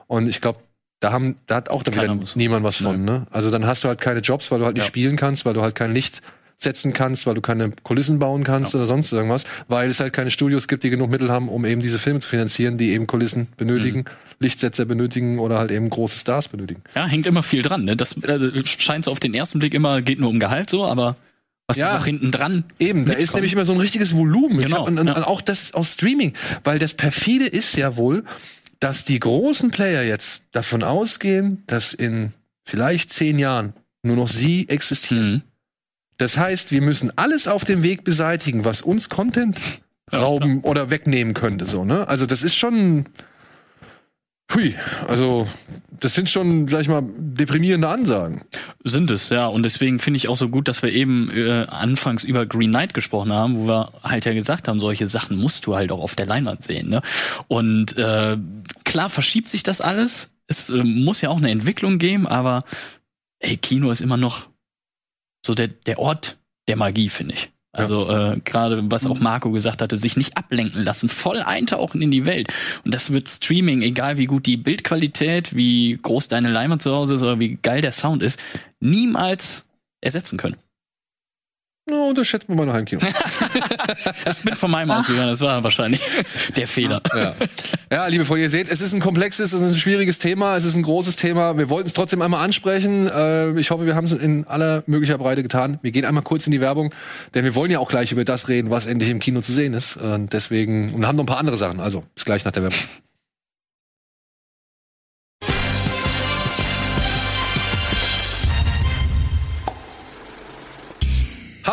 [0.06, 0.60] Und ich glaube,
[1.00, 3.26] da haben, da hat auch dann niemand was von, ne?
[3.30, 4.88] Also dann hast du halt keine Jobs, weil du halt nicht Ja.
[4.88, 6.20] spielen kannst, weil du halt kein Licht
[6.64, 10.30] setzen kannst, weil du keine Kulissen bauen kannst oder sonst irgendwas, weil es halt keine
[10.30, 13.46] Studios gibt, die genug Mittel haben, um eben diese Filme zu finanzieren, die eben Kulissen
[13.56, 14.04] benötigen, Mhm.
[14.40, 16.82] Lichtsetzer benötigen oder halt eben große Stars benötigen.
[16.94, 17.84] Ja, hängt immer viel dran.
[17.84, 17.96] Ne?
[17.96, 21.16] Das äh, scheint so auf den ersten Blick immer, geht nur um Gehalt so, aber
[21.66, 21.88] was Ja.
[21.88, 21.94] ja.
[21.98, 22.64] noch hinten dran.
[22.78, 24.58] Eben, da ist nämlich immer so ein richtiges Volumen.
[24.58, 25.26] Genau, hab- und, und ja.
[25.26, 26.34] auch das aus Streaming.
[26.64, 28.24] Weil das perfide ist ja wohl,
[28.80, 32.32] dass die großen Player jetzt davon ausgehen, dass in
[32.64, 35.32] vielleicht zehn Jahren nur noch sie existieren.
[35.32, 35.42] Mhm.
[36.16, 39.60] Das heißt, wir müssen alles auf dem Weg beseitigen, was uns Content
[40.12, 41.66] rauben oder wegnehmen könnte.
[41.66, 42.08] So, ne?
[42.08, 43.06] Also das ist schon.
[44.54, 44.74] Hui,
[45.08, 45.48] also
[46.00, 48.42] das sind schon, sag ich mal, deprimierende Ansagen.
[48.84, 49.46] Sind es, ja.
[49.46, 52.92] Und deswegen finde ich auch so gut, dass wir eben äh, anfangs über Green Knight
[52.92, 56.14] gesprochen haben, wo wir halt ja gesagt haben, solche Sachen musst du halt auch auf
[56.14, 56.90] der Leinwand sehen.
[56.90, 57.00] Ne?
[57.48, 58.36] Und äh,
[58.84, 60.30] klar verschiebt sich das alles.
[60.46, 62.64] Es äh, muss ja auch eine Entwicklung geben, aber
[63.38, 64.48] ey, Kino ist immer noch
[65.44, 66.36] so der, der Ort
[66.68, 67.50] der Magie, finde ich.
[67.74, 72.12] Also äh, gerade was auch Marco gesagt hatte, sich nicht ablenken lassen, voll eintauchen in
[72.12, 72.52] die Welt.
[72.84, 77.16] Und das wird Streaming, egal wie gut die Bildqualität, wie groß deine Leinwand zu Hause
[77.16, 78.38] ist oder wie geil der Sound ist,
[78.78, 79.64] niemals
[80.00, 80.56] ersetzen können.
[81.86, 83.02] No, unterschätzt man mal nach Heimkino.
[84.26, 86.00] Ich bin von meinem ausgegangen, das war wahrscheinlich
[86.56, 87.02] der Fehler.
[87.14, 87.34] Ja.
[87.90, 90.64] ja, liebe Freunde, ihr seht, es ist ein komplexes, es ist ein schwieriges Thema, es
[90.64, 91.58] ist ein großes Thema.
[91.58, 93.06] Wir wollten es trotzdem einmal ansprechen.
[93.08, 95.78] Äh, ich hoffe, wir haben es in aller möglicher Breite getan.
[95.82, 96.94] Wir gehen einmal kurz in die Werbung,
[97.34, 99.74] denn wir wollen ja auch gleich über das reden, was endlich im Kino zu sehen
[99.74, 99.96] ist.
[99.96, 101.80] Und deswegen, und haben noch ein paar andere Sachen.
[101.80, 102.78] Also, bis gleich nach der Werbung.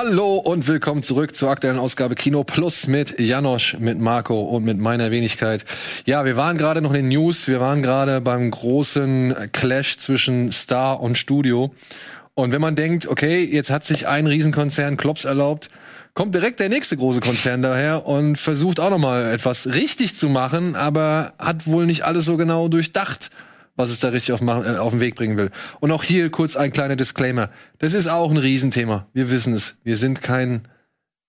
[0.04, 4.80] Hallo und willkommen zurück zur aktuellen Ausgabe Kino Plus mit Janosch, mit Marco und mit
[4.80, 5.64] meiner Wenigkeit.
[6.08, 10.52] Ja, wir waren gerade noch in den News, wir waren gerade beim großen Clash zwischen
[10.52, 11.72] Star und Studio.
[12.34, 15.68] Und wenn man denkt, okay, jetzt hat sich ein Riesenkonzern Klops erlaubt,
[16.16, 20.76] kommt direkt der nächste große Konzern daher und versucht auch nochmal etwas richtig zu machen,
[20.76, 23.30] aber hat wohl nicht alles so genau durchdacht
[23.82, 25.50] was es da richtig auf, machen, äh, auf den Weg bringen will.
[25.80, 27.50] Und auch hier kurz ein kleiner Disclaimer.
[27.80, 29.08] Das ist auch ein Riesenthema.
[29.14, 29.76] Wir wissen es.
[29.84, 30.68] Wir sind kein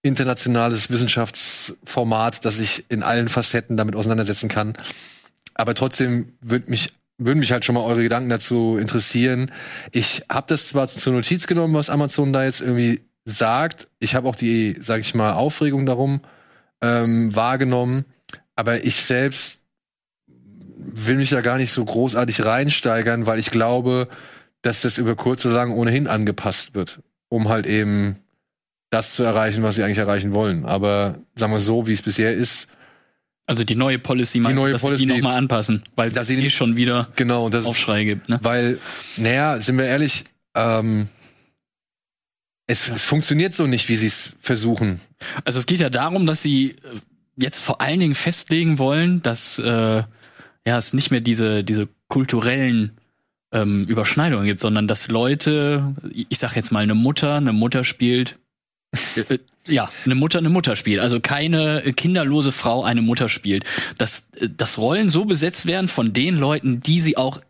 [0.03, 4.75] internationales Wissenschaftsformat, das sich in allen Facetten damit auseinandersetzen kann.
[5.55, 9.51] Aber trotzdem würd mich, würden mich halt schon mal eure Gedanken dazu interessieren.
[9.93, 13.89] Ich habe das zwar zur Notiz genommen, was Amazon da jetzt irgendwie sagt.
[13.99, 16.21] Ich habe auch die, sag ich mal, Aufregung darum
[16.81, 18.05] ähm, wahrgenommen.
[18.57, 19.62] Aber ich selbst
[20.85, 24.09] will mich da gar nicht so großartig reinsteigern, weil ich glaube,
[24.63, 28.17] dass das über kurz oder lang ohnehin angepasst wird, um halt eben
[28.91, 30.65] das zu erreichen, was sie eigentlich erreichen wollen.
[30.65, 32.69] Aber sagen wir so, wie es bisher ist,
[33.47, 36.35] Also die neue Policy, meinst neue du, dass Policy- sie die nochmal anpassen, weil sie-
[36.35, 38.29] eh schon wieder genau, das Aufschrei gibt.
[38.29, 38.39] Ne?
[38.43, 38.79] weil,
[39.17, 40.25] naja, sind wir ehrlich,
[40.55, 41.09] ähm,
[42.67, 45.01] es, es funktioniert so nicht, wie sie es versuchen.
[45.45, 46.77] Also es geht ja darum, dass sie äh,
[47.37, 50.03] jetzt vor allen Dingen festlegen wollen, dass äh,
[50.67, 52.93] ja es nicht mehr diese diese kulturellen
[53.53, 55.95] ähm, Überschneidungen gibt, sondern dass Leute,
[56.29, 58.39] ich sag jetzt mal eine Mutter, eine Mutter spielt,
[59.17, 63.65] äh, äh, ja, eine Mutter eine Mutter spielt, also keine kinderlose Frau eine Mutter spielt,
[63.99, 67.41] dass äh, dass Rollen so besetzt werden von den Leuten, die sie auch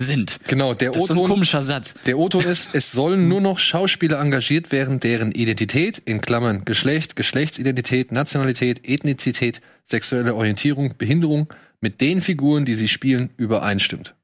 [0.00, 0.40] sind.
[0.48, 1.94] Genau, der Das ist so ein O-Ton komischer Satz.
[2.06, 7.16] Der O-Ton ist, es sollen nur noch Schauspieler engagiert werden, deren Identität, in Klammern Geschlecht,
[7.16, 14.14] Geschlechtsidentität, Nationalität, Ethnizität, sexuelle Orientierung, Behinderung mit den Figuren, die sie spielen, übereinstimmt.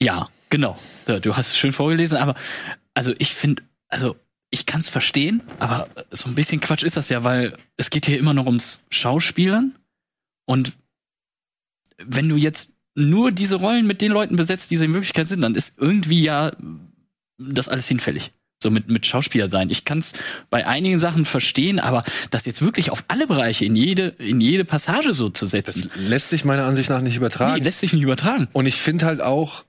[0.00, 0.78] Ja, genau.
[1.06, 2.34] So, du hast es schön vorgelesen, aber
[2.94, 4.16] also ich finde, also
[4.50, 8.06] ich kann es verstehen, aber so ein bisschen Quatsch ist das ja, weil es geht
[8.06, 9.76] hier immer noch ums Schauspielern
[10.46, 10.72] und
[11.98, 15.40] wenn du jetzt nur diese Rollen mit den Leuten besetzt, die sie in Wirklichkeit sind,
[15.40, 16.52] dann ist irgendwie ja
[17.38, 18.32] das alles hinfällig.
[18.60, 19.70] So mit, mit Schauspieler sein.
[19.70, 20.14] Ich kann es
[20.50, 24.64] bei einigen Sachen verstehen, aber das jetzt wirklich auf alle Bereiche, in jede, in jede
[24.64, 27.54] Passage so zu setzen, Das lässt sich meiner Ansicht nach nicht übertragen.
[27.54, 28.48] nee, lässt sich nicht übertragen.
[28.52, 29.64] Und ich finde halt auch,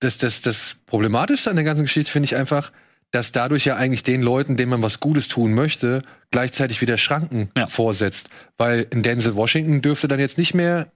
[0.00, 2.72] dass das, das Problematischste an der ganzen Geschichte finde ich einfach,
[3.10, 7.50] dass dadurch ja eigentlich den Leuten, denen man was Gutes tun möchte, gleichzeitig wieder Schranken
[7.58, 7.66] Ja.
[7.66, 8.30] vorsetzt.
[8.56, 10.90] Weil in Denzel Washington dürfte dann jetzt nicht mehr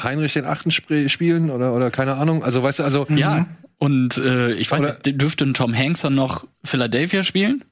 [0.00, 2.42] Heinrich den Achten sp- spielen oder, oder keine Ahnung.
[2.42, 3.46] Also weißt du, also Ja,
[3.78, 7.64] Und äh, ich weiß Oder- nicht, dürfte ein Tom Hanks dann noch Philadelphia spielen?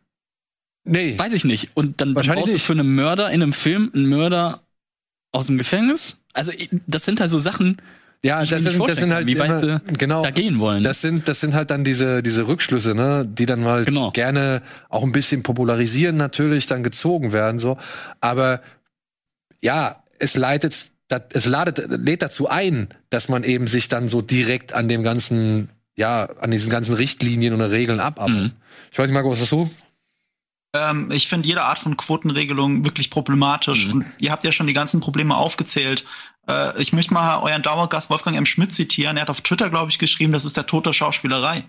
[0.84, 1.18] Nee.
[1.18, 1.70] Weiß ich nicht.
[1.74, 4.62] Und dann Wahrscheinlich brauchst du für einen Mörder in einem Film einen Mörder
[5.32, 6.20] aus dem Gefängnis?
[6.32, 6.52] Also
[6.86, 7.76] das sind halt so Sachen,
[8.24, 10.22] Ja, das sind, das sind halt wie weit immer, sie genau.
[10.22, 10.82] da gehen wollen.
[10.82, 14.10] Das sind, das sind halt dann diese, diese Rückschlüsse, ne, die dann mal Genau.
[14.12, 17.78] gerne auch ein bisschen popularisieren natürlich dann gezogen werden, so.
[18.20, 18.60] Aber
[19.60, 24.20] ja, es leitet, das- es ladet, lädt dazu ein, dass man eben sich dann so
[24.22, 28.42] direkt an dem ganzen, ja, an diesen ganzen Richtlinien und Regeln abarbeitet.
[28.42, 28.50] Mhm.
[28.90, 29.70] Ich weiß nicht, Marco, was hast du?
[30.74, 33.86] Ähm, ich finde jede Art von Quotenregelung wirklich problematisch.
[33.86, 33.92] Mhm.
[33.92, 36.04] Und ihr habt ja schon die ganzen Probleme aufgezählt.
[36.48, 38.46] Äh, ich möchte mal euren Dauergast Wolfgang M.
[38.46, 39.16] Schmidt zitieren.
[39.16, 41.64] Er hat auf Twitter, glaube ich, geschrieben, das ist der Tod der Schauspielerei.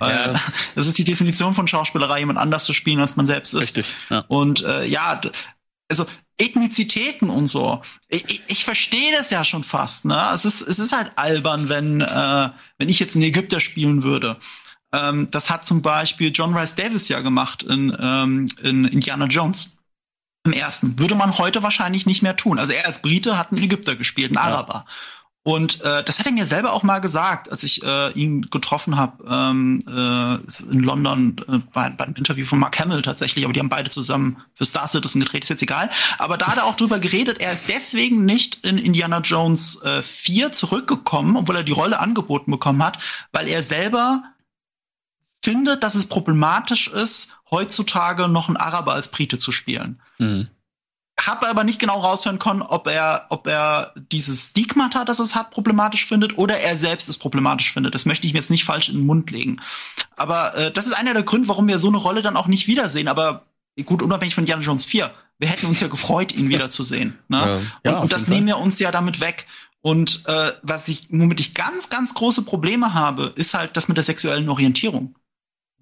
[0.00, 0.32] Ja.
[0.34, 0.38] Äh,
[0.74, 3.62] Das ist die Definition von Schauspielerei, jemand anders zu spielen, als man selbst ist.
[3.76, 3.94] Richtig.
[4.08, 4.24] Ja.
[4.28, 5.20] Und äh, ja,
[5.88, 6.06] also
[6.38, 7.80] Ethnizitäten und so.
[8.08, 10.04] Ich, ich, verstehe das ja schon fast.
[10.04, 14.02] Ne, es ist es ist halt albern, wenn äh, wenn ich jetzt einen Ägypter spielen
[14.02, 14.36] würde.
[14.92, 19.78] Ähm, das hat zum Beispiel John Rice Davis ja gemacht in ähm, in Indiana Jones.
[20.44, 22.58] Im ersten würde man heute wahrscheinlich nicht mehr tun.
[22.58, 24.84] Also er als Brite hat einen Ägypter gespielt, einen Araber.
[25.46, 28.96] Und äh, das hat er mir selber auch mal gesagt, als ich äh, ihn getroffen
[28.96, 33.54] habe ähm, äh, in London äh, bei, bei einem Interview von Mark Hamill tatsächlich, aber
[33.54, 35.88] die haben beide zusammen für Star Citizen gedreht, ist jetzt egal.
[36.18, 40.02] Aber da hat er auch drüber geredet, er ist deswegen nicht in Indiana Jones äh,
[40.02, 42.98] 4 zurückgekommen, obwohl er die Rolle angeboten bekommen hat,
[43.30, 44.24] weil er selber
[45.44, 50.48] findet, dass es problematisch ist, heutzutage noch einen Araber als Brite zu spielen Mhm.
[51.20, 55.50] Habe aber nicht genau raushören können, ob er, ob er dieses Stigmata, das es hat,
[55.50, 57.94] problematisch findet oder er selbst es problematisch findet.
[57.94, 59.60] Das möchte ich mir jetzt nicht falsch in den Mund legen.
[60.14, 62.66] Aber äh, das ist einer der Gründe, warum wir so eine Rolle dann auch nicht
[62.66, 63.08] wiedersehen.
[63.08, 63.46] Aber
[63.84, 65.10] gut, unabhängig von Indiana Jones 4.
[65.38, 67.18] Wir hätten uns ja gefreut, ihn wiederzusehen.
[67.28, 67.38] Ne?
[67.38, 67.54] Ja.
[67.54, 69.46] Und, Ja, und das nehmen wir uns ja damit weg.
[69.80, 73.96] Und äh, was ich, womit ich ganz, ganz große Probleme habe, ist halt das mit
[73.96, 75.14] der sexuellen Orientierung.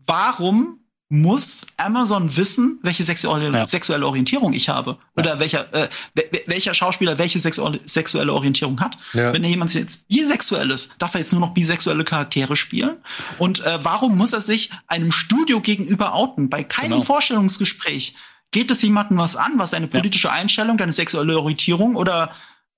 [0.07, 3.67] Warum muss Amazon wissen, welche sexuelle, Ja.
[3.67, 4.97] sexuelle Orientierung ich habe?
[5.17, 8.97] Oder welcher, äh, wel- wel- welcher Schauspieler welche sexuelle, sexuelle Orientierung hat?
[9.13, 9.33] Ja.
[9.33, 12.97] Wenn jemand jetzt bisexuell ist, darf er jetzt nur noch bisexuelle Charaktere spielen?
[13.39, 16.49] Und äh, warum muss er sich einem Studio gegenüber outen?
[16.49, 17.03] Bei keinem Genau.
[17.03, 18.15] Vorstellungsgespräch
[18.51, 22.33] geht es jemandem was an, was deine politische Einstellung, deine sexuelle Orientierung oder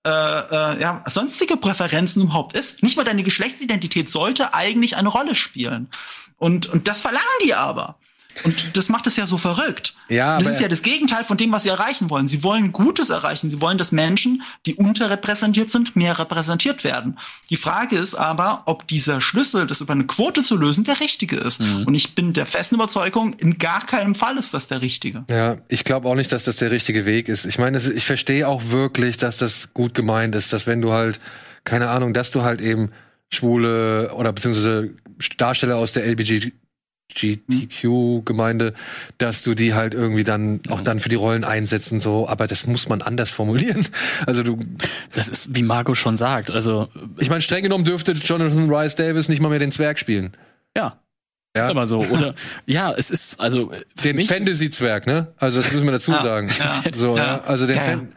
[0.04, 2.82] äh, äh, ja, sonstige Präferenzen überhaupt ist.
[2.82, 5.88] Nicht mal deine Geschlechtsidentität sollte eigentlich eine Rolle spielen.
[6.38, 7.98] Und, und das verlangen die aber.
[8.44, 9.94] Und das macht es ja so verrückt.
[10.08, 12.28] Ja, das ist ja das Gegenteil von dem, was sie erreichen wollen.
[12.28, 13.50] Sie wollen Gutes erreichen.
[13.50, 17.18] Sie wollen, dass Menschen, die unterrepräsentiert sind, mehr repräsentiert werden.
[17.50, 21.36] Die Frage ist aber, ob dieser Schlüssel, das über eine Quote zu lösen, der richtige
[21.36, 21.60] ist.
[21.60, 25.24] Und ich bin der festen Überzeugung, in gar keinem Fall ist das der richtige.
[25.30, 27.44] Ja, ich glaube auch nicht, dass das der richtige Weg ist.
[27.44, 31.20] Ich meine, ich verstehe auch wirklich, dass das gut gemeint ist, dass wenn du halt,
[31.64, 32.90] keine Ahnung, dass du halt eben
[33.30, 34.90] Schwule oder beziehungsweise
[35.38, 36.06] Darsteller aus der
[37.14, 38.74] LGBTQ-Gemeinde,
[39.18, 42.66] dass du die halt irgendwie dann auch dann für die Rollen einsetzen, so, aber das
[42.66, 43.86] muss man anders formulieren.
[44.26, 44.58] Also du,
[45.14, 46.88] Das ist, wie Marco schon sagt, also
[47.18, 50.32] ich meine, streng genommen dürfte Jonathan Rice Davis nicht mal mehr den Zwerg spielen.
[50.76, 50.98] ja.
[51.56, 51.64] Ja.
[51.64, 52.00] Ist aber so.
[52.10, 52.34] Oder
[52.66, 53.72] ja, es ist, also
[54.04, 55.28] Den Fantasy-Zwerg, ne?
[55.38, 56.50] Also das müssen wir dazu Ja, sagen.
[56.58, 57.40] ja, So, ja.
[57.44, 57.82] Also den ja.
[57.82, 58.08] Fan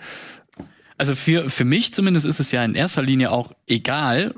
[0.99, 4.35] also für, für mich zumindest ist es ja in erster Linie auch egal,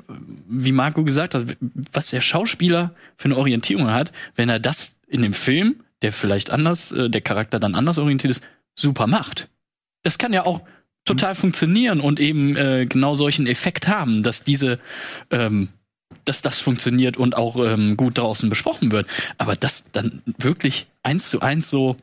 [0.48, 1.56] wie Marco gesagt hat,
[1.92, 6.50] was der Schauspieler für eine Orientierung hat, wenn er das in dem Film, der vielleicht
[6.50, 8.44] anders, äh, der Charakter dann anders orientiert ist,
[8.76, 9.48] super macht.
[10.04, 10.62] Das kann ja auch
[11.04, 14.78] total funktionieren und eben äh, genau solchen Effekt haben, dass diese
[15.32, 15.68] ähm,
[16.24, 19.06] dass das funktioniert und auch ähm, gut draußen besprochen wird.
[19.38, 21.96] Aber das dann wirklich eins zu eins so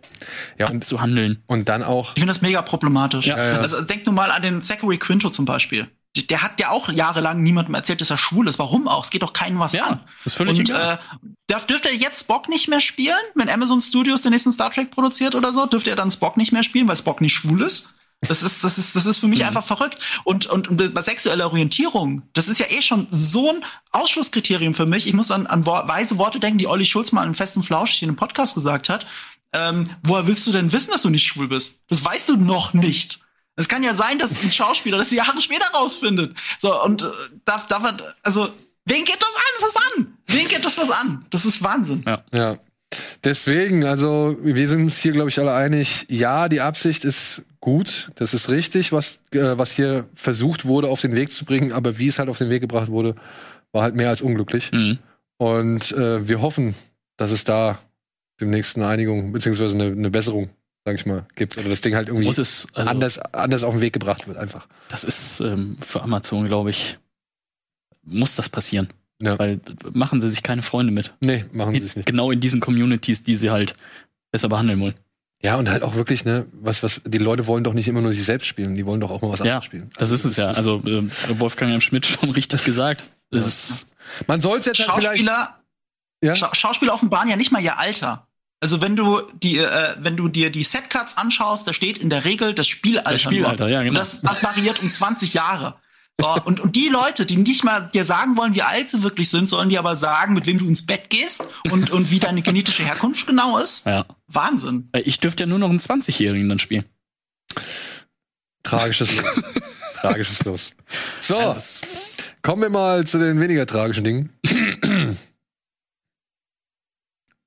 [0.57, 1.41] Ja, und- zu handeln.
[1.47, 3.25] und dann auch Ich finde das mega problematisch.
[3.27, 3.53] Ja, ja.
[3.59, 5.87] Also denk nur mal an den Zachary Quinto zum Beispiel.
[6.29, 8.57] Der hat ja auch jahrelang niemandem erzählt, dass er schwul ist.
[8.57, 9.03] Warum auch?
[9.03, 9.99] Es geht doch keinem was Ja, an.
[10.25, 10.95] ist völlig Und egal.
[10.95, 14.71] äh, darf, dürfte er jetzt Spock nicht mehr spielen, wenn Amazon Studios den nächsten Star
[14.71, 15.67] Trek produziert oder so?
[15.67, 17.93] Dürfte er dann Spock nicht mehr spielen, weil Spock nicht schwul ist?
[18.27, 19.31] Das ist, das ist, das ist für Mhm.
[19.31, 19.97] mich einfach verrückt.
[20.25, 24.85] Und, und, und bei sexueller Orientierung, das ist ja eh schon so ein Ausschlusskriterium für
[24.85, 25.07] mich.
[25.07, 28.01] Ich muss an, an weise Worte denken, die Olli Schulz mal in Fest und Flauschig
[28.03, 29.07] in einem Podcast gesagt hat.
[29.53, 31.79] Ähm, woher willst du denn wissen, dass du nicht schwul bist?
[31.87, 33.19] Das weißt du noch nicht.
[33.55, 36.37] Es kann ja sein, dass ein Schauspieler das Jahre später rausfindet.
[36.59, 37.07] So, und äh,
[37.45, 38.53] darf, darf er, also,
[38.85, 39.63] wen geht das an?
[39.67, 40.17] Was an?
[40.27, 41.25] Wen geht das was an?
[41.29, 42.03] Das ist Wahnsinn.
[42.07, 42.23] Ja.
[42.33, 42.57] Ja.
[43.23, 46.05] Deswegen, also wir sind uns hier, glaube ich, alle einig.
[46.09, 51.01] Ja, die Absicht ist gut, das ist richtig, was äh, was hier versucht wurde, auf
[51.01, 51.71] den Weg zu bringen.
[51.71, 53.15] Aber wie es halt auf den Weg gebracht wurde,
[53.71, 54.71] war halt mehr als unglücklich.
[54.71, 54.99] Mhm.
[55.37, 56.75] Und äh, wir hoffen,
[57.17, 57.79] dass es da
[58.39, 60.49] demnächst eine Einigung beziehungsweise eine, eine Besserung,
[60.85, 63.81] sag ich mal, gibt oder das Ding halt irgendwie es, also, anders anders auf den
[63.81, 64.67] Weg gebracht wird einfach.
[64.89, 66.97] das ist ähm, für Amazon, glaube ich,
[68.03, 68.89] muss das passieren.
[69.21, 69.37] Ja.
[69.37, 69.59] Weil äh,
[69.91, 71.13] machen sie sich keine Freunde mit.
[71.19, 72.05] Nee, machen sie es nicht.
[72.05, 73.73] Genau in diesen Communities, die sie halt
[74.31, 74.95] besser behandeln wollen.
[75.41, 78.11] Ja, und halt auch wirklich, ne, was, was, die Leute wollen doch nicht immer nur
[78.11, 79.89] sich selbst spielen, die wollen doch auch mal was Ja, anderes spielen.
[79.97, 80.47] das ist es ja.
[80.47, 81.03] Also äh,
[81.39, 81.79] Wolfgang M.
[81.81, 83.03] Schmidt schon richtig gesagt.
[83.31, 83.87] Das ist
[84.27, 85.19] Man soll es jetzt halt vielleicht.
[85.19, 85.55] Schauspieler,
[86.21, 86.35] Ja?
[86.35, 88.27] Scha Schauspieler offenbaren ja nicht mal ihr Alter.
[88.59, 92.25] Also wenn du die, äh, wenn du dir die Setcuts anschaust, da steht in der
[92.25, 93.11] Regel das Spielalter.
[93.11, 93.71] Das Spielalter, nur.
[93.73, 93.91] ja, genau.
[93.91, 95.75] Und das, das variiert um 20 Jahre.
[96.19, 99.29] So, und, und die Leute, die nicht mal dir sagen wollen, wie alt sie wirklich
[99.29, 102.41] sind, sollen dir aber sagen, mit wem du ins Bett gehst und, und wie deine
[102.41, 103.85] genetische Herkunft genau ist.
[103.85, 104.05] ja.
[104.27, 104.89] Wahnsinn.
[104.91, 106.83] Äh, Ich dürfte ja nur noch einen 20-Jährigen dann spielen.
[108.63, 109.25] Tragisches Los.
[110.01, 110.71] Tragisches Los.
[111.21, 111.87] So, Das ist-
[112.41, 114.29] kommen wir mal zu den weniger tragischen Dingen.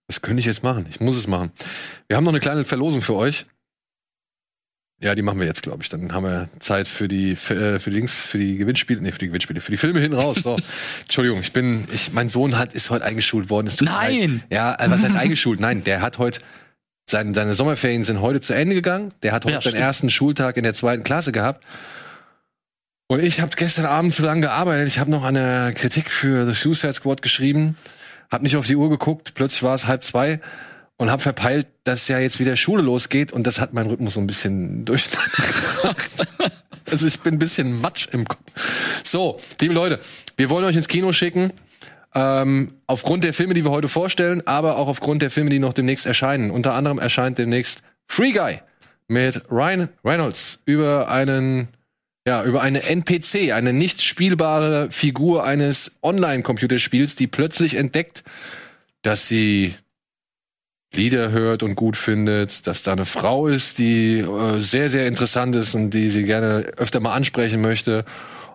[0.08, 0.86] Was könnte ich jetzt machen?
[0.90, 1.52] Ich muss es machen.
[2.08, 3.46] Wir haben noch eine kleine Verlosung für euch.
[5.02, 5.88] Ja, die machen wir jetzt, glaube ich.
[5.88, 9.10] Dann haben wir Zeit für die für, äh, für die Links, für die Gewinnspiele, nee,
[9.10, 10.36] für die Gewinnspiele, für die Filme hinten raus.
[10.42, 10.56] So.
[11.02, 13.70] Entschuldigung, ich bin, ich, mein Sohn hat ist heute eingeschult worden.
[13.80, 14.30] Nein!
[14.38, 14.44] leid.
[14.50, 15.58] Ja, äh, was heißt eingeschult?
[15.58, 16.38] Nein, der hat heute
[17.10, 19.12] sein, seine Sommerferien sind heute zu Ende gegangen.
[19.24, 19.82] Der hat heute Ja, seinen stimmt.
[19.82, 21.64] ersten Schultag in der zweiten Klasse gehabt.
[23.08, 24.86] Und ich habe gestern Abend zu lange gearbeitet.
[24.86, 27.76] Ich habe noch eine Kritik für The Suicide Squad geschrieben,
[28.30, 29.34] habe nicht auf die Uhr geguckt.
[29.34, 30.40] Plötzlich war es halb zwei
[31.02, 34.20] und habe verpeilt, dass ja jetzt wieder Schule losgeht und das hat meinen Rhythmus so
[34.20, 35.96] ein bisschen durcheinander.
[36.88, 38.38] Also ich bin ein bisschen matsch im Kopf.
[39.02, 39.98] So, liebe Leute,
[40.36, 41.52] wir wollen euch ins Kino schicken.
[42.14, 45.72] Ähm, aufgrund der Filme, die wir heute vorstellen, aber auch aufgrund der Filme, die noch
[45.72, 46.52] demnächst erscheinen.
[46.52, 48.60] Unter anderem erscheint demnächst Free Guy
[49.08, 51.66] mit Ryan Reynolds über einen
[52.24, 58.22] ja, über eine NPC, eine nicht spielbare Figur eines Online-Computerspiels, die plötzlich entdeckt,
[59.02, 59.74] dass sie
[60.94, 65.56] Lieder hört und gut findet, dass da eine Frau ist, die äh, sehr, sehr interessant
[65.56, 68.04] ist und die sie gerne öfter mal ansprechen möchte.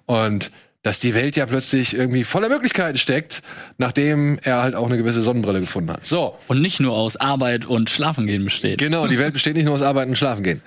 [0.06, 0.52] Und
[0.84, 3.42] dass die Welt ja plötzlich irgendwie voller Möglichkeiten steckt,
[3.78, 6.06] nachdem er halt auch eine gewisse Sonnenbrille gefunden hat.
[6.06, 8.78] So, Und nicht nur aus Arbeit und Schlafen gehen besteht.
[8.78, 10.62] Genau, die Welt besteht nicht nur aus Arbeiten und Schlafen gehen.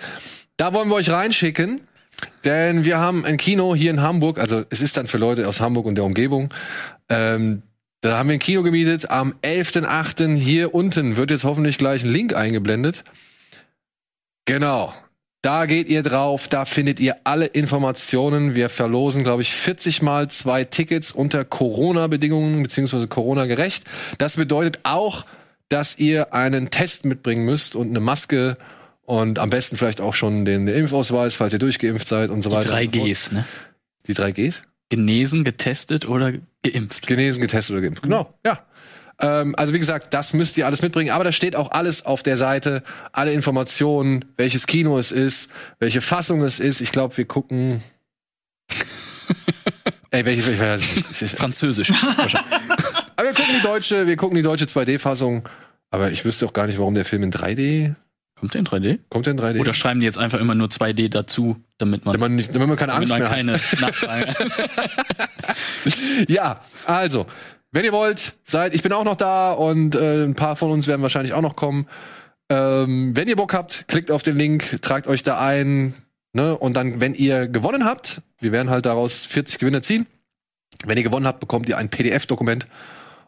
[0.57, 1.81] Da wollen wir euch reinschicken,
[2.45, 5.61] denn wir haben ein Kino hier in Hamburg, also es ist dann für Leute aus
[5.61, 6.53] Hamburg und der Umgebung.
[7.09, 7.63] Ähm,
[8.01, 10.35] da haben wir ein Kino gemietet am 11.8.
[10.35, 13.05] Hier unten wird jetzt hoffentlich gleich ein Link eingeblendet.
[14.47, 14.95] Genau.
[15.43, 18.55] Da geht ihr drauf, da findet ihr alle Informationen.
[18.55, 23.85] Wir verlosen, glaube ich, 40 mal zwei Tickets unter Corona-Bedingungen beziehungsweise Corona-gerecht.
[24.19, 25.25] Das bedeutet auch,
[25.71, 28.59] dass ihr einen Test mitbringen müsst und eine Maske
[29.03, 32.57] und am besten vielleicht auch schon den, Impfausweis, falls ihr durchgeimpft seid und so Die
[32.57, 32.69] weiter.
[32.69, 33.09] drei und so fort.
[33.11, 33.45] Gs, ne?
[34.09, 34.63] Die drei Gs?
[34.91, 36.33] Genesen, getestet oder
[36.63, 37.07] geimpft.
[37.07, 38.03] Genesen, getestet oder geimpft.
[38.03, 38.61] Genau, ja.
[39.21, 41.11] Ähm, also wie gesagt, das müsst ihr alles mitbringen.
[41.11, 42.83] Aber da steht auch alles auf der Seite,
[43.13, 46.81] alle Informationen, welches Kino es ist, welche Fassung es ist.
[46.81, 47.83] Ich glaube, wir gucken.
[50.11, 51.93] Ey, welche, welche, welche Französisch.
[53.17, 55.49] Aber wir gucken die deutsche, wir gucken die deutsche 2D-Fassung.
[55.91, 57.95] Aber ich wüsste auch gar nicht, warum der Film in 3D
[58.41, 58.99] Kommt der in 3D?
[59.11, 59.27] kommt.
[59.27, 59.61] Der in 3D?
[59.61, 62.77] Oder schreiben die jetzt einfach immer nur 2D dazu, damit man, man nicht, wenn man
[62.79, 63.37] keine damit Angst man mehr hat.
[63.37, 64.35] keine Nachfrage
[66.29, 67.27] Ja, also,
[67.73, 70.87] wenn ihr wollt, seid, ich bin auch noch da und äh, ein paar von uns
[70.87, 71.87] werden wahrscheinlich auch noch kommen.
[72.49, 75.95] Ähm, wenn ihr Bock habt, klickt auf den Link, tragt euch da ein,
[76.33, 76.57] ne?
[76.57, 80.07] Und dann, wenn ihr gewonnen habt, wir werden halt daraus 40 Gewinner ziehen.
[80.85, 82.67] Wenn ihr gewonnen habt, bekommt ihr ein PDF-Dokument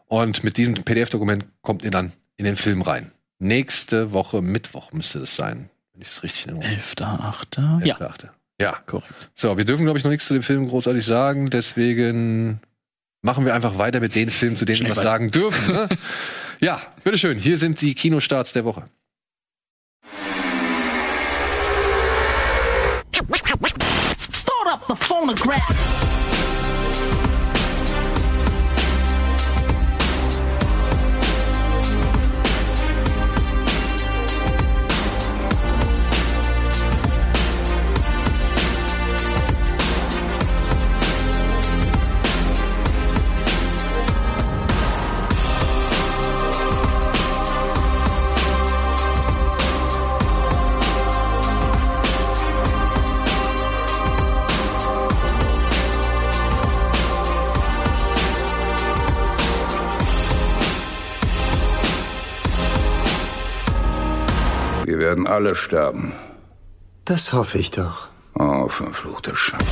[0.07, 3.12] und mit diesem PDF-Dokument kommt ihr dann in den Film rein.
[3.39, 6.69] Nächste Woche Mittwoch müsste das sein, wenn ich es richtig erinnere.
[6.69, 7.85] 11.8.
[7.85, 8.29] Ja, Elfte, achte.
[8.61, 9.13] Ja, korrekt.
[9.35, 12.61] so, wir dürfen, glaube ich, noch nichts zu dem Film großartig sagen, deswegen
[13.21, 15.73] machen wir einfach weiter mit den Filmen, zu denen Schnell wir was sagen dürfen.
[15.73, 15.89] Ne?
[16.59, 18.87] ja, bitteschön, hier sind die Kinostarts der Woche.
[24.31, 26.22] Start up the phonograph.
[65.13, 66.11] werden alle sterben.
[67.05, 68.07] Das hoffe ich doch.
[68.33, 69.63] Oh, verfluchte Scheiße.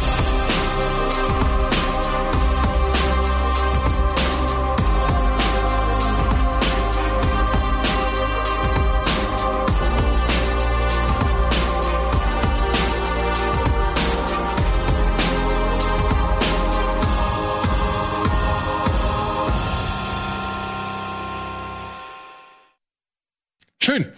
[23.80, 24.11] Schön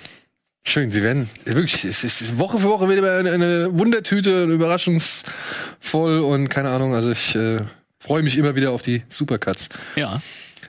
[0.66, 6.70] sie werden wirklich, es ist Woche für Woche wieder eine, eine Wundertüte, überraschungsvoll und keine
[6.70, 6.96] Ahnung.
[6.96, 7.62] Also ich äh,
[8.00, 9.70] freue mich immer wieder auf die Supercuts.
[9.96, 10.22] Ja.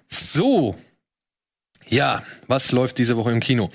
[0.08, 0.76] So.
[1.88, 3.70] Ja, was läuft diese Woche im Kino?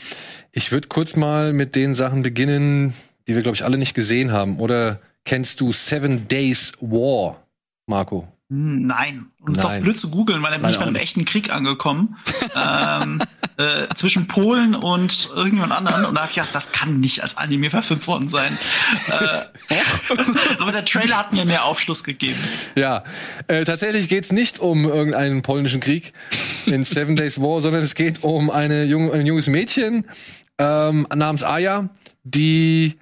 [0.51, 2.93] Ich würde kurz mal mit den Sachen beginnen,
[3.27, 4.59] die wir, glaube ich, alle nicht gesehen haben.
[4.59, 7.47] Oder kennst du Seven Days War,
[7.85, 8.27] Marco?
[8.51, 9.27] Nein.
[9.41, 11.53] Und es ist auch blöd zu googeln, weil dann bin ich bei einem echten Krieg
[11.53, 12.17] angekommen.
[12.55, 13.21] ähm,
[13.57, 16.05] äh, zwischen Polen und irgendjemand anderen.
[16.05, 18.57] Und da habe ich gedacht, das kann nicht als Anime verfilmt worden sein.
[19.07, 19.75] äh,
[20.59, 22.39] aber der Trailer hat mir mehr Aufschluss gegeben.
[22.75, 23.03] Ja,
[23.47, 26.13] äh, tatsächlich geht's nicht um irgendeinen polnischen Krieg
[26.65, 30.05] in Seven Days War, sondern es geht um eine jung, ein junges Mädchen
[30.57, 31.89] ähm, namens Aya,
[32.23, 32.95] die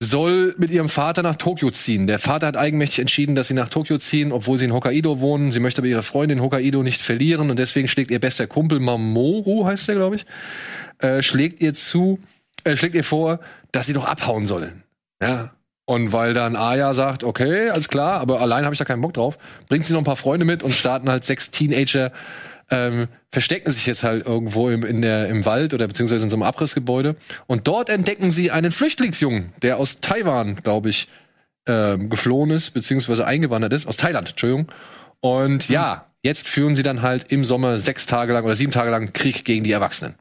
[0.00, 2.06] soll mit ihrem Vater nach Tokio ziehen.
[2.06, 5.52] Der Vater hat eigenmächtig entschieden, dass sie nach Tokio ziehen, obwohl sie in Hokkaido wohnen.
[5.52, 8.78] Sie möchte aber ihre Freundin in Hokkaido nicht verlieren und deswegen schlägt ihr bester Kumpel
[8.78, 10.26] Mamoru, heißt der, glaube ich,
[10.98, 12.18] äh, schlägt ihr zu,
[12.64, 13.40] äh, schlägt ihr vor,
[13.72, 14.82] dass sie doch abhauen sollen.
[15.22, 15.52] Ja.
[15.88, 19.14] Und weil dann Aya sagt, okay, alles klar, aber allein habe ich da keinen Bock
[19.14, 22.10] drauf, bringt sie noch ein paar Freunde mit und starten halt sechs Teenager,
[22.70, 23.06] ähm,
[23.36, 26.42] verstecken sich jetzt halt irgendwo im, in der, im Wald oder beziehungsweise in so einem
[26.42, 27.16] Abrissgebäude.
[27.46, 31.08] Und dort entdecken sie einen Flüchtlingsjungen, der aus Taiwan, glaube ich,
[31.66, 34.72] ähm, geflohen ist, beziehungsweise eingewandert ist, aus Thailand, Entschuldigung.
[35.20, 38.90] Und ja, jetzt führen sie dann halt im Sommer sechs Tage lang oder sieben Tage
[38.90, 40.14] lang Krieg gegen die Erwachsenen.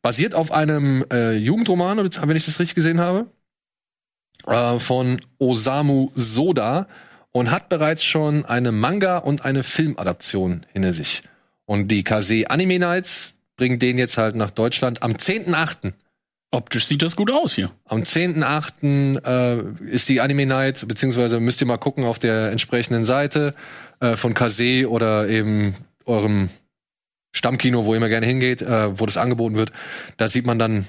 [0.00, 3.26] Basiert auf einem äh, Jugendroman, wenn ich das richtig gesehen habe,
[4.46, 6.88] äh, von Osamu Soda
[7.30, 11.24] und hat bereits schon eine Manga- und eine Filmadaption hinter sich.
[11.70, 15.92] Und die Kase Anime Nights bringen den jetzt halt nach Deutschland am 10.8.
[16.50, 17.70] Optisch sieht das gut aus hier.
[17.84, 19.24] Am 10.8.
[19.24, 23.54] Äh, ist die Anime Night, beziehungsweise müsst ihr mal gucken auf der entsprechenden Seite
[24.00, 25.76] äh, von Kase oder eben
[26.06, 26.50] eurem
[27.36, 29.70] Stammkino, wo ihr immer gerne hingeht, äh, wo das angeboten wird.
[30.16, 30.88] Da sieht man dann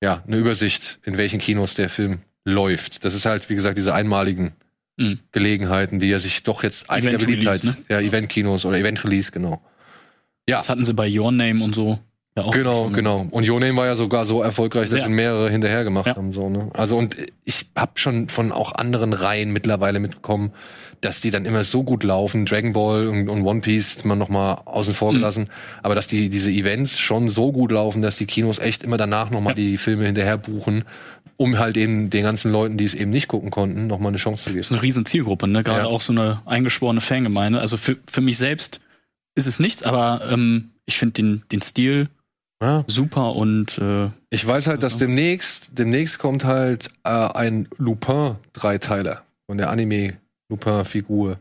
[0.00, 3.04] ja eine Übersicht, in welchen Kinos der Film läuft.
[3.04, 4.54] Das ist halt, wie gesagt, diese einmaligen
[4.98, 5.18] Mhm.
[5.32, 9.60] Gelegenheiten, die er sich doch jetzt einiger Event Beliebtheit, Release, ja, Event-Kinos oder Event-Release, genau.
[10.48, 10.56] Ja.
[10.58, 11.98] Das hatten sie bei Your Name und so.
[12.36, 12.92] Ja, auch Genau, schon.
[12.92, 13.26] genau.
[13.30, 16.16] Und Your Name war ja sogar so erfolgreich, dass ihn mehrere hinterher gemacht Ja.
[16.16, 16.32] haben.
[16.32, 16.70] So, ne?
[16.74, 20.52] Also und ich habe schon von auch anderen Reihen mittlerweile mitbekommen,
[21.00, 22.44] dass die dann immer so gut laufen.
[22.44, 25.16] Dragon Ball und, und One Piece noch mal außen vor Mhm.
[25.16, 25.48] gelassen.
[25.82, 29.30] Aber dass die diese Events schon so gut laufen, dass die Kinos echt immer danach
[29.30, 30.84] noch mal die Filme hinterher buchen,
[31.36, 34.16] um halt eben den ganzen Leuten, die es eben nicht gucken konnten, noch mal eine
[34.18, 34.58] Chance zu geben.
[34.60, 35.62] Das ist eine riesen Zielgruppe, ne?
[35.62, 35.86] Gerade Ja.
[35.86, 37.60] auch so eine eingeschworene Fangemeinde.
[37.60, 38.80] Also für, für mich selbst
[39.34, 42.08] ist es nichts, aber ähm, ich finde den, den Stil
[42.62, 42.84] Ja.
[42.86, 49.58] super und äh, Ich weiß halt, dass demnächst, demnächst kommt halt äh, ein Lupin-Dreiteiler von
[49.58, 51.38] der Anime-Lupin-Figur.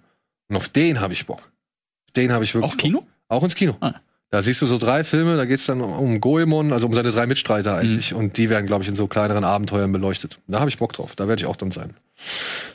[0.50, 1.40] Und auf den habe ich Bock.
[1.40, 2.72] Auf Den habe ich wirklich.
[2.72, 3.00] auch Kino?
[3.02, 3.08] Bock.
[3.28, 3.76] Auch ins Kino.
[3.80, 3.94] Ah.
[4.36, 7.10] Da siehst du so drei Filme, da geht's dann um- um Goemon, also um seine
[7.12, 8.12] drei Mitstreiter eigentlich.
[8.12, 8.18] Mhm.
[8.18, 10.40] Und die werden, glaube ich, in so kleineren Abenteuern beleuchtet.
[10.48, 11.16] Da habe ich Bock drauf.
[11.16, 11.94] Da werde ich auch dann sein.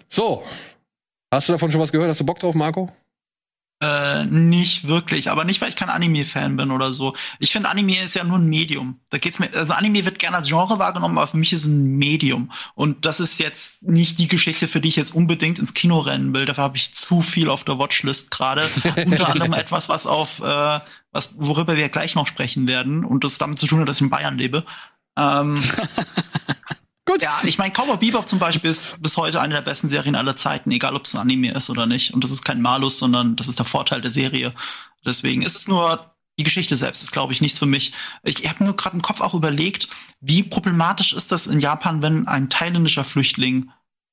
[0.08, 0.42] So.
[1.30, 2.08] Hast du davon schon was gehört?
[2.08, 2.90] Hast du Bock drauf, Marco?
[3.82, 7.14] Äh, nicht wirklich, aber nicht, weil ich kein Anime-Fan bin oder so.
[7.38, 9.00] Ich finde, Anime ist ja nur ein Medium.
[9.08, 11.66] Da geht's mir, also Anime wird gerne als Genre wahrgenommen, aber für mich ist es
[11.66, 12.52] ein Medium.
[12.74, 16.34] Und das ist jetzt nicht die Geschichte, für die ich jetzt unbedingt ins Kino rennen
[16.34, 16.44] will.
[16.44, 18.64] Dafür habe ich zu viel auf der Watchlist gerade.
[19.06, 20.80] Unter anderem etwas, was auf, äh,
[21.12, 23.04] was, worüber wir gleich noch sprechen werden.
[23.04, 24.64] Und das damit zu tun hat, dass ich in Bayern lebe.
[25.16, 25.54] Ähm,
[27.06, 27.22] Gut.
[27.22, 30.36] ja, ich meine, Cowboy Bebop zum Beispiel ist bis heute eine der besten Serien aller
[30.36, 32.14] Zeiten, egal ob es ein Anime ist oder nicht.
[32.14, 34.54] Und das ist kein Malus, sondern das ist der Vorteil der Serie.
[35.04, 37.92] Deswegen ist es nur die Geschichte selbst, ist glaube ich nichts für mich.
[38.22, 39.88] Ich habe nur gerade im Kopf auch überlegt,
[40.20, 43.70] wie problematisch ist das in Japan, wenn ein thailändischer Flüchtling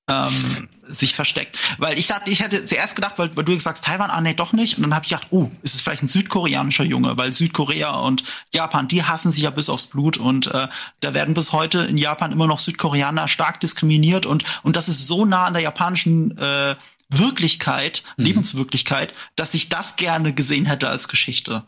[0.08, 1.58] ähm, sich versteckt.
[1.78, 4.34] Weil ich dachte, ich hätte zuerst gedacht, weil, weil du jetzt sagst, Taiwan, ah nee,
[4.34, 4.78] doch nicht.
[4.78, 8.24] Und dann habe ich gedacht, oh, ist es vielleicht ein südkoreanischer Junge, weil Südkorea und
[8.54, 10.68] Japan, die hassen sich ja bis aufs Blut und äh,
[11.02, 15.08] da werden bis heute in Japan immer noch Südkoreaner stark diskriminiert und, und das ist
[15.08, 16.76] so nah an der japanischen äh,
[17.10, 21.64] Wirklichkeit, Lebenswirklichkeit, dass ich das gerne gesehen hätte als Geschichte.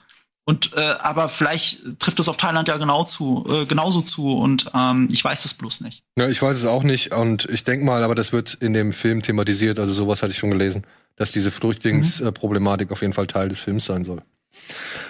[0.49, 4.65] Und äh, aber vielleicht trifft es auf Thailand ja genau zu, äh, genauso zu und
[4.73, 6.01] ähm, ich weiß es bloß nicht.
[6.17, 8.91] Ja, ich weiß es auch nicht und ich denke mal, aber das wird in dem
[8.91, 13.49] Film thematisiert, also sowas hatte ich schon gelesen, dass diese Flüchtlingsproblematik auf jeden Fall Teil
[13.49, 14.23] des Films sein soll.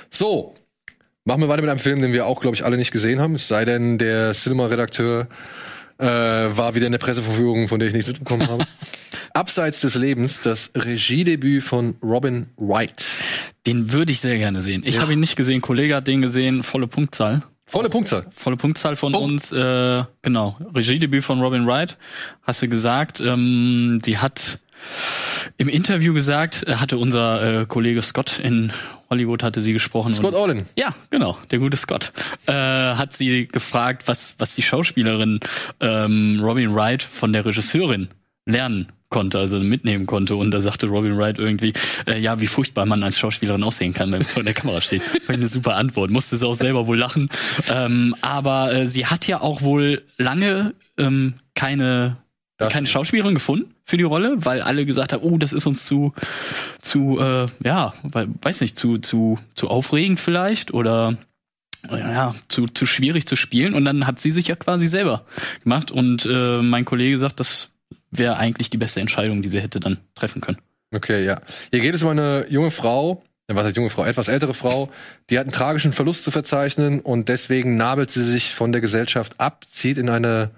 [0.10, 0.56] So,
[1.24, 3.36] machen wir weiter mit einem Film, den wir auch, glaube ich, alle nicht gesehen haben,
[3.36, 5.30] es sei denn, der Cinema-Redakteur
[6.00, 8.66] äh, war wieder in der Presseverführung, von der ich nichts mitbekommen habe.
[9.34, 13.06] Abseits des Lebens, das Regiedebüt von Robin Wright.
[13.68, 14.84] Den würde ich sehr gerne sehen.
[14.86, 15.02] Ich Ja.
[15.02, 17.42] habe ihn nicht gesehen, Kollege hat den gesehen, volle Punktzahl.
[17.66, 18.26] Volle Punktzahl.
[18.32, 19.20] Volle Punktzahl von Oh.
[19.20, 20.58] uns, äh, genau.
[20.74, 21.98] Regiedebüt von Robin Wright,
[22.42, 23.20] hast du gesagt.
[23.20, 24.60] Ähm, sie hat
[25.58, 28.72] im Interview gesagt, äh, hatte unser äh, Kollege Scott in
[29.10, 30.12] Hollywood hatte sie gesprochen.
[30.14, 30.68] Scott Olin.
[30.78, 32.12] Ja, genau, der gute Scott.
[32.46, 35.40] Äh, hat sie gefragt, was, was die Schauspielerin
[35.80, 38.10] ähm, Robin Wright von der Regisseurin
[38.46, 40.36] lernen konnte, also mitnehmen konnte.
[40.36, 41.74] Und da sagte Robin Wright irgendwie,
[42.06, 45.02] äh, ja, wie furchtbar man als Schauspielerin aussehen kann, wenn man vor der Kamera steht.
[45.26, 46.12] Fand eine super Antwort.
[46.12, 47.30] Musste sie auch selber wohl lachen.
[47.70, 52.18] Ähm, aber äh, sie hat ja auch wohl lange ähm, keine
[52.68, 56.14] keine Schauspielerin gefunden für die Rolle, weil alle gesagt haben, oh, das ist uns zu,
[56.82, 61.18] zu, äh, ja, weiß nicht, zu, zu, zu aufregend vielleicht oder
[61.90, 63.74] ja, zu, zu schwierig zu spielen.
[63.74, 65.26] Und dann hat sie sich ja quasi selber
[65.64, 65.92] gemacht.
[65.92, 67.72] Und äh, mein Kollege sagt, das
[68.12, 70.58] wäre eigentlich die beste Entscheidung, die sie hätte dann treffen können.
[70.94, 71.42] Okay, ja.
[71.72, 74.90] Hier geht es um eine junge Frau, ja, was heißt junge Frau, etwas ältere Frau,
[75.30, 79.40] die hat einen tragischen Verlust zu verzeichnen und deswegen nabelt sie sich von der Gesellschaft
[79.40, 80.52] ab, zieht in eine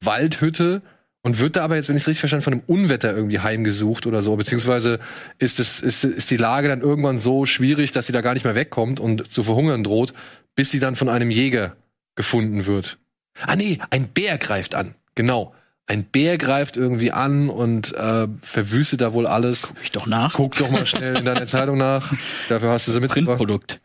[0.00, 0.82] Waldhütte
[1.26, 4.06] und wird da aber jetzt, wenn ich es richtig verstanden, von einem Unwetter irgendwie heimgesucht
[4.06, 5.00] oder so, beziehungsweise
[5.38, 8.44] ist es ist, ist die Lage dann irgendwann so schwierig, dass sie da gar nicht
[8.44, 10.14] mehr wegkommt und zu verhungern droht,
[10.54, 11.74] bis sie dann von einem Jäger
[12.14, 12.98] gefunden wird.
[13.44, 14.94] Ah nee, ein Bär greift an.
[15.16, 15.52] Genau.
[15.88, 19.68] Ein Bär greift irgendwie an und äh, verwüstet da wohl alles.
[19.68, 20.32] Guck ich doch nach.
[20.34, 22.12] Guck doch mal schnell in deiner Zeitung nach.
[22.48, 23.38] Dafür hast du sie mitgebracht.
[23.38, 23.80] Printprodukt.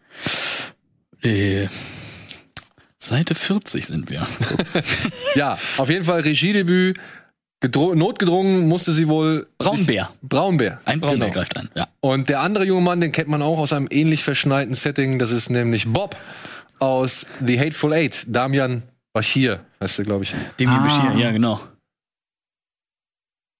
[1.22, 1.68] Äh,
[2.98, 4.26] Seite 40 sind wir.
[5.36, 6.98] Ja, auf jeden Fall Regiedebüt.
[7.61, 9.48] Gedro notgedrungen musste sie wohl.
[9.60, 10.06] Braunbär.
[10.19, 10.80] Sich, Braunbär.
[10.84, 11.34] Ein Braunbär Genau.
[11.40, 11.88] greift an, ja.
[12.02, 15.19] Und der andere junge Mann, den kennt man auch aus einem ähnlich verschneiten Setting.
[15.19, 16.18] Das ist nämlich Bob
[16.80, 18.26] aus The Hateful Eight.
[18.28, 18.84] Damian
[19.14, 20.34] Bashir, heißt er, glaube ich.
[20.60, 20.80] Demi Ah.
[20.80, 21.61] Bashir, ja, genau.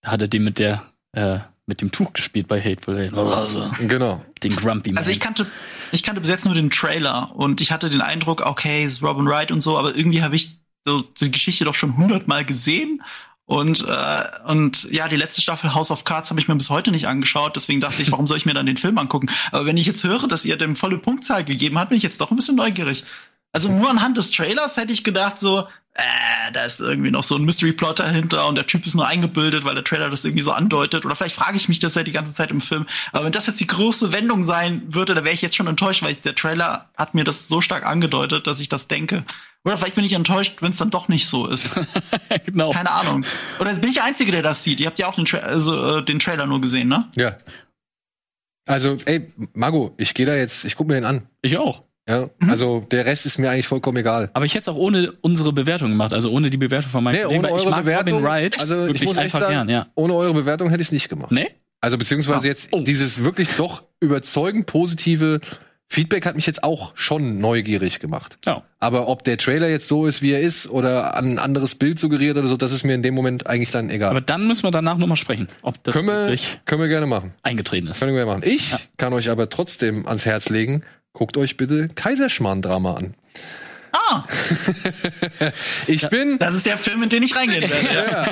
[0.02, 0.84] Da hat er den mit der,
[1.14, 3.14] äh, mit dem Tuch gespielt bei Hateful Eight.
[3.14, 4.24] Also, Genau.
[4.44, 4.98] den Grumpy Man.
[4.98, 5.46] Also ich kannte,
[5.92, 9.04] ich kannte bis jetzt nur den Trailer und ich hatte den Eindruck, okay, es ist
[9.04, 13.02] Robin Wright und so, aber irgendwie habe ich so die Geschichte doch schon hundertmal gesehen.
[13.46, 16.90] Und, äh, und ja, die letzte Staffel House of Cards habe ich mir bis heute
[16.90, 19.30] nicht angeschaut, deswegen dachte ich, warum soll ich mir dann den Film angucken?
[19.52, 22.22] Aber wenn ich jetzt höre, dass ihr dem volle Punktzahl gegeben habt, bin ich jetzt
[22.22, 23.04] doch ein bisschen neugierig.
[23.54, 27.36] Also nur anhand des Trailers hätte ich gedacht, so, äh, da ist irgendwie noch so
[27.36, 30.52] ein Mystery-Plot dahinter und der Typ ist nur eingebildet, weil der Trailer das irgendwie so
[30.52, 31.06] andeutet.
[31.06, 32.86] Oder vielleicht frage ich mich das ja die ganze Zeit im Film.
[33.12, 36.02] Aber wenn das jetzt die große Wendung sein würde, da wäre ich jetzt schon enttäuscht,
[36.02, 39.26] weil ich, der Trailer hat mir das so stark angedeutet, dass ich das denke.
[39.66, 41.72] Oder vielleicht bin ich enttäuscht, wenn es dann doch nicht so ist.
[42.46, 42.72] genau.
[42.72, 43.26] Keine Ahnung.
[43.60, 44.80] Oder bin ich der Einzige, der das sieht?
[44.80, 47.10] Ihr habt ja auch den, Tra also, äh, den Trailer nur gesehen, ne?
[47.18, 47.36] Ja.
[48.66, 51.28] Also, ey, Mago, ich gehe da jetzt, ich guck mir den an.
[51.42, 51.84] Ich auch.
[52.12, 54.30] Ja, also der Rest ist mir eigentlich vollkommen egal.
[54.34, 57.16] Aber ich hätte es auch ohne unsere Bewertung gemacht, also ohne die Bewertung von meinem
[57.16, 58.14] Nee, Kollegen, ohne weil ich eure mag Bewertung.
[58.16, 59.88] Robin Wright also ich muss einfach sagen, gern, ja.
[59.96, 61.32] ohne eure Bewertung hätte ich es nicht gemacht.
[61.32, 61.50] Nee?
[61.80, 62.50] Also beziehungsweise Ah.
[62.50, 62.82] jetzt Oh.
[62.82, 65.40] dieses wirklich doch überzeugend positive
[65.88, 68.38] Feedback hat mich jetzt auch schon neugierig gemacht.
[68.46, 68.64] Ja.
[68.80, 72.38] Aber ob der Trailer jetzt so ist, wie er ist, oder ein anderes Bild suggeriert
[72.38, 74.12] oder so, das ist mir in dem Moment eigentlich dann egal.
[74.12, 77.34] Aber dann müssen wir danach nochmal sprechen, ob das können, wir, können wir gerne machen.
[77.44, 78.00] eingetreten ist.
[78.00, 78.50] Können wir gerne machen.
[78.50, 80.84] Ich kann euch aber trotzdem ans Herz legen,
[81.14, 83.14] guckt euch bitte Kaiserschmarrn-Drama an.
[83.94, 84.24] Ah,
[85.88, 87.88] Ich bin das ist der Film, in den ich reingehen werde.
[88.12, 88.28] ja.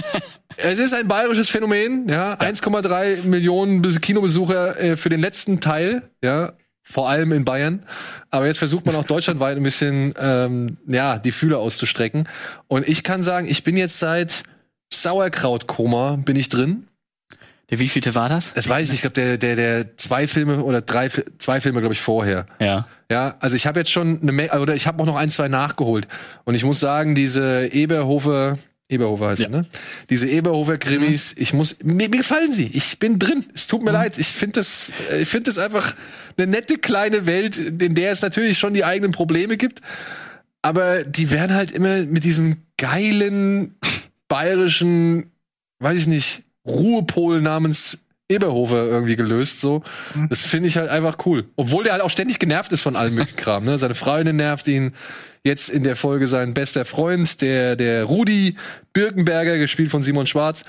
[0.58, 2.34] Es ist ein bayerisches Phänomen, ja.
[2.36, 6.54] 1,3 Millionen Bes- Kinobesucher äh, für den letzten Teil, ja.
[6.82, 7.86] Vor allem in Bayern.
[8.32, 12.28] Aber jetzt versucht man auch deutschlandweit ein bisschen, ähm, ja, die Fühler auszustrecken.
[12.68, 14.42] Und ich kann sagen, ich bin jetzt seit
[14.92, 16.88] Sauerkrautkoma bin ich drin.
[17.70, 18.54] Der wievielte war das?
[18.54, 19.06] Das weiß ich nicht.
[19.06, 22.46] Ich glaube, der, der, der zwei Filme oder drei, zwei Filme, glaube ich, vorher.
[22.60, 22.88] Ja.
[23.12, 25.48] Ja, also ich habe jetzt schon eine Menge, oder ich habe auch noch ein, zwei
[25.48, 26.08] nachgeholt.
[26.46, 29.66] Und ich muss sagen, diese Eberhofer, Eberhofer heißt er, ne?
[30.10, 32.70] Diese Eberhofer-Krimis, ich muss, mir, mir gefallen sie.
[32.74, 33.46] Ich bin drin.
[33.54, 34.18] Es tut mir leid.
[34.18, 35.96] Ich finde das, äh, ich finde das einfach
[36.38, 39.82] eine nette kleine Welt, in der es natürlich schon die eigenen Probleme gibt.
[40.62, 43.76] Aber die werden halt immer mit diesem geilen
[44.28, 45.32] bayerischen,
[45.80, 49.82] weiß ich nicht, Ruhepol namens Eberhofer irgendwie gelöst, so.
[50.30, 51.46] Das finde ich halt einfach cool.
[51.56, 53.80] Obwohl der halt auch ständig genervt ist von allem möglichen Kram, ne?
[53.80, 54.94] Seine Freundin nervt ihn.
[55.44, 58.56] Jetzt in der Folge sein bester Freund, der, der Rudi
[58.94, 60.64] Birkenberger, gespielt von Simon Schwarz.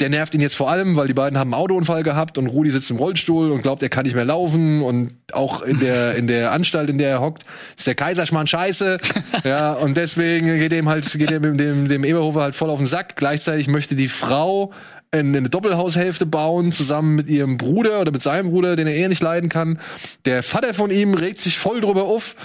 [0.00, 2.70] Der nervt ihn jetzt vor allem, weil die beiden haben einen Autounfall gehabt und Rudi
[2.70, 6.26] sitzt im Rollstuhl und glaubt, er kann nicht mehr laufen und auch in der, in
[6.26, 7.44] der Anstalt, in der er hockt,
[7.76, 8.98] ist der Kaiserschmarrn scheiße.
[9.44, 12.86] ja, und deswegen geht dem halt, geht dem, dem, dem Eberhofer halt voll auf den
[12.86, 13.16] Sack.
[13.16, 14.72] Gleichzeitig möchte die Frau
[15.10, 19.22] eine Doppelhaushälfte bauen, zusammen mit ihrem Bruder oder mit seinem Bruder, den er eher nicht
[19.22, 19.78] leiden kann.
[20.24, 22.36] Der Vater von ihm regt sich voll drüber auf,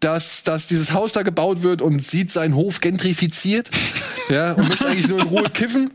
[0.00, 3.70] dass, dass dieses Haus da gebaut wird und sieht seinen Hof gentrifiziert.
[4.28, 5.90] ja, und möchte eigentlich nur in Ruhe kiffen.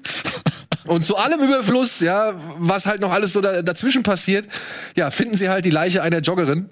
[0.86, 4.48] Und zu allem Überfluss, ja, was halt noch alles so da, dazwischen passiert,
[4.96, 6.70] ja, finden sie halt die Leiche einer Joggerin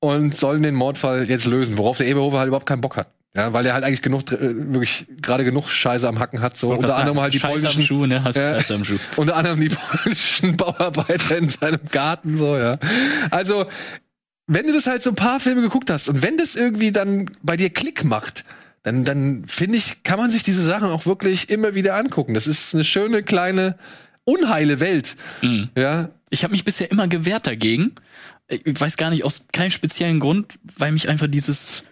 [0.00, 3.08] und sollen den Mordfall jetzt lösen, worauf der Eberhofer halt überhaupt keinen Bock hat.
[3.34, 4.38] Ja, weil er halt eigentlich genug, äh,
[4.72, 6.70] wirklich gerade genug Scheiße am Hacken hat, so.
[6.70, 8.24] Unter anderem halt die Scheiße am polnischen, Schuh, ne?
[8.24, 8.36] Hast.
[8.36, 8.98] Scheiße am Schuh.
[9.16, 9.68] unter anderem die
[10.02, 12.78] polnischen Bauarbeiter in seinem Garten, so, ja.
[13.30, 13.66] Also,
[14.46, 17.26] wenn du das halt so ein paar Filme geguckt hast und wenn das irgendwie dann
[17.42, 18.44] bei dir Klick macht,
[18.84, 22.34] dann, dann finde ich, kann man sich diese Sachen auch wirklich immer wieder angucken.
[22.34, 23.76] Das ist eine schöne, kleine,
[24.24, 25.16] unheile Welt.
[25.42, 25.70] Mhm.
[25.76, 27.96] Ja, Ich habe mich bisher immer gewehrt dagegen.
[28.48, 31.82] Ich weiß gar nicht, aus keinem speziellen Grund, weil mich einfach dieses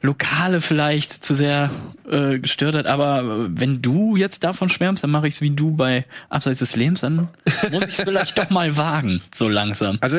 [0.00, 1.70] Lokale vielleicht zu sehr
[2.08, 2.86] äh, gestört hat.
[2.86, 6.58] Aber äh, wenn du jetzt davon schwärmst, dann mache ich es wie du bei Abseits
[6.60, 7.28] des Lebens, dann
[7.70, 9.98] muss ich es vielleicht doch mal wagen, so langsam.
[10.00, 10.18] Also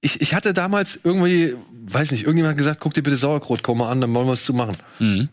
[0.00, 1.54] ich, ich hatte damals irgendwie,
[1.84, 4.54] weiß nicht, irgendjemand hat gesagt, guck dir bitte Sauerkraut an, dann wollen wir es zu
[4.54, 4.76] machen.
[4.98, 5.28] Mhm.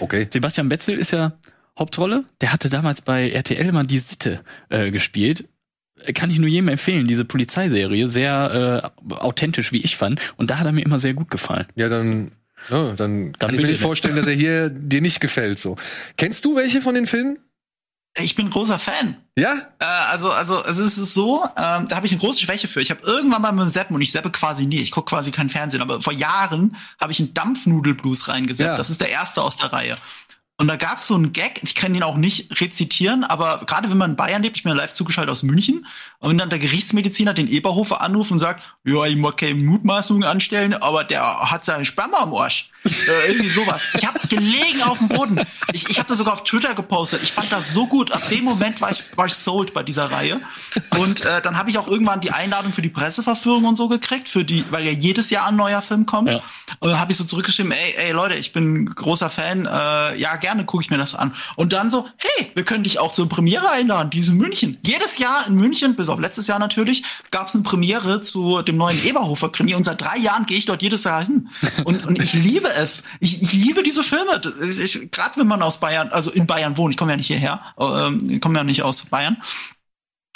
[0.00, 0.26] Okay.
[0.32, 1.32] Sebastian Betzel ist ja
[1.78, 2.24] Hauptrolle.
[2.40, 5.48] Der hatte damals bei RTL mal die Sitte äh, gespielt.
[6.14, 10.20] Kann ich nur jedem empfehlen, diese Polizeiserie, sehr äh, authentisch, wie ich fand.
[10.36, 11.66] Und da hat er mir immer sehr gut gefallen.
[11.74, 12.32] Ja, dann,
[12.70, 15.58] ja, dann kann ich mir nicht vorstellen, dass er hier dir nicht gefällt.
[15.58, 15.76] So.
[16.16, 17.38] Kennst du welche von den Filmen?
[18.18, 19.16] Ich bin großer Fan.
[19.38, 19.54] Ja?
[19.78, 22.82] Äh, also, also es ist so, ähm, da habe ich eine große Schwäche für.
[22.82, 24.80] Ich habe irgendwann mal mit dem Seppen und ich seppe quasi nie.
[24.80, 28.66] Ich gucke quasi kein Fernsehen, aber vor Jahren habe ich einen Dampfnudelblues reingesetzt.
[28.66, 28.76] Ja.
[28.76, 29.96] Das ist der erste aus der Reihe.
[30.58, 33.98] Und da gab's so einen Gag, ich kann den auch nicht rezitieren, aber gerade wenn
[33.98, 35.86] man in Bayern lebt, ich bin ja live zugeschaltet aus München,
[36.22, 40.22] und wenn dann der Gerichtsmediziner den Eberhofer anruft und sagt, ja, ich mag keine Mutmaßungen
[40.22, 42.70] anstellen, aber der hat seinen Sperma am Arsch.
[42.84, 43.88] äh, irgendwie sowas.
[43.94, 45.40] Ich habe gelegen auf dem Boden.
[45.72, 47.24] Ich, ich habe das sogar auf Twitter gepostet.
[47.24, 48.12] Ich fand das so gut.
[48.12, 50.40] Ab dem Moment war ich, war ich sold bei dieser Reihe.
[50.98, 54.28] Und äh, dann habe ich auch irgendwann die Einladung für die Presseverführung und so gekriegt,
[54.28, 56.30] für die, weil ja jedes Jahr ein neuer Film kommt.
[56.30, 56.40] Ja.
[56.78, 60.36] Und dann habe ich so zurückgeschrieben, ey, ey Leute, ich bin großer Fan, äh, ja,
[60.42, 61.34] gerne gucke ich mir das an.
[61.56, 64.76] Und dann so, hey, wir können dich auch zur Premiere einladen, die ist in München.
[64.84, 68.76] Jedes Jahr in München, bis auf letztes Jahr natürlich, gab es eine Premiere zu dem
[68.76, 71.48] neuen Eberhofer-Krimi und seit drei Jahren gehe ich dort jedes Jahr hin.
[71.84, 73.04] Und, und ich liebe es.
[73.20, 74.40] Ich, ich liebe diese Filme.
[75.10, 78.28] Gerade wenn man aus Bayern, also in Bayern wohnt, ich komme ja nicht hierher, ähm,
[78.28, 79.38] ich komme ja nicht aus Bayern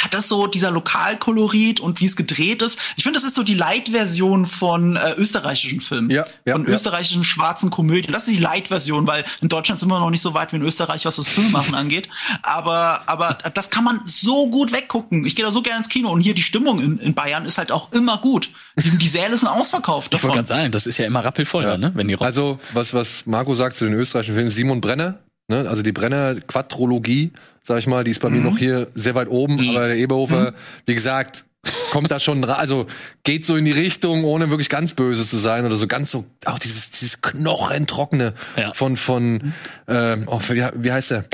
[0.06, 2.78] hat das so dieser Lokalkolorit und wie es gedreht ist.
[2.96, 6.10] Ich finde, das ist so die Light-Version von äh, österreichischen Filmen.
[6.10, 6.70] Ja, ja, von ja.
[6.72, 8.12] österreichischen schwarzen Komödien.
[8.12, 10.62] Das ist die Light-Version, weil in Deutschland sind wir noch nicht so weit wie in
[10.62, 12.08] Österreich, was das Filmmachen angeht.
[12.42, 15.24] Aber, aber das kann man so gut weggucken.
[15.26, 17.58] Ich gehe da so gerne ins Kino und hier die Stimmung in, in Bayern ist
[17.58, 18.50] halt auch immer gut.
[18.78, 20.46] Die, die Säle sind ausverkauft Ich wollte davon.
[20.46, 21.78] gerade sagen, das ist ja immer rappelvoll, Ja.
[21.78, 21.92] ne?
[21.94, 25.18] Wenn die raus Also, was, was Marco sagt zu den österreichischen Filmen, Simon Brenner,
[25.48, 25.68] ne?
[25.68, 27.32] also die Brenner-Quadrologie,
[27.64, 30.54] sag ich mal, die ist bei mir noch hier sehr weit oben, aber der Eberhofer,
[30.86, 31.44] wie gesagt,
[31.90, 32.86] kommt da schon, also
[33.24, 36.24] geht so in die Richtung, ohne wirklich ganz böse zu sein oder so ganz so,
[36.44, 38.72] auch dieses, dieses knochentrockene Ja.
[38.72, 39.52] von, von,
[39.88, 41.24] ähm, oh, wie, heißt der?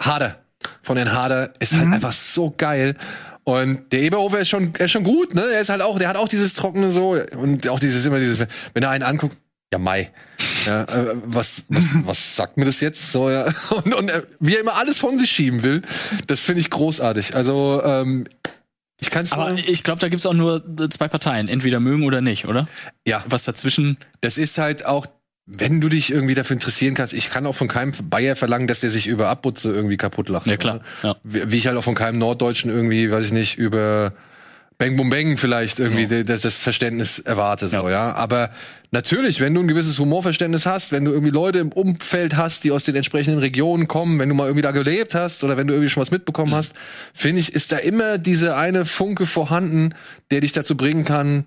[0.00, 0.38] Hader.
[0.82, 2.96] Von den Hader ist halt einfach so geil.
[3.44, 5.42] Und der Eberhofer ist schon, er ist schon gut, ne?
[5.42, 8.46] Er ist halt auch, der hat auch dieses Trockene so und auch dieses immer dieses,
[8.74, 9.38] wenn er einen anguckt,
[9.72, 10.10] ja Mai,
[10.66, 13.12] ja, äh, was, was, was sagt mir das jetzt?
[13.12, 13.46] So ja
[13.84, 15.82] und, und äh, wie er immer alles von sich schieben will,
[16.26, 17.34] das finde ich großartig.
[17.34, 18.26] Also ähm,
[19.00, 21.48] ich kann es Aber ich glaube, da gibt's auch nur zwei Parteien.
[21.48, 22.68] Entweder mögen oder nicht, oder?
[23.06, 23.96] ja, Was dazwischen.
[24.20, 25.06] das ist halt auch,
[25.44, 28.78] wenn du dich irgendwie dafür interessieren kannst, ich kann auch von keinem Bayer verlangen, dass
[28.78, 30.46] der sich über Abbutze irgendwie kaputt lacht.
[30.46, 31.16] Ja, klar, ja.
[31.24, 34.12] Wie, wie ich halt auch von keinem Norddeutschen irgendwie, weiß ich nicht, über
[34.86, 36.22] Bang Boom Bang vielleicht irgendwie Ja.
[36.24, 37.90] das, das Verständnis erwarte, so, Ja.
[37.90, 38.14] ja.
[38.14, 38.50] Aber
[38.90, 42.70] natürlich, wenn du ein gewisses Humorverständnis hast, wenn du irgendwie Leute im Umfeld hast, die
[42.72, 45.74] aus den entsprechenden Regionen kommen, wenn du mal irgendwie da gelebt hast oder wenn du
[45.74, 46.56] irgendwie schon was mitbekommen Mhm.
[46.56, 46.72] hast,
[47.14, 49.94] finde ich, ist da immer diese eine Funke vorhanden,
[50.30, 51.44] der dich dazu bringen kann,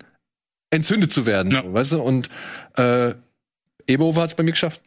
[0.70, 1.62] entzündet zu werden, Ja.
[1.62, 2.02] so, weißt du?
[2.02, 2.28] Und
[2.76, 3.14] äh,
[3.86, 4.80] Eberhofer hat es bei mir geschafft.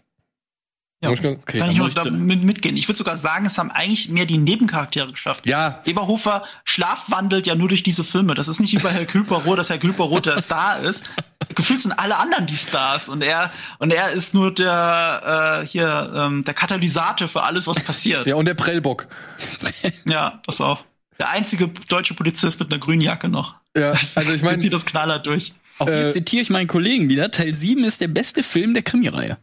[1.01, 1.11] Ja.
[1.11, 2.75] Okay, Kann ich nur muss ich, da mit, mitgehen.
[2.75, 5.45] Ich würde sogar sagen, es haben eigentlich mehr die Nebencharaktere geschafft.
[5.47, 8.33] Ja, Eberhofer schlafwandelt ja nur durch diese Filme.
[8.33, 11.09] Das ist nicht wie bei Herr Kühlberroth, dass Herr Kühlberroth der Star ist.
[11.55, 16.11] Gefühlt sind alle anderen die Stars und er und er ist nur der äh, hier
[16.13, 18.27] ähm, der Katalysator für alles, was passiert.
[18.27, 19.07] ja, und der Prellbock.
[20.05, 20.83] Ja, das auch.
[21.17, 23.55] Der einzige deutsche Polizist mit einer grünen Jacke noch.
[23.77, 25.53] Ja, also ich meine, zieht das Knaller durch.
[25.77, 27.31] auch Äh, hier zitiere ich meinen Kollegen wieder.
[27.31, 29.37] Teil 7 ist der beste Film der Krimireihe.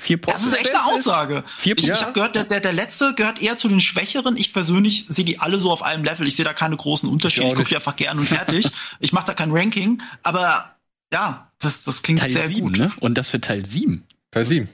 [0.00, 0.42] Vier Punkte.
[0.42, 1.44] Das ist echt eine Aussage.
[1.56, 1.94] Vier Ich, Ja.
[1.94, 4.36] ich habe gehört, der, der, der letzte gehört eher zu den Schwächeren.
[4.36, 6.26] Ich persönlich sehe die alle so auf einem Level.
[6.26, 7.46] Ich sehe da keine großen Unterschiede.
[7.46, 8.68] auch Ich, gucke die einfach gern und fertig.
[9.00, 10.02] ich mache da kein Ranking.
[10.22, 10.76] Aber
[11.12, 12.78] ja, das, das klingt Teil sehr 7, gut.
[12.78, 12.90] ne?
[13.00, 14.02] Und das für Teil 7.
[14.30, 14.68] Teil 7.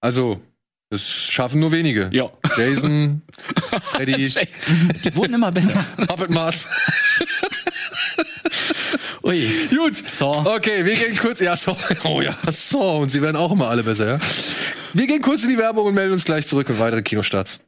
[0.00, 0.40] Also,
[0.90, 2.08] das schaffen nur wenige.
[2.12, 2.30] Ja.
[2.56, 3.22] Jason,
[3.92, 4.32] Freddy,
[5.04, 5.84] Die wurden immer besser.
[6.08, 6.66] Puppet Mars.
[9.26, 9.50] Ui.
[9.76, 9.96] Gut.
[10.08, 10.28] So.
[10.28, 11.40] Okay, wir gehen kurz.
[11.40, 11.76] Ja, so.
[12.04, 12.98] Oh ja, so.
[12.98, 14.18] Und sie werden auch immer alle besser, ja.
[14.92, 17.58] Wir gehen kurz in die Werbung und melden uns gleich zurück mit weiteren Kinostarts.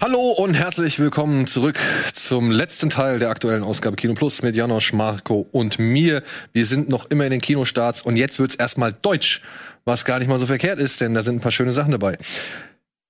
[0.00, 1.80] Hallo und herzlich willkommen zurück
[2.14, 6.22] zum letzten Teil der aktuellen Ausgabe Kino Plus mit Janosch, Marco und mir.
[6.52, 9.42] Wir sind noch immer in den Kinostarts und jetzt wird's erstmal deutsch,
[9.88, 12.16] was gar nicht mal so verkehrt ist, denn da sind ein paar schöne Sachen dabei.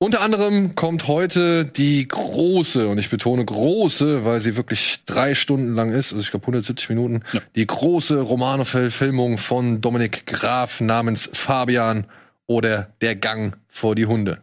[0.00, 5.74] Unter anderem kommt heute die große, und ich betone große, weil sie wirklich drei Stunden
[5.74, 7.24] lang ist, also ich glaube 170 Minuten,
[7.56, 12.06] die große Romane-Verfilmung von Dominik Graf namens Fabian
[12.46, 14.40] oder Der Gang vor die Hunde.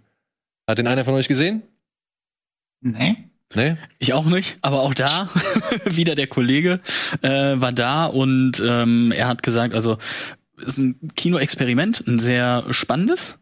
[0.67, 1.63] Hat den einer von euch gesehen?
[2.81, 3.15] Nee.
[3.53, 3.77] Nee?
[3.99, 5.29] Ich auch nicht, aber auch da
[5.85, 6.81] wieder der Kollege
[7.21, 9.97] äh, war da und ähm, er hat gesagt, also
[10.65, 13.37] ist ein Kinoexperiment, ein sehr spannendes.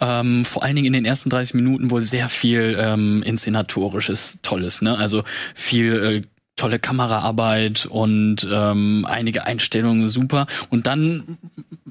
[0.00, 4.82] Ähm, vor allen Dingen in den ersten 30 Minuten wohl sehr viel ähm, inszenatorisches, tolles,
[4.82, 4.96] ne?
[4.96, 5.22] Also
[5.54, 6.22] viel äh,
[6.56, 10.46] tolle Kameraarbeit und ähm, einige Einstellungen super.
[10.70, 11.38] Und dann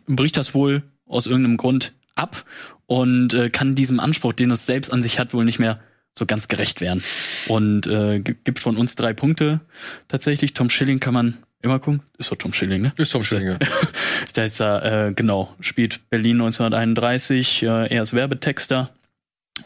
[0.07, 2.43] bricht das wohl aus irgendeinem Grund ab
[2.85, 5.79] und äh, kann diesem Anspruch, den es selbst an sich hat, wohl nicht mehr
[6.17, 7.03] so ganz gerecht werden.
[7.47, 9.61] Und äh, gi- gibt von uns drei Punkte
[10.07, 10.53] tatsächlich.
[10.53, 12.01] Tom Schilling kann man immer gucken.
[12.17, 12.93] Ist doch Tom Schilling, ne?
[12.97, 13.57] Ist Tom Schilling, ja.
[14.33, 18.89] Da ist er, äh, genau, spielt Berlin 1931, äh, er ist Werbetexter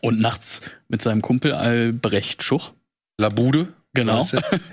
[0.01, 2.73] und nachts mit seinem Kumpel Albrecht Schuch.
[3.17, 3.67] Labude.
[3.93, 4.25] Genau.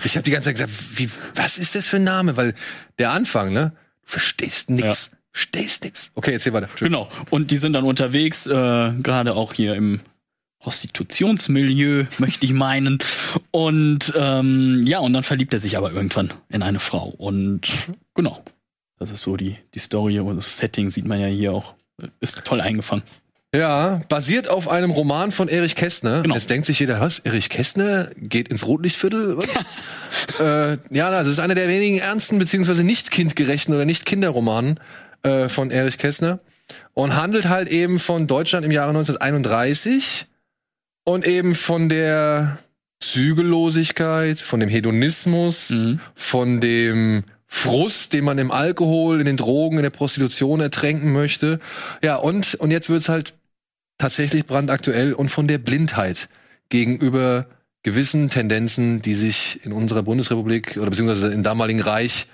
[0.05, 2.37] Ich habe die ganze Zeit gesagt, wie, was ist das für ein Name?
[2.37, 2.55] Weil
[2.99, 3.73] der Anfang, ne?
[4.03, 5.11] Du verstehst nix.
[5.33, 6.11] Verstehst nix.
[6.15, 6.69] Okay, erzähl weiter.
[6.79, 7.09] Genau.
[7.31, 10.01] Und die sind dann unterwegs, äh, gerade auch hier im
[10.61, 12.99] Prostitutionsmilieu, möchte ich meinen.
[13.51, 17.09] Und ähm, ja, und dann verliebt er sich aber irgendwann in eine Frau.
[17.09, 17.69] Und
[18.15, 18.43] genau,
[18.99, 21.75] das ist so die, die Story und das Setting sieht man ja hier auch.
[22.21, 23.03] Ist toll eingefangen.
[23.55, 26.23] Ja, basiert auf einem Roman von Erich Kästner.
[26.23, 26.35] Genau.
[26.35, 27.21] Jetzt denkt sich jeder, was?
[27.21, 29.39] Erich Kästner geht ins Rotlichtviertel?
[30.41, 34.81] Äh, ja, das ist einer der wenigen ernsten beziehungsweise nicht kindgerechten oder nicht Kinderromanen
[35.23, 36.41] äh, von Erich Kästner
[36.95, 40.27] und handelt halt eben von Deutschland im Jahre 1931
[41.09, 42.59] und eben von der
[43.01, 45.73] Zügellosigkeit, von dem Hedonismus,
[46.15, 51.61] von dem Frust, den man im Alkohol, in den Drogen, in der Prostitution ertränken möchte.
[52.03, 53.33] Ja, und, und jetzt wird's halt
[53.97, 56.29] tatsächlich brandaktuell und von der Blindheit
[56.69, 57.47] gegenüber
[57.83, 62.27] gewissen Tendenzen, die sich in unserer Bundesrepublik oder beziehungsweise im damaligen Reich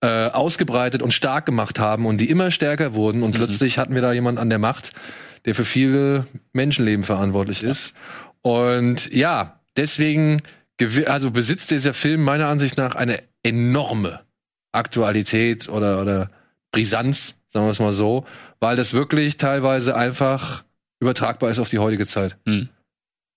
[0.00, 3.22] äh, ausgebreitet und stark gemacht haben und die immer stärker wurden.
[3.22, 4.92] Und plötzlich hatten wir da jemand an der Macht,
[5.46, 7.94] der für viele Menschenleben verantwortlich ist.
[8.42, 10.42] Und ja, deswegen
[11.06, 14.20] also besitzt dieser Film meiner Ansicht nach eine enorme
[14.72, 16.30] Aktualität oder, oder
[16.70, 18.26] Brisanz, sagen wir es mal so,
[18.60, 20.64] weil das wirklich teilweise einfach
[21.00, 22.36] übertragbar ist auf die heutige Zeit.
[22.46, 22.68] Hm.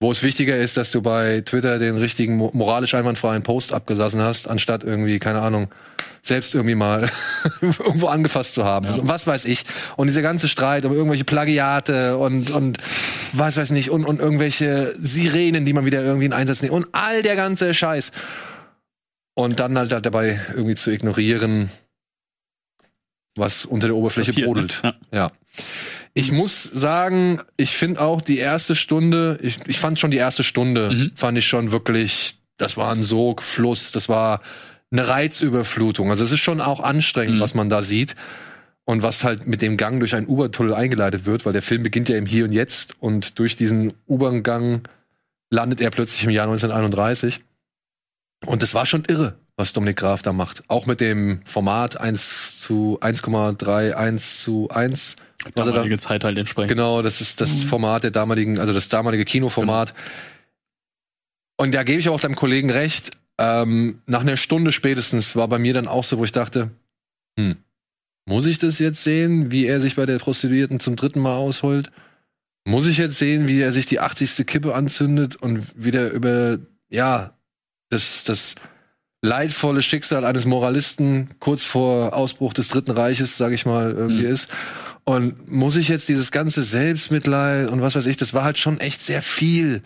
[0.01, 4.21] Wo es wichtiger ist, dass du bei Twitter den richtigen mo- moralisch einwandfreien Post abgelassen
[4.21, 5.69] hast, anstatt irgendwie, keine Ahnung,
[6.29, 7.09] selbst irgendwie mal
[7.61, 8.87] irgendwo angefasst zu haben.
[8.87, 9.63] Und was weiß ich.
[9.97, 12.77] Und dieser ganze Streit um irgendwelche Plagiate und, und
[13.33, 16.87] was weiß nicht, und, und irgendwelche Sirenen, die man wieder irgendwie in Einsatz nimmt und
[16.93, 18.11] all der ganze Scheiß.
[19.33, 21.69] Und dann halt dabei irgendwie zu ignorieren,
[23.35, 24.53] was unter der Oberfläche Passiert, ne?
[24.53, 24.81] brodelt.
[24.83, 24.93] Ja.
[25.13, 25.31] Ja.
[26.13, 30.43] Ich muss sagen, ich finde auch die erste Stunde, ich, ich fand schon die erste
[30.43, 31.11] Stunde, Mhm.
[31.15, 34.41] fand ich schon wirklich, das war ein Sog, Fluss, das war
[34.91, 36.09] eine Reizüberflutung.
[36.09, 37.41] Also es ist schon auch anstrengend, Mhm.
[37.41, 38.15] was man da sieht.
[38.85, 42.09] Und was halt mit dem Gang durch einen U-Bahn-Tunnel eingeleitet wird, weil der Film beginnt
[42.09, 44.87] ja im Hier und Jetzt und durch diesen U-Bahn-Gang
[45.51, 47.41] landet er plötzlich im Jahr 1931.
[48.47, 50.63] Und das war schon irre, was Dominik Graf da macht.
[50.69, 55.15] Auch mit dem Format 1 zu 1,3, 1 zu 1.
[55.43, 56.69] was er da- Damalige Zeit halt entsprechend.
[56.69, 59.93] Genau, das ist das Format der damaligen, also das damalige Kinoformat.
[61.57, 63.11] Und da gebe ich auch deinem Kollegen recht.
[63.39, 66.71] Ähm, nach einer Stunde spätestens war bei mir dann auch so, wo ich dachte,
[67.39, 67.55] hm,
[68.25, 71.89] muss ich das jetzt sehen, wie er sich bei der Prostituierten zum dritten Mal ausholt?
[72.65, 74.45] Muss ich jetzt sehen, wie er sich die 80.
[74.45, 76.59] Kippe anzündet und wieder über,
[76.89, 77.33] ja,
[77.89, 78.55] das, das
[79.21, 84.49] leidvolle Schicksal eines Moralisten kurz vor Ausbruch des Dritten Reiches, sage ich mal, irgendwie ist.
[85.05, 88.79] Und muss ich jetzt dieses ganze Selbstmitleid und was weiß ich, das war halt schon
[88.79, 89.81] echt sehr viel.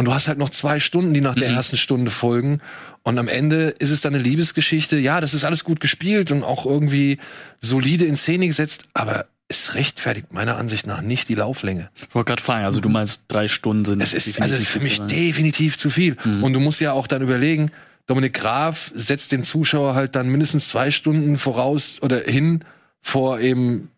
[0.00, 2.62] Und du hast halt noch zwei Stunden, die nach der ersten Stunde folgen.
[3.02, 4.96] Und am Ende ist es dann eine Liebesgeschichte.
[4.96, 7.18] Ja, das ist alles gut gespielt und auch irgendwie
[7.60, 11.90] solide in Szene gesetzt, aber es rechtfertigt meiner Ansicht nach nicht die Lauflänge.
[12.08, 15.00] Ich wollte gerade fragen, also du meinst drei Stunden sind Es ist also für mich
[15.00, 16.16] definitiv zu viel.
[16.24, 17.70] Und du musst ja auch dann überlegen,
[18.06, 22.64] Dominik Graf setzt dem Zuschauer halt dann mindestens zwei Stunden voraus oder hin
[23.02, 23.90] vor eben,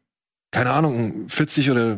[0.50, 1.96] keine Ahnung, 40 oder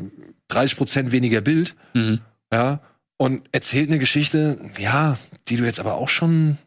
[0.48, 1.74] 30 Prozent weniger Bild.
[1.94, 2.20] Mhm.
[2.52, 2.81] Ja.
[3.24, 5.16] Und erzählt eine Geschichte, ja,
[5.48, 6.59] die du jetzt aber auch schon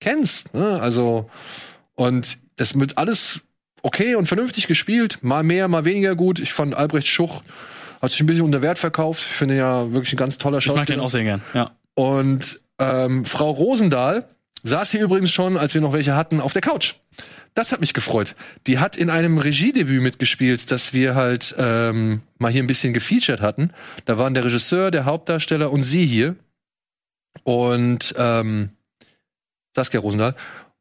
[0.00, 0.52] kennst.
[0.52, 0.80] Ne?
[0.80, 1.30] Also,
[1.94, 3.42] und das wird alles
[3.80, 5.18] okay und vernünftig gespielt.
[5.22, 6.40] Mal mehr, mal weniger gut.
[6.40, 7.44] Ich fand Albrecht Schuch
[8.02, 9.20] hat sich ein bisschen unter Wert verkauft.
[9.20, 11.04] Ich finde ja wirklich ein ganz toller Ich mag den Schauspieler.
[11.04, 11.70] auch sehr gern, ja.
[11.94, 14.26] Und ähm, Frau Rosendahl
[14.64, 16.94] saß hier übrigens schon, als wir noch welche hatten, auf der Couch.
[17.54, 18.34] Das hat mich gefreut.
[18.66, 23.40] Die hat in einem Regiedebüt mitgespielt, das wir halt ähm, mal hier ein bisschen gefeatured
[23.40, 23.70] hatten.
[24.06, 26.34] Da waren der Regisseur, der Hauptdarsteller und sie hier.
[27.44, 28.70] Und ähm,
[29.76, 30.34] Saskia Rosendahl.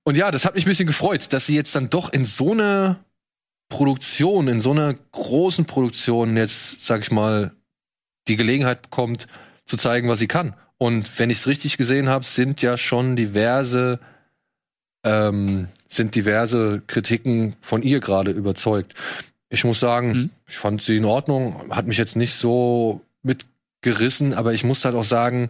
[0.04, 2.54] Und ja, das hat mich ein bisschen gefreut, dass sie jetzt dann doch in so
[2.54, 3.00] einer
[3.70, 7.52] Produktion, in so einer großen Produktion jetzt, sag ich mal,
[8.28, 9.28] die Gelegenheit bekommt,
[9.66, 10.56] zu zeigen, was sie kann.
[10.84, 14.00] Und wenn ich es richtig gesehen habe, sind ja schon diverse
[15.06, 18.94] ähm, sind diverse Kritiken von ihr gerade überzeugt.
[19.50, 20.30] Ich muss sagen, Mhm.
[20.48, 24.96] ich fand sie in Ordnung, hat mich jetzt nicht so mitgerissen, aber ich muss halt
[24.96, 25.50] auch sagen,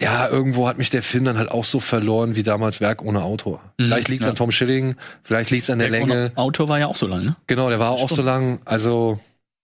[0.00, 3.22] ja, irgendwo hat mich der Film dann halt auch so verloren wie damals Werk ohne
[3.22, 3.60] Autor.
[3.78, 4.30] Mhm, Vielleicht liegt's ja.
[4.30, 6.32] an Tom Schilling, vielleicht liegt's an der Der Länge.
[6.36, 7.36] Auto war ja auch so lang, ne?
[7.46, 8.60] Genau, der war auch so lang.
[8.64, 9.18] Also,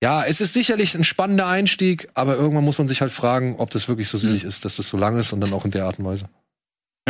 [0.05, 3.71] ja, es ist sicherlich ein spannender Einstieg, aber irgendwann muss man sich halt fragen, ob
[3.71, 5.87] das wirklich so sinnig ist, dass das so lang ist und dann auch in der
[5.87, 6.29] Art und Weise.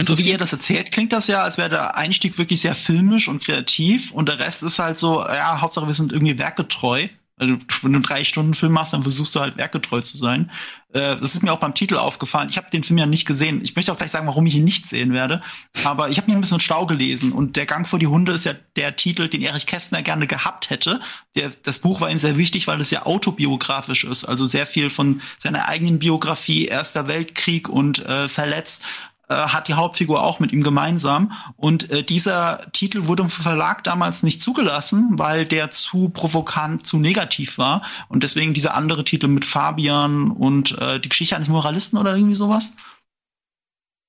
[0.00, 3.26] So wie ihr das erzählt, klingt das ja, als wäre der Einstieg wirklich sehr filmisch
[3.26, 7.08] und kreativ und der Rest ist halt so, ja, Hauptsache wir sind irgendwie werkgetreu.
[7.36, 10.52] Also, wenn du einen drei Stunden Film machst, dann versuchst du halt werkgetreu zu sein.
[10.93, 12.48] Äh, das ist mir auch beim Titel aufgefallen.
[12.48, 13.61] Ich habe den Film ja nicht gesehen.
[13.65, 15.43] Ich möchte auch gleich sagen, warum ich ihn nicht sehen werde.
[15.82, 18.44] Aber ich habe mir ein bisschen Stau gelesen und der Gang vor die Hunde ist
[18.44, 21.01] ja der Titel, den Erich Kästner gerne gehabt hätte.
[21.35, 24.24] Der, das Buch war ihm sehr wichtig, weil es sehr autobiografisch ist.
[24.24, 28.85] Also sehr viel von seiner eigenen Biografie, Erster Weltkrieg und äh, verletzt
[29.28, 31.32] äh, hat die Hauptfigur auch mit ihm gemeinsam.
[31.56, 36.98] Und äh, dieser Titel wurde im Verlag damals nicht zugelassen, weil der zu provokant, zu
[36.98, 37.82] negativ war.
[38.09, 42.34] Und deswegen dieser andere Titel mit Fabian und äh, die Geschichte eines Moralisten oder irgendwie
[42.34, 42.76] sowas.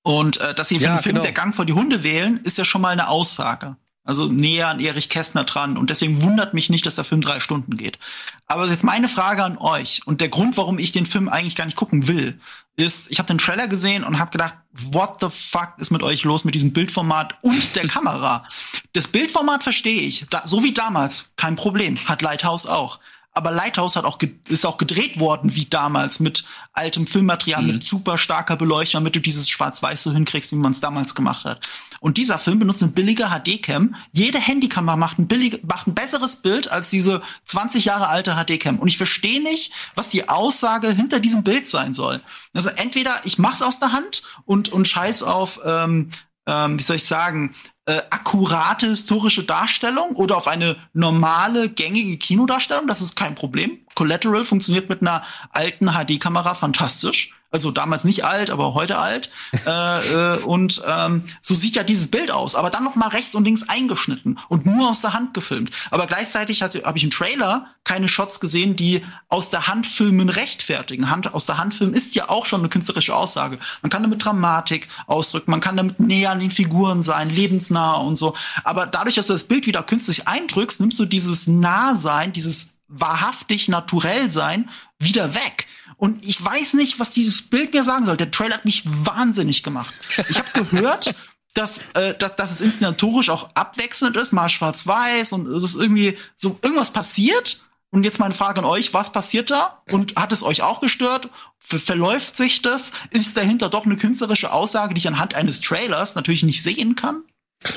[0.04, 1.24] Und äh, dass sie für Ja, den Film genau.
[1.24, 3.78] Der Gang vor die Hunde wählen, ist ja schon mal eine Aussage.
[4.04, 5.78] Also näher an Erich Kästner dran.
[5.78, 7.98] Und deswegen wundert mich nicht, dass der Film drei Stunden geht.
[8.46, 11.66] Aber jetzt meine Frage an euch und der Grund, warum ich den Film eigentlich gar
[11.66, 12.40] nicht gucken will,
[12.78, 14.56] ist, ich habe den Trailer gesehen und habe gedacht,
[14.92, 18.48] what the fuck ist mit euch los mit diesem Bildformat und der Kamera?
[18.94, 23.00] Das Bildformat verstehe ich, da, so wie damals, kein Problem, hat Lighthouse auch.
[23.38, 24.18] Aber Lighthouse hat auch
[24.48, 29.20] ist auch gedreht worden wie damals mit altem Filmmaterial, mit super starker Beleuchtung, damit du
[29.20, 31.68] dieses Schwarz-Weiß so hinkriegst, wie man es damals gemacht hat.
[32.00, 33.96] Und dieser Film benutzt eine billige HD-Cam.
[34.14, 38.80] Jede Handykamera macht ein billig, macht ein besseres Bild als diese 20 Jahre alte HD-Cam.
[38.80, 42.22] Und ich verstehe nicht, was die Aussage hinter diesem Bild sein soll.
[42.54, 46.10] Also entweder ich mach's aus der Hand und und scheiß auf ähm,
[46.48, 47.56] ähm, wie soll ich sagen,
[47.86, 53.80] äh, akkurate historische Darstellung oder auf eine normale, gängige Kinodarstellung, das ist kein Problem.
[53.94, 57.35] Collateral funktioniert mit einer alten HD-Kamera fantastisch.
[57.52, 59.30] Also damals nicht alt, aber heute alt.
[59.66, 62.56] äh, äh, und ähm, so sieht ja dieses Bild aus.
[62.56, 65.72] Aber dann noch mal rechts und links eingeschnitten und nur aus der Hand gefilmt.
[65.92, 71.10] Aber gleichzeitig habe ich im Trailer keine Shots gesehen, die aus der Hand filmen rechtfertigen.
[71.10, 73.60] Hand aus der Hand filmen ist ja auch schon eine künstlerische Aussage.
[73.82, 78.16] Man kann damit Dramatik ausdrücken, man kann damit näher an den Figuren sein, lebensnah und
[78.16, 78.36] so.
[78.64, 83.68] Aber dadurch, dass du das Bild wieder künstlich eindrückst, nimmst du dieses Nahsein, dieses wahrhaftig
[83.68, 84.70] naturell sein
[85.00, 85.68] wieder weg.
[85.98, 88.18] Und ich weiß nicht, was dieses Bild mir sagen soll.
[88.18, 89.94] Der Trailer hat mich wahnsinnig gemacht.
[90.30, 91.16] Ich habe gehört,
[91.54, 96.18] dass, äh, dass, dass es inszenatorisch auch abwechselnd ist, mal schwarz-weiß und es ist irgendwie
[96.36, 97.64] so irgendwas passiert.
[97.92, 99.82] Und jetzt meine Frage an euch, was passiert da?
[99.90, 101.30] Und hat es euch auch gestört?
[101.60, 102.92] Ver verläuft sich das?
[103.10, 107.24] Ist dahinter doch eine künstlerische Aussage, die ich anhand eines Trailers natürlich nicht sehen kann?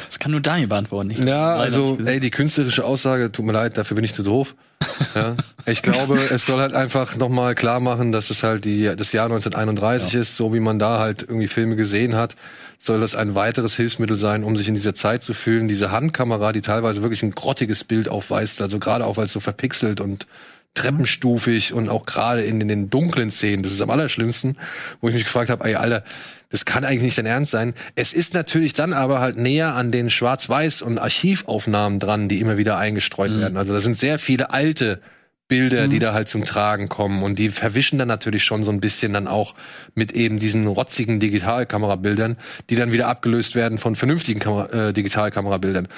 [0.06, 1.10] Das kann nur Daniel beantworten.
[1.10, 4.54] Ich Ja, also, ey, die künstlerische Aussage, tut mir leid, dafür bin ich zu doof.
[5.14, 5.34] Ja,
[5.66, 9.26] ich glaube, es soll halt einfach nochmal klar machen, dass es halt die, das Jahr
[9.26, 12.36] 1931 ist, so wie man da halt irgendwie Filme gesehen hat,
[12.78, 15.68] soll das ein weiteres Hilfsmittel sein, um sich in dieser Zeit zu fühlen.
[15.68, 19.40] Diese Handkamera, die teilweise wirklich ein grottiges Bild aufweist, also gerade auch weil es so
[19.40, 20.26] verpixelt und
[20.74, 24.56] treppenstufig und auch gerade in, in den dunklen Szenen, das ist am allerschlimmsten,
[25.00, 26.04] wo ich mich gefragt habe, ey, Alter,
[26.50, 27.74] das kann eigentlich nicht dein Ernst sein.
[27.94, 32.56] Es ist natürlich dann aber halt näher an den Schwarz-Weiß- und Archivaufnahmen dran, die immer
[32.56, 33.58] wieder eingestreut werden.
[33.58, 35.00] Also da sind sehr viele alte
[35.48, 38.80] Bilder, die da halt zum Tragen kommen und die verwischen dann natürlich schon so ein
[38.80, 39.54] bisschen dann auch
[39.94, 42.36] mit eben diesen rotzigen Digitalkamerabildern,
[42.68, 45.88] die dann wieder abgelöst werden von vernünftigen Kamera, äh, Digitalkamerabildern.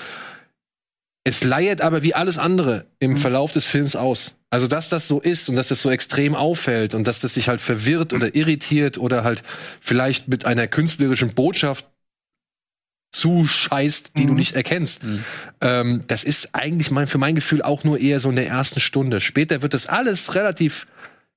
[1.31, 4.35] Es leiert aber wie alles andere im Verlauf des Films aus.
[4.51, 7.49] Also, dass das so ist und dass das so extrem auffällt und dass das sich
[7.49, 9.45] halt verwirrt oder irritiert oder halt
[9.81, 11.87] vielleicht mit einer künstlerischen Botschaft
[13.13, 15.03] zuscheißt, die du nicht erkennst.
[15.61, 18.81] Ähm, das ist eigentlich mein, für mein Gefühl auch nur eher so in der ersten
[18.81, 19.21] Stunde.
[19.21, 20.89] Später wird das alles relativ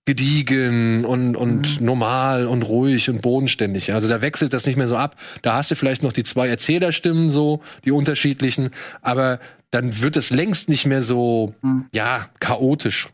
[0.05, 3.93] gediegen und, und normal und ruhig und bodenständig.
[3.93, 5.17] Also da wechselt das nicht mehr so ab.
[5.43, 8.71] Da hast du vielleicht noch die zwei Erzählerstimmen so, die unterschiedlichen,
[9.03, 9.39] aber
[9.73, 11.55] dann wird es längst nicht mehr so,
[11.91, 13.09] ja, chaotisch.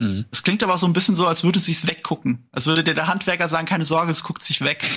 [0.00, 0.24] Mhm.
[0.30, 2.48] Das klingt aber so ein bisschen so, als würde es sich weggucken.
[2.50, 4.84] Als würde dir der Handwerker sagen, keine Sorge, es guckt sich weg.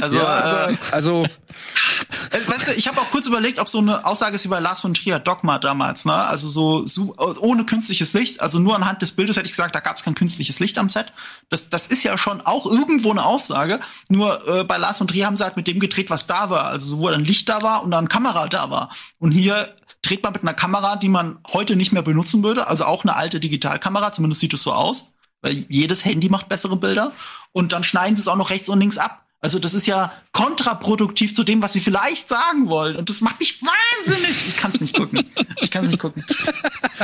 [0.00, 1.24] Also, Ja, äh, also,
[2.30, 4.60] äh, weißt du, ich habe auch kurz überlegt, ob so eine Aussage ist wie bei
[4.60, 6.14] Lars von Trier, Dogma damals, ne?
[6.14, 9.80] Also so, so ohne künstliches Licht, also nur anhand des Bildes hätte ich gesagt, da
[9.80, 11.12] gab es kein künstliches Licht am Set.
[11.50, 13.80] Das, das ist ja schon auch irgendwo eine Aussage.
[14.08, 16.64] Nur äh, bei Lars von Trier haben sie halt mit dem gedreht, was da war.
[16.64, 18.90] Also wo dann Licht da war und dann Kamera da war.
[19.18, 22.84] Und hier dreht man mit einer Kamera, die man heute nicht mehr benutzen würde, also
[22.84, 27.12] auch eine alte Digitalkamera, zumindest sieht es so aus, weil jedes Handy macht bessere Bilder.
[27.52, 29.26] Und dann schneiden sie es auch noch rechts und links ab.
[29.40, 32.96] Also das ist ja kontraproduktiv zu dem, was sie vielleicht sagen wollen.
[32.96, 34.48] Und das macht mich wahnsinnig.
[34.48, 35.24] Ich kann es nicht gucken.
[35.62, 36.24] Ich kann es nicht gucken.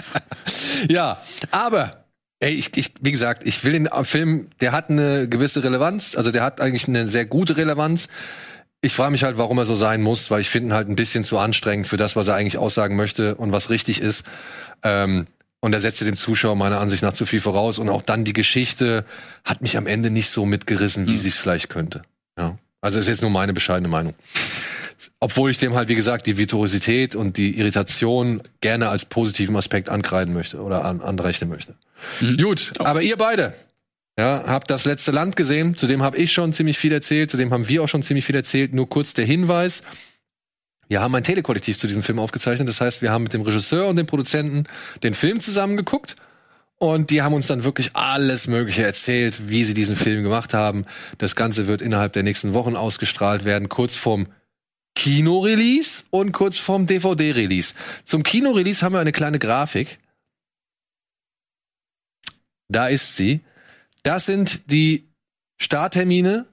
[0.88, 1.18] ja,
[1.50, 2.04] aber
[2.40, 6.30] ey, ich, ich, wie gesagt, ich will den Film, der hat eine gewisse Relevanz, also
[6.30, 8.08] der hat eigentlich eine sehr gute Relevanz.
[8.86, 10.94] Ich frage mich halt, warum er so sein muss, weil ich finde ihn halt ein
[10.94, 14.22] bisschen zu anstrengend für das, was er eigentlich aussagen möchte und was richtig ist.
[14.84, 15.26] Ähm,
[15.58, 17.80] und er setzte dem Zuschauer meiner Ansicht nach zu viel voraus.
[17.80, 19.04] Und auch dann die Geschichte
[19.44, 22.02] hat mich am Ende nicht so mitgerissen, wie sie es vielleicht könnte.
[22.38, 22.58] Ja.
[22.80, 24.14] Also ist jetzt nur meine bescheidene Meinung.
[25.18, 29.88] Obwohl ich dem halt, wie gesagt, die Virtuosität und die Irritation gerne als positiven Aspekt
[29.88, 31.74] ankreiden möchte oder an, anrechnen möchte.
[32.20, 33.52] Gut, aber ihr beide,
[34.18, 35.76] ja, habt das letzte Land gesehen.
[35.76, 37.30] Zu dem habe ich schon ziemlich viel erzählt.
[37.30, 38.74] Zu dem haben wir auch schon ziemlich viel erzählt.
[38.74, 39.82] Nur kurz der Hinweis.
[40.88, 42.68] Wir haben ein Telekollektiv zu diesem Film aufgezeichnet.
[42.68, 44.64] Das heißt, wir haben mit dem Regisseur und dem Produzenten
[45.02, 46.16] den Film zusammen geguckt.
[46.78, 50.86] Und die haben uns dann wirklich alles Mögliche erzählt, wie sie diesen Film gemacht haben.
[51.18, 54.28] Das Ganze wird innerhalb der nächsten Wochen ausgestrahlt werden, kurz vorm
[54.94, 57.74] Kino-Release und kurz vorm DVD-Release.
[58.04, 59.98] Zum Kino-Release haben wir eine kleine Grafik.
[62.68, 63.40] Da ist sie.
[64.06, 65.08] Das sind die
[65.60, 66.46] Starttermine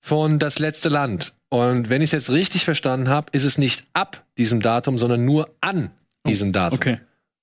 [0.00, 1.34] von Das letzte Land.
[1.48, 5.24] Und wenn ich es jetzt richtig verstanden habe, ist es nicht ab diesem Datum, sondern
[5.24, 5.90] nur an
[6.28, 6.76] diesem Datum.
[6.76, 7.00] Okay.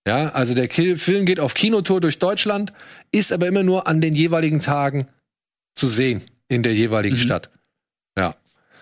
[0.07, 2.71] Ja, also der Film geht auf Kinotour durch Deutschland,
[3.11, 5.07] ist aber immer nur an den jeweiligen Tagen
[5.75, 7.49] zu sehen in der jeweiligen Stadt.
[8.17, 8.35] Ja.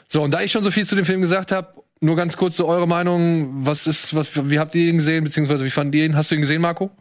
[0.10, 2.58] So, und da ich schon so viel zu dem Film gesagt habe, nur ganz kurz
[2.58, 6.06] so eure Meinung, was ist, was, wie habt ihr ihn gesehen, beziehungsweise wie fandet ihr
[6.06, 6.16] ihn?
[6.16, 6.92] Hast du ihn gesehen, Marco?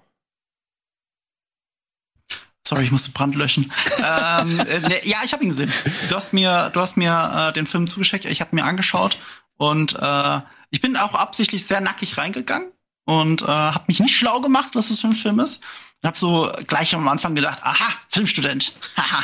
[2.66, 3.72] Sorry, ich musste Brand löschen.
[3.98, 5.72] ähm, äh, ne, ja, ich habe ihn gesehen.
[6.08, 8.24] Du hast mir, du hast mir äh, den Film zugeschickt.
[8.26, 9.16] Ich habe mir angeschaut
[9.56, 12.68] und äh, ich bin auch absichtlich sehr nackig reingegangen
[13.04, 15.62] und äh, habe mich nicht schlau gemacht, was das für ein Film ist.
[16.02, 18.72] Ich habe so gleich am Anfang gedacht, aha, Filmstudent,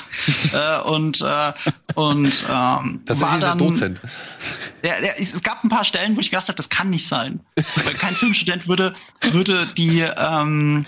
[0.53, 1.53] äh, und äh,
[1.95, 3.99] und ähm, Das war dann, Dozent.
[4.83, 7.09] ja, ja, es es gab ein paar Stellen, wo ich gedacht habe, das kann nicht
[7.09, 7.41] sein.
[7.85, 10.85] Weil kein Filmstudent würde, würde die, ähm,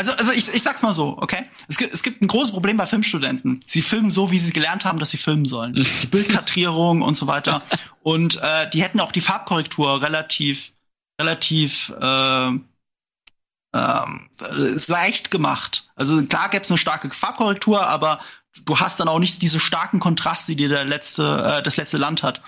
[0.00, 1.44] also, also ich, ich sag's mal so, okay?
[1.68, 3.60] Es gibt, es gibt ein großes Problem bei Filmstudenten.
[3.66, 5.74] Sie filmen so, wie sie gelernt haben, dass sie filmen sollen.
[5.74, 7.60] Die Bildkartierung und so weiter.
[8.02, 10.72] Und äh, die hätten auch die Farbkorrektur relativ,
[11.20, 12.46] relativ äh,
[13.74, 14.30] ähm,
[14.88, 15.90] leicht gemacht.
[15.96, 18.20] Also klar gäbe es eine starke Farbkorrektur, aber
[18.64, 22.22] du hast dann auch nicht diese starken Kontraste, die der letzte, äh, das letzte Land
[22.22, 22.40] hat.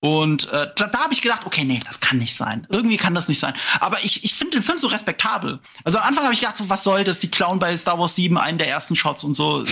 [0.00, 2.66] Und äh, da, da habe ich gedacht, okay, nee, das kann nicht sein.
[2.70, 3.54] Irgendwie kann das nicht sein.
[3.80, 5.60] Aber ich, ich finde den Film so respektabel.
[5.84, 7.20] Also am Anfang habe ich gedacht, so, was soll das?
[7.20, 9.64] Die klauen bei Star Wars 7 einen der ersten Shots und so.
[9.64, 9.68] Äh,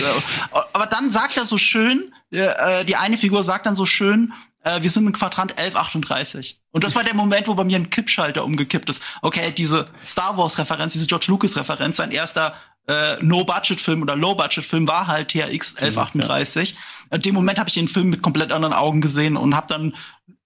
[0.73, 4.33] Aber dann sagt er so schön, äh, die eine Figur sagt dann so schön,
[4.63, 6.59] äh, wir sind im Quadrant 1138.
[6.71, 9.01] Und das war der Moment, wo bei mir ein Kippschalter umgekippt ist.
[9.21, 12.55] Okay, diese Star Wars-Referenz, diese George Lucas-Referenz, sein erster
[12.87, 16.75] äh, No-Budget-Film oder Low-Budget-Film war halt THX 1138.
[17.11, 19.95] In dem Moment habe ich den Film mit komplett anderen Augen gesehen und habe dann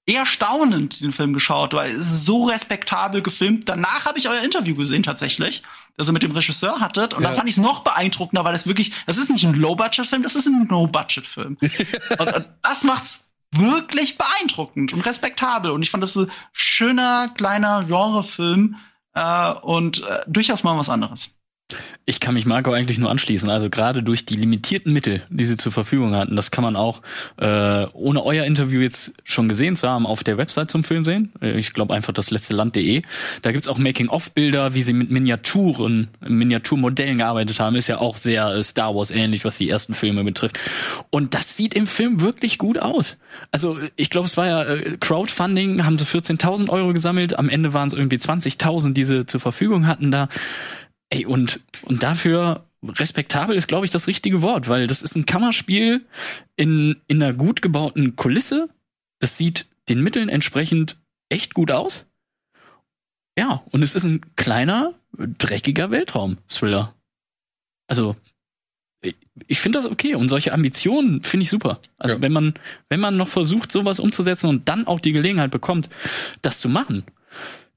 [0.10, 3.70] eher staunend den Film geschaut, weil es ist so respektabel gefilmt.
[3.70, 5.62] Danach habe ich euer Interview gesehen tatsächlich,
[5.98, 7.14] das ihr mit dem Regisseur hattet.
[7.14, 7.38] Und dann Ja.
[7.38, 10.48] fand ich es noch beeindruckender, weil das wirklich, das ist nicht ein Low-Budget-Film, das ist
[10.48, 11.58] ein No-Budget-Film.
[12.20, 15.72] und, und das macht's wirklich beeindruckend und respektabel.
[15.72, 18.76] Und ich fand das ein schöner, kleiner Genrefilm
[19.14, 21.32] äh, und äh, durchaus mal was anderes.
[22.06, 23.50] Ich kann mich Marco eigentlich nur anschließen.
[23.50, 27.02] Also gerade durch die limitierten Mittel, die sie zur Verfügung hatten, das kann man auch
[27.38, 31.32] äh, ohne euer Interview jetzt schon gesehen zu haben auf der Website zum Film sehen.
[31.42, 33.04] Äh, Ich glaube einfach das letzte Land.de.
[33.44, 37.76] Da gibt's auch Making-of-Bilder, wie sie mit Miniaturen, Miniaturmodellen gearbeitet haben.
[37.76, 40.60] Ist ja auch sehr äh, Star Wars ähnlich, was die ersten Filme betrifft.
[41.12, 43.18] Und das sieht im Film wirklich gut aus.
[43.52, 47.38] Also ich glaube, es war ja äh, Crowdfunding, haben sie 14.000 Euro gesammelt.
[47.38, 50.28] Am Ende waren es irgendwie 20.000, die sie zur Verfügung hatten da.
[51.10, 55.26] Ey, und, und dafür respektabel ist, glaube ich, das richtige Wort, weil das ist ein
[55.26, 56.06] Kammerspiel
[56.56, 58.70] in, in einer gut gebauten Kulisse.
[59.20, 60.98] Das sieht den Mitteln entsprechend
[61.30, 62.06] echt gut aus.
[63.38, 66.94] Ja, und es ist ein kleiner, dreckiger Weltraum-Thriller.
[67.88, 68.16] Also,
[69.48, 71.80] ich, finde das okay und solche Ambitionen finde ich super.
[71.98, 72.22] Also, Ja.
[72.22, 72.54] wenn man,
[72.90, 75.90] wenn man noch versucht, sowas umzusetzen und dann auch die Gelegenheit bekommt,
[76.42, 77.04] das zu machen,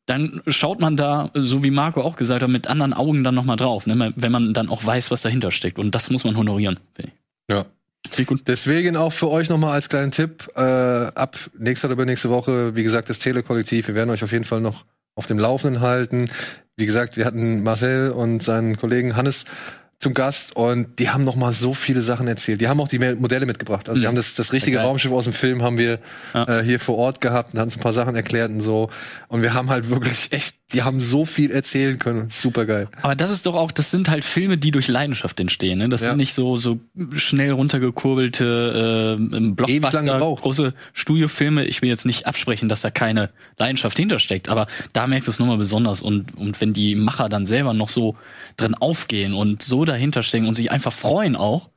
[0.07, 3.57] dann schaut man da, so wie Marco auch gesagt hat, mit anderen Augen dann nochmal
[3.57, 4.13] drauf, ne?
[4.17, 5.79] wenn man dann auch weiß, was dahinter steckt.
[5.79, 6.81] Und das muss man honorieren.
[6.95, 7.55] finde ich.
[7.55, 7.67] Ja.
[8.47, 12.83] Deswegen auch für euch nochmal als kleinen Tipp, äh, ab nächster oder übernächste Woche, wie
[12.83, 14.85] gesagt, das Telekollektiv, wir werden euch auf jeden Fall noch
[15.15, 16.29] auf dem Laufenden halten.
[16.77, 19.45] Wie gesagt, wir hatten Marcel und seinen Kollegen Hannes
[20.03, 22.61] zum Gast und die haben noch mal so viele Sachen erzählt.
[22.61, 23.89] Die haben auch die Modelle mitgebracht.
[23.89, 24.03] Also Mhm.
[24.03, 24.87] wir haben das, das richtige Geil.
[24.87, 26.01] Raumschiff aus dem Film haben wir
[26.35, 26.59] Ja.
[26.61, 28.91] äh, hier vor Ort gehabt und haben uns ein paar Sachen erklärt und so.
[29.29, 32.29] Und wir haben halt wirklich echt, die haben so viel erzählen können.
[32.31, 32.89] Super geil.
[33.01, 35.79] Aber das ist doch auch, das sind halt Filme, die durch Leidenschaft entstehen.
[35.79, 35.89] Ne?
[35.89, 36.09] Das Ja.
[36.09, 36.81] sind nicht so so
[37.15, 40.03] schnell runtergekurbelte äh, Blockbuster,
[40.37, 41.65] große Studiofilme.
[41.65, 45.39] Ich will jetzt nicht absprechen, dass da keine Leidenschaft hintersteckt, aber da merkst du es
[45.39, 46.03] nochmal besonders.
[46.03, 48.17] Und, und wenn die Macher dann selber noch so
[48.57, 51.69] drin aufgehen und so dahinter stecken und sich einfach freuen auch,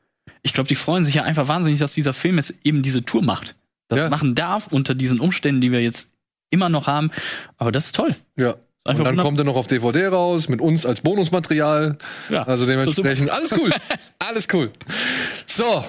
[0.41, 3.23] ich glaube, die freuen sich ja einfach wahnsinnig, dass dieser Film jetzt eben diese Tour
[3.23, 3.55] macht.
[3.87, 4.09] Das Ja.
[4.09, 6.09] machen darf unter diesen Umständen, die wir jetzt
[6.49, 7.11] immer noch haben.
[7.57, 8.15] Aber das ist toll.
[8.37, 8.55] Ja.
[8.83, 11.97] Einfach und dann kommt er noch auf DVD raus mit uns als Bonusmaterial.
[12.29, 13.73] Ja, Also dementsprechend alles cool.
[14.19, 14.71] alles cool.
[15.47, 15.83] So.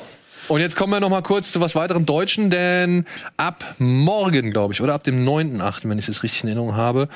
[0.49, 3.05] Und jetzt kommen wir noch mal kurz zu was weiterem Deutschen, denn
[3.37, 7.09] ab morgen, glaube ich, oder ab dem 9.8., wenn ich es richtig in Erinnerung habe,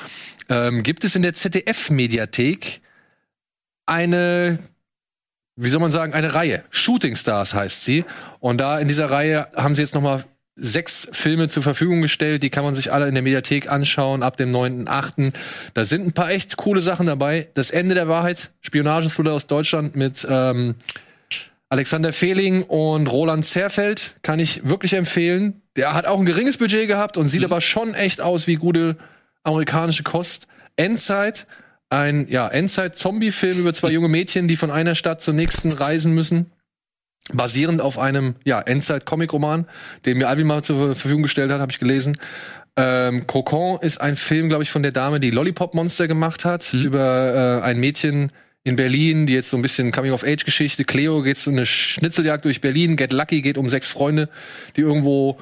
[0.50, 2.80] ähm, gibt es in der ZDF-Mediathek
[3.86, 4.58] eine,
[5.62, 6.64] wie soll man sagen, eine Reihe.
[6.70, 8.04] Shooting Stars heißt sie.
[8.38, 10.24] Und da in dieser Reihe haben sie jetzt noch mal
[10.56, 12.42] sechs Filme zur Verfügung gestellt.
[12.42, 15.32] Die kann man sich alle in der Mediathek anschauen ab dem 9.8.
[15.74, 17.48] Da sind ein paar echt coole Sachen dabei.
[17.54, 20.76] Das Ende der Wahrheit, Spionagethriller aus Deutschland mit ähm,
[21.68, 25.60] Alexander Fehling und Roland Zerfeld kann ich wirklich empfehlen.
[25.76, 28.96] Der hat auch ein geringes Budget gehabt und sieht aber schon echt aus wie gute
[29.44, 30.46] amerikanische Kost.
[30.76, 31.46] Endzeit,
[31.90, 36.46] ein ja, Endzeit-Zombie-Film über zwei junge Mädchen, die von einer Stadt zur nächsten reisen müssen.
[37.32, 39.66] Basierend auf einem ja, Endzeit-Comic-Roman,
[40.06, 42.16] den mir Alvin mal zur Verfügung gestellt hat, habe ich gelesen.
[42.76, 46.72] Ähm, Crocon ist ein Film, glaube ich, von der Dame, die Lollipop Monster gemacht hat,
[46.72, 50.84] über äh, ein Mädchen in Berlin, die jetzt so ein bisschen Coming-of-Age-Geschichte.
[50.84, 52.96] Cleo geht so eine Schnitzeljagd durch Berlin.
[52.96, 54.28] Get Lucky geht um sechs Freunde,
[54.76, 55.38] die irgendwo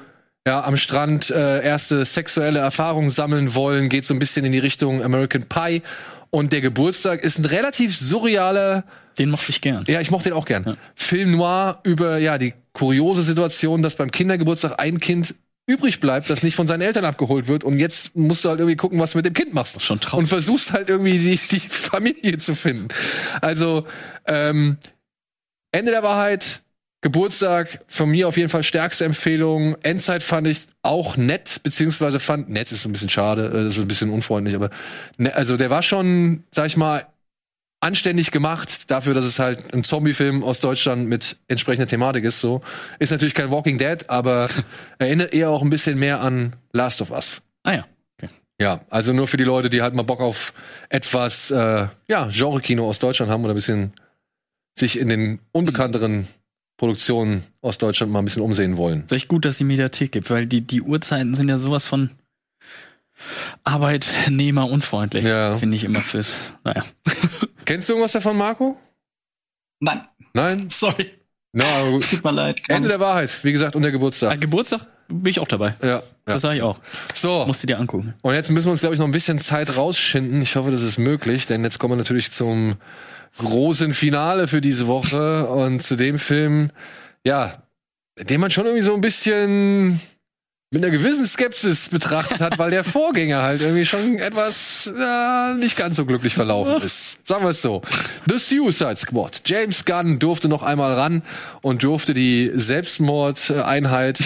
[0.46, 3.88] ja, am Strand äh, erste sexuelle Erfahrungen sammeln wollen.
[3.88, 5.82] Geht so ein bisschen in die Richtung American Pie.
[6.30, 8.84] Und der Geburtstag ist ein relativ surrealer
[9.18, 9.84] Den mochte ich gern.
[9.88, 10.76] ja, ich mochte den auch gern.
[10.94, 15.34] Film noir über ja die kuriose Situation, dass beim Kindergeburtstag ein Kind
[15.66, 18.76] übrig bleibt, das nicht von seinen Eltern abgeholt wird und jetzt musst du halt irgendwie
[18.76, 19.80] gucken, was du mit dem Kind machst.
[19.82, 20.22] Schon traurig.
[20.22, 22.88] Und versuchst halt irgendwie die, die Familie zu finden.
[23.42, 23.86] Also
[24.26, 24.78] ähm,
[25.70, 26.62] Ende der Wahrheit,
[27.00, 29.76] Geburtstag, von mir auf jeden Fall stärkste Empfehlung.
[29.82, 33.80] Endzeit fand ich auch nett, beziehungsweise fand, nett ist ein bisschen schade, äh, das ist
[33.80, 34.70] ein bisschen unfreundlich, aber
[35.16, 37.06] ne, also der war schon, sag ich mal,
[37.80, 42.40] anständig gemacht, dafür, dass es halt ein Zombie-Film aus Deutschland mit entsprechender Thematik ist.
[42.40, 42.62] So
[42.98, 44.48] ist natürlich kein Walking Dead, aber
[44.98, 47.42] erinnert eher auch ein bisschen mehr an Last of Us.
[47.62, 47.86] Ah ja.
[48.20, 48.32] Okay.
[48.60, 50.52] Ja, also nur für die Leute, die halt mal Bock auf
[50.88, 53.92] etwas äh, ja Genre-Kino aus Deutschland haben oder ein bisschen
[54.76, 56.26] sich in den unbekannteren
[56.78, 59.02] Produktionen aus Deutschland mal ein bisschen umsehen wollen.
[59.05, 62.10] Ist echt gut, dass die Mediathek gibt, weil die, die Uhrzeiten sind ja sowas von
[63.64, 65.24] Arbeitnehmer unfreundlich.
[65.24, 65.56] Ja.
[65.56, 66.36] Finde ich immer fürs.
[66.64, 66.84] Naja.
[67.64, 68.78] Kennst du irgendwas davon, Marco?
[69.80, 70.02] Nein,
[70.32, 70.70] Nein?
[70.70, 71.10] sorry.
[71.52, 72.09] Na, aber gut.
[72.09, 72.62] Tut mir leid.
[72.68, 74.40] Ende der Wahrheit, wie gesagt, und der An Geburtstag.
[74.40, 75.74] Geburtstag bin ich auch dabei.
[75.82, 76.02] Ja, ja.
[76.26, 76.78] Das sage ich auch.
[77.12, 78.14] So, Musst du dir angucken.
[78.22, 80.42] Und jetzt müssen wir uns, glaube ich, noch ein bisschen Zeit rausschinden.
[80.42, 82.76] Ich hoffe, das ist möglich, denn jetzt kommen wir natürlich zum
[83.36, 86.70] großen Finale für diese Woche und zu dem Film,
[87.24, 87.62] ja,
[88.18, 90.00] den man schon irgendwie so ein bisschen
[90.70, 95.76] mit einer gewissen Skepsis betrachtet hat, weil der Vorgänger halt irgendwie schon etwas äh, nicht
[95.76, 97.26] ganz so glücklich verlaufen ist.
[97.26, 97.80] Sagen wir es so.
[98.26, 99.42] The Suicide Squad.
[99.46, 101.22] James Gunn durfte noch einmal ran
[101.62, 104.20] und durfte die Selbstmordeinheit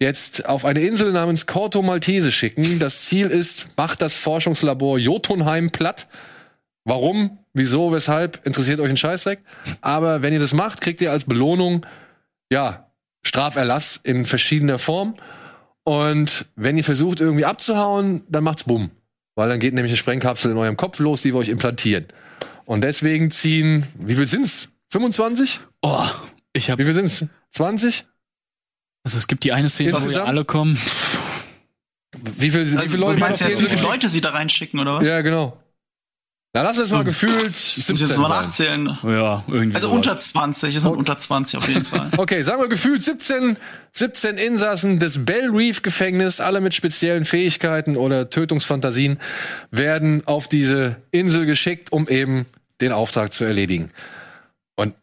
[0.00, 2.80] jetzt auf eine Insel namens Corto Maltese schicken.
[2.80, 6.08] Das Ziel ist, macht das Forschungslabor Jotunheim platt.
[6.84, 7.38] Warum?
[7.54, 7.92] Wieso?
[7.92, 8.44] Weshalb?
[8.44, 9.40] Interessiert euch ein Scheißdreck.
[9.80, 11.86] Aber wenn ihr das macht, kriegt ihr als Belohnung,
[12.50, 12.90] ja,
[13.22, 15.14] Straferlass in verschiedener Form.
[15.84, 18.90] Und wenn ihr versucht, irgendwie abzuhauen, dann macht's bumm.
[19.36, 22.06] Weil dann geht nämlich eine Sprengkapsel in eurem Kopf los, die wir euch implantieren.
[22.66, 24.70] Und deswegen ziehen, wie viel sind's?
[24.90, 25.60] 25?
[25.82, 26.04] Oh,
[26.52, 26.84] ich Wie habe.
[26.84, 27.26] viel sind's?
[27.50, 28.04] 20?
[29.04, 30.28] Also es gibt die eine Szene, wo wir Insgesamt?
[30.28, 30.78] alle kommen.
[32.38, 34.78] Wie viel, wie Also, viele Leute du meinst jetzt, wie viele Leute sie da reinschicken,
[34.80, 35.06] oder was?
[35.06, 35.60] Ja, genau.
[36.56, 37.06] Na, lass es mal Hm.
[37.06, 38.96] gefühlt Muss 17 ich jetzt mal nachzählen.
[39.02, 39.74] Ja, irgendwie.
[39.74, 39.96] Also sowas.
[39.96, 42.08] unter 20, es sind unter 20 auf jeden Fall.
[42.16, 43.58] Okay, sagen wir gefühlt 17,
[43.92, 49.18] 17 Insassen des Bell Reef Gefängnis, alle mit speziellen Fähigkeiten oder Tötungsfantasien,
[49.72, 52.46] werden auf diese Insel geschickt, um eben
[52.80, 53.90] den Auftrag zu erledigen.
[54.76, 54.94] Und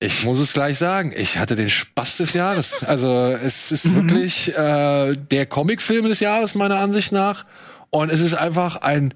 [0.00, 2.84] ich muss es gleich sagen, ich hatte den Spaß des Jahres.
[2.84, 7.46] Also es ist wirklich äh, der Comicfilm des Jahres meiner Ansicht nach.
[7.88, 9.14] Und es ist einfach ein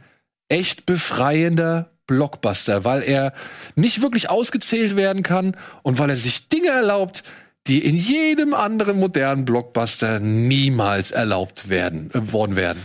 [0.52, 3.32] echt befreiender Blockbuster, weil er
[3.74, 7.22] nicht wirklich ausgezählt werden kann und weil er sich Dinge erlaubt,
[7.66, 12.76] die in jedem anderen modernen Blockbuster niemals erlaubt werden, äh, worden wären.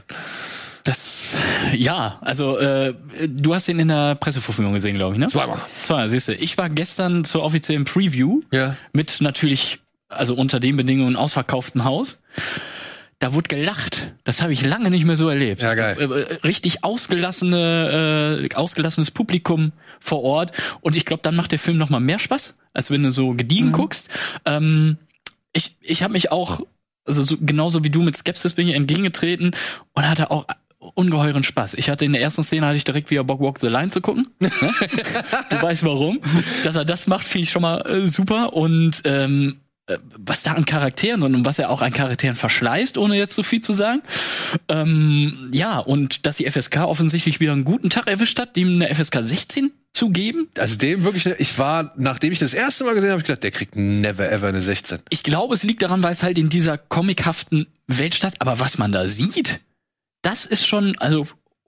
[0.83, 1.35] Das,
[1.73, 2.93] ja, also äh,
[3.27, 5.27] du hast ihn in der Presseverfügung gesehen, glaube ich, ne?
[5.27, 5.59] Zweimal.
[5.83, 6.33] Zweimal, siehst du.
[6.35, 8.77] Ich war gestern zur offiziellen Preview Ja.
[8.93, 12.19] mit natürlich, also unter den Bedingungen ausverkauftem Haus.
[13.19, 14.13] Da wurde gelacht.
[14.25, 15.61] Das habe ich lange nicht mehr so erlebt.
[15.61, 15.97] Ja, geil.
[15.99, 20.51] Äh, äh, Richtig ausgelassene, äh, ausgelassenes Publikum vor Ort.
[20.81, 23.31] Und ich glaube, dann macht der Film noch mal mehr Spaß, als wenn du so
[23.33, 24.09] gediegen guckst.
[24.45, 24.97] Ähm,
[25.51, 26.61] ich ich habe mich auch,
[27.05, 29.51] also so, genauso wie du mit Skepsis bin ich entgegengetreten
[29.93, 30.45] und hatte auch
[30.93, 31.73] ungeheuren Spaß.
[31.73, 34.01] Ich hatte in der ersten Szene hatte ich direkt wieder Bock Walk the Line zu
[34.01, 34.27] gucken.
[34.39, 34.51] Ne?
[35.49, 36.19] du weißt warum.
[36.63, 38.53] Dass er das macht, finde ich schon mal äh, super.
[38.53, 39.66] Und ähm, äh,
[40.17, 43.61] was da an Charakteren und was er auch an Charakteren verschleißt, ohne jetzt zu viel
[43.61, 44.01] zu sagen.
[44.67, 48.93] Ähm, ja, und dass die FSK offensichtlich wieder einen guten Tag erwischt hat, ihm eine
[48.93, 50.49] FSK 16 zu geben.
[50.57, 53.51] Also dem wirklich, ich war, nachdem ich das erste Mal gesehen habe, ich gedacht, der
[53.51, 54.99] kriegt never ever eine 16.
[55.09, 58.77] Ich glaube, es liegt daran, weil es halt in dieser comichaften Welt statt, aber was
[58.77, 59.61] man da sieht,
[60.21, 61.25] das ist schon, also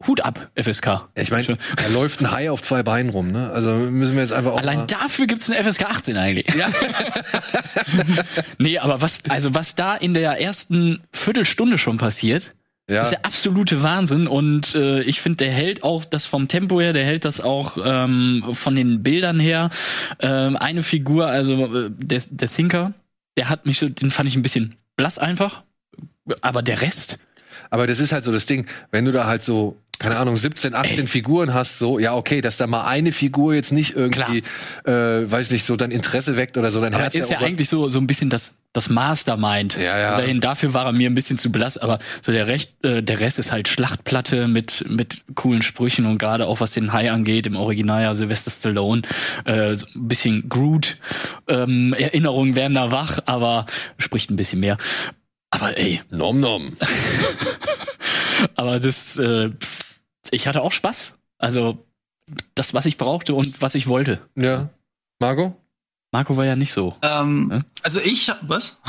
[0.08, 1.10] Hut ab, FSK.
[1.16, 3.52] Ich meine, da läuft ein Hai auf zwei Beinen rum, ne?
[3.52, 6.56] Also müssen wir jetzt einfach auch Allein dafür gibt's eine FSK 18 eigentlich.
[6.56, 6.70] Ja.
[8.58, 12.56] nee, aber was, also was da in der ersten Viertelstunde schon passiert,
[12.90, 13.02] Ja.
[13.02, 14.28] ist der absolute Wahnsinn.
[14.28, 17.78] Und äh, ich finde, der hält auch das vom Tempo her, der hält das auch
[17.84, 19.70] ähm, von den Bildern her.
[20.20, 22.94] Ähm, eine Figur, also äh, der, der Thinker,
[23.38, 25.64] der hat mich so, den fand ich ein bisschen blass einfach.
[26.42, 27.20] Aber der Rest,
[27.70, 30.74] Aber das ist halt so das Ding, wenn du da halt so, keine Ahnung, 17,
[30.74, 34.44] 18 Figuren hast, so, ja, okay, dass da mal eine Figur jetzt nicht irgendwie,
[34.86, 37.30] äh, weiß ich nicht, so dein Interesse weckt oder so dein Aber Herz er ist
[37.30, 39.78] ja eigentlich so, so ein bisschen das, das Mastermind.
[39.78, 40.18] Ja, ja.
[40.18, 43.20] Dahin, dafür war er mir ein bisschen zu blass, aber so der, Recht, äh, der
[43.20, 47.46] Rest ist halt Schlachtplatte mit, mit coolen Sprüchen und gerade auch was den Hai angeht,
[47.46, 49.02] im Original ja Sylvester Stallone,
[49.44, 50.96] äh, so ein bisschen Groot,
[51.50, 53.66] ähm, Erinnerungen werden da wach, aber
[53.98, 54.78] spricht ein bisschen mehr.
[55.52, 56.74] Aber ey, Nom nom.
[58.56, 59.50] aber das, äh,
[60.32, 61.18] ich hatte auch Spaß.
[61.38, 61.86] Also
[62.56, 64.22] das, was ich brauchte und was ich wollte.
[64.36, 64.70] Ja.
[65.20, 65.56] Marco?
[66.12, 66.96] Marco war ja nicht so.
[67.02, 67.62] Ähm, Ja?
[67.84, 68.82] Also ich, was?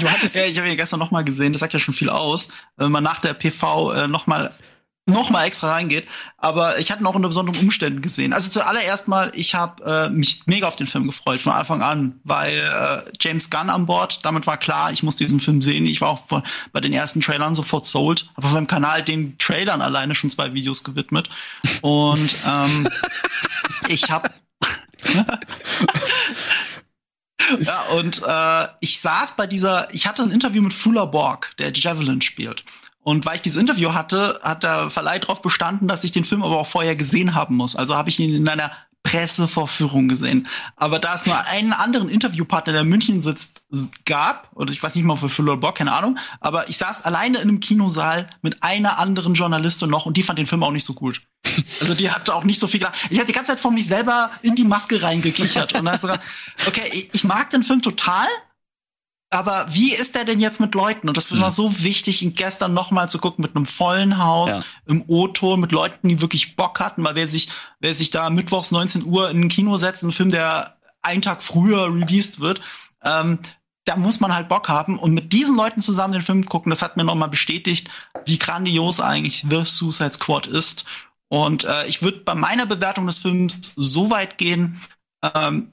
[0.00, 1.52] Du hattest ja, ich habe ihn gestern noch mal gesehen.
[1.52, 4.26] Das sagt ja schon viel aus, wenn man nach der PV äh, noch
[5.08, 6.06] mal noch mal extra reingeht.
[6.36, 8.32] Aber ich hatte ihn auch unter besonderen Umständen gesehen.
[8.32, 12.20] Also zuallererst mal, ich habe äh, mich mega auf den Film gefreut von Anfang an,
[12.24, 14.24] weil äh, James Gunn an Bord.
[14.24, 15.86] Damit war klar, ich muss diesen Film sehen.
[15.86, 18.28] Ich war auch von, bei den ersten Trailern sofort sold.
[18.36, 21.28] Habe auf meinem Kanal den Trailern alleine schon zwei Videos gewidmet.
[21.80, 22.88] Und ähm,
[23.88, 24.30] ich habe
[27.60, 31.72] Ja, und äh, ich saß bei dieser, ich hatte ein Interview mit Fuller Borg, der
[31.72, 32.64] Javelin spielt.
[33.02, 36.42] Und weil ich dieses Interview hatte, hat der Verleih darauf bestanden, dass ich den Film
[36.42, 37.76] aber auch vorher gesehen haben muss.
[37.76, 38.70] Also habe ich ihn in einer
[39.02, 40.48] Pressevorführung gesehen.
[40.76, 43.62] Aber da es nur einen anderen Interviewpartner, der in München sitzt,
[44.04, 47.38] gab, oder ich weiß nicht mal für Fuller Borg, keine Ahnung, aber ich saß alleine
[47.38, 50.84] in einem Kinosaal mit einer anderen Journalistin noch und die fand den Film auch nicht
[50.84, 51.22] so gut.
[51.80, 52.96] Also die hatte auch nicht so viel gedacht.
[53.08, 56.18] Ich hatte die ganze Zeit von mich selber in die Maske reingekichert und dann sogar,
[56.66, 58.26] okay, ich mag den Film total,
[59.30, 61.08] aber wie ist der denn jetzt mit Leuten?
[61.08, 64.56] Und das war so wichtig, ihn gestern noch mal zu gucken mit einem vollen Haus,
[64.56, 64.64] Ja.
[64.86, 67.48] im O-Ton, mit Leuten, die wirklich Bock hatten, weil wer sich,
[67.80, 71.42] wer sich da mittwochs 19 Uhr in ein Kino setzt, ein Film, der einen Tag
[71.42, 72.60] früher released wird,
[73.04, 73.38] ähm,
[73.84, 76.82] da muss man halt Bock haben und mit diesen Leuten zusammen den Film gucken, das
[76.82, 77.88] hat mir noch mal bestätigt,
[78.26, 80.84] wie grandios eigentlich The Suicide Squad ist.
[81.28, 84.80] Und äh, ich würde bei meiner Bewertung des Films so weit gehen,
[85.34, 85.72] ähm,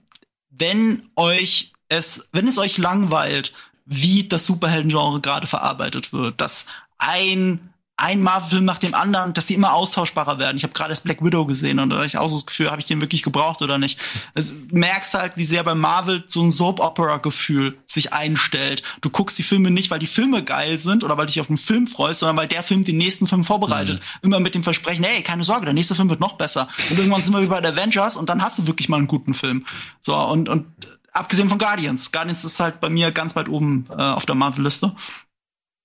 [0.50, 3.54] wenn euch es, wenn es euch langweilt,
[3.86, 6.66] wie das Superhelden-Genre gerade verarbeitet wird, dass
[6.98, 10.58] ein ein Marvel-Film nach dem anderen, dass die immer austauschbarer werden.
[10.58, 12.70] Ich habe gerade das Black Widow gesehen und da hatte ich auch so das Gefühl,
[12.70, 14.02] habe ich den wirklich gebraucht oder nicht.
[14.34, 18.84] Also, du merkst halt, wie sehr bei Marvel so ein Soap-Opera-Gefühl sich einstellt.
[19.00, 21.50] Du guckst die Filme nicht, weil die Filme geil sind oder weil du dich auf
[21.50, 24.02] einen Film freust, sondern weil der Film den nächsten Film vorbereitet.
[24.22, 26.68] Immer mit dem Versprechen, hey, keine Sorge, der nächste Film wird noch besser.
[26.90, 29.08] Und irgendwann sind wir wie bei den Avengers und dann hast du wirklich mal einen
[29.08, 29.66] guten Film.
[30.02, 30.66] So, und, und
[31.16, 32.12] abgesehen von Guardians.
[32.12, 34.96] Guardians ist halt bei mir ganz weit oben äh, auf der Marvel-Liste.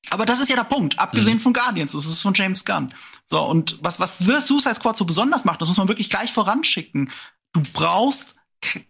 [0.08, 0.98] Aber das ist ja der Punkt.
[0.98, 2.94] Abgesehen von Guardians, das ist von James Gunn.
[3.26, 6.32] So, und was, was The Suicide Squad so besonders macht, das muss man wirklich gleich
[6.32, 7.12] voranschicken.
[7.52, 8.36] Du brauchst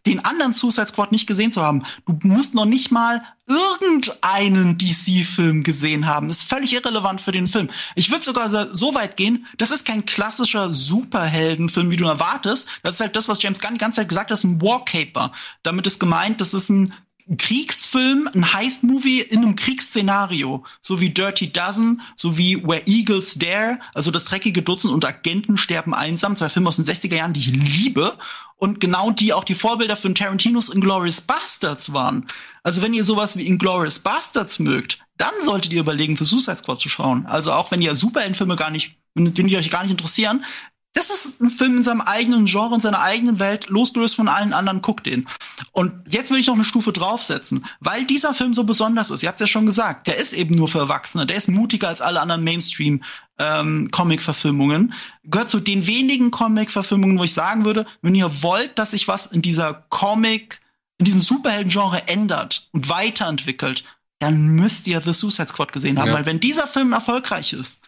[0.07, 1.85] den anderen Suicide Squad nicht gesehen zu haben.
[2.07, 6.31] Du musst noch nicht mal irgendeinen DC-Film gesehen haben.
[6.31, 7.71] Ist völlig irrelevant für den Film.
[7.95, 12.69] Ich würde sogar so- weit gehen, das ist kein klassischer Superheldenfilm, wie du erwartest.
[12.83, 14.61] Das ist halt das, was James Gunn die ganze Zeit gesagt hat, das ist ein
[14.61, 15.33] Warcaper.
[15.63, 16.93] Damit ist gemeint, das ist ein
[17.31, 23.37] ein Kriegsfilm, ein Heist-Movie in einem Kriegsszenario, so wie Dirty Dozen, so wie Where Eagles
[23.39, 27.33] Dare, also das dreckige Dutzend und Agenten sterben einsam, zwei Filme aus den 60er Jahren,
[27.33, 28.19] die ich liebe
[28.57, 32.27] und genau die auch die Vorbilder für Tarantinos Inglourious Bastards waren.
[32.65, 36.81] Also wenn ihr sowas wie Inglourious Bastards mögt, dann solltet ihr überlegen, für Suicide Squad
[36.81, 37.27] zu schauen.
[37.27, 40.45] Also auch wenn ihr Superheldenfilme gar nicht, wenn die euch gar nicht interessieren,
[40.93, 44.53] das ist ein Film in seinem eigenen Genre, in seiner eigenen Welt, losgelöst von allen
[44.53, 45.29] anderen, guckt den.
[45.71, 49.23] Und jetzt will ich noch eine Stufe draufsetzen, weil dieser Film so besonders ist.
[49.23, 52.01] Ihr habt ja schon gesagt, der ist eben nur für Erwachsene, der ist mutiger als
[52.01, 53.05] alle anderen Mainstream
[53.39, 54.93] ähm, Comic-Verfilmungen.
[55.25, 59.27] Gehört zu den wenigen Comic-Verfilmungen, wo ich sagen würde, wenn ihr wollt, dass sich was
[59.27, 60.61] in dieser Comic,
[60.99, 63.85] in diesem Superhelden-Genre ändert und weiterentwickelt,
[64.19, 66.15] dann müsst ihr The Suicide Squad gesehen haben, Ja.
[66.15, 67.81] weil wenn dieser Film erfolgreich ist,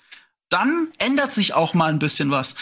[0.53, 2.55] dann ändert sich auch mal ein bisschen was.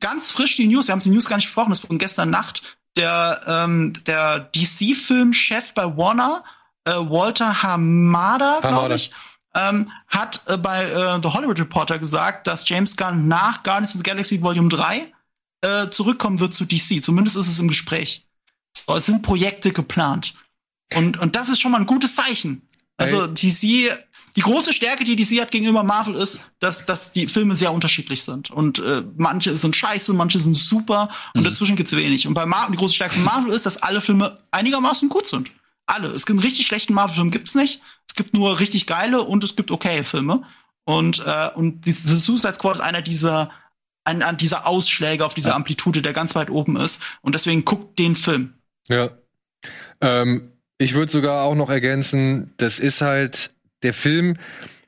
[0.00, 2.30] Ganz frisch die News, wir haben die News gar nicht besprochen, das war von gestern
[2.30, 2.62] Nacht.
[2.96, 6.44] Der, ähm, der DC-Filmchef bei Warner,
[6.84, 9.12] äh, Walter Hamada, glaube ich,
[9.54, 13.98] ähm, hat äh, bei äh, The Hollywood Reporter gesagt, dass James Gunn nach Guardians of
[13.98, 15.12] the Galaxy Volume 3
[15.60, 17.04] äh, zurückkommen wird zu DC.
[17.04, 18.26] Zumindest ist es im Gespräch.
[18.76, 20.34] So, es sind Projekte geplant.
[20.94, 22.68] Und, und das ist schon mal ein gutes Zeichen.
[22.96, 23.26] Also.
[23.26, 23.90] DC,
[24.36, 28.24] die große Stärke, die DC hat gegenüber Marvel, ist, dass, dass die Filme sehr unterschiedlich
[28.24, 28.50] sind.
[28.50, 32.26] Und äh, manche sind scheiße, manche sind super und dazwischen gibt's wenig.
[32.26, 35.50] Und bei Marvel, die große Stärke von Marvel ist, dass alle Filme einigermaßen gut sind.
[35.86, 36.08] Alle.
[36.08, 37.80] Es gibt einen richtig schlechten Marvel-Film gibt's nicht.
[38.06, 40.42] Es gibt nur richtig geile und es gibt okaye Filme.
[40.84, 43.50] Und, äh, und die, The Suicide Squad ist einer dieser,
[44.04, 47.02] ein, an dieser Ausschläge auf dieser Amplitude, der ganz weit oben ist.
[47.20, 48.54] Und deswegen guckt den Film.
[48.88, 49.10] Ja.
[50.00, 53.50] Ähm, ich würde sogar auch noch ergänzen, das ist halt
[53.82, 54.36] der Film,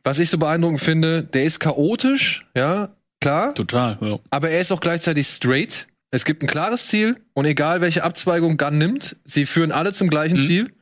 [0.05, 2.91] was ich so beeindruckend finde, der ist chaotisch, ja,
[3.21, 4.19] klar, Total, ja.
[4.31, 5.87] aber er ist auch gleichzeitig straight.
[6.11, 10.11] Es gibt ein klares Ziel und egal welche Abzweigung Gunn nimmt, sie führen alle zum
[10.11, 10.73] gleichen Ziel.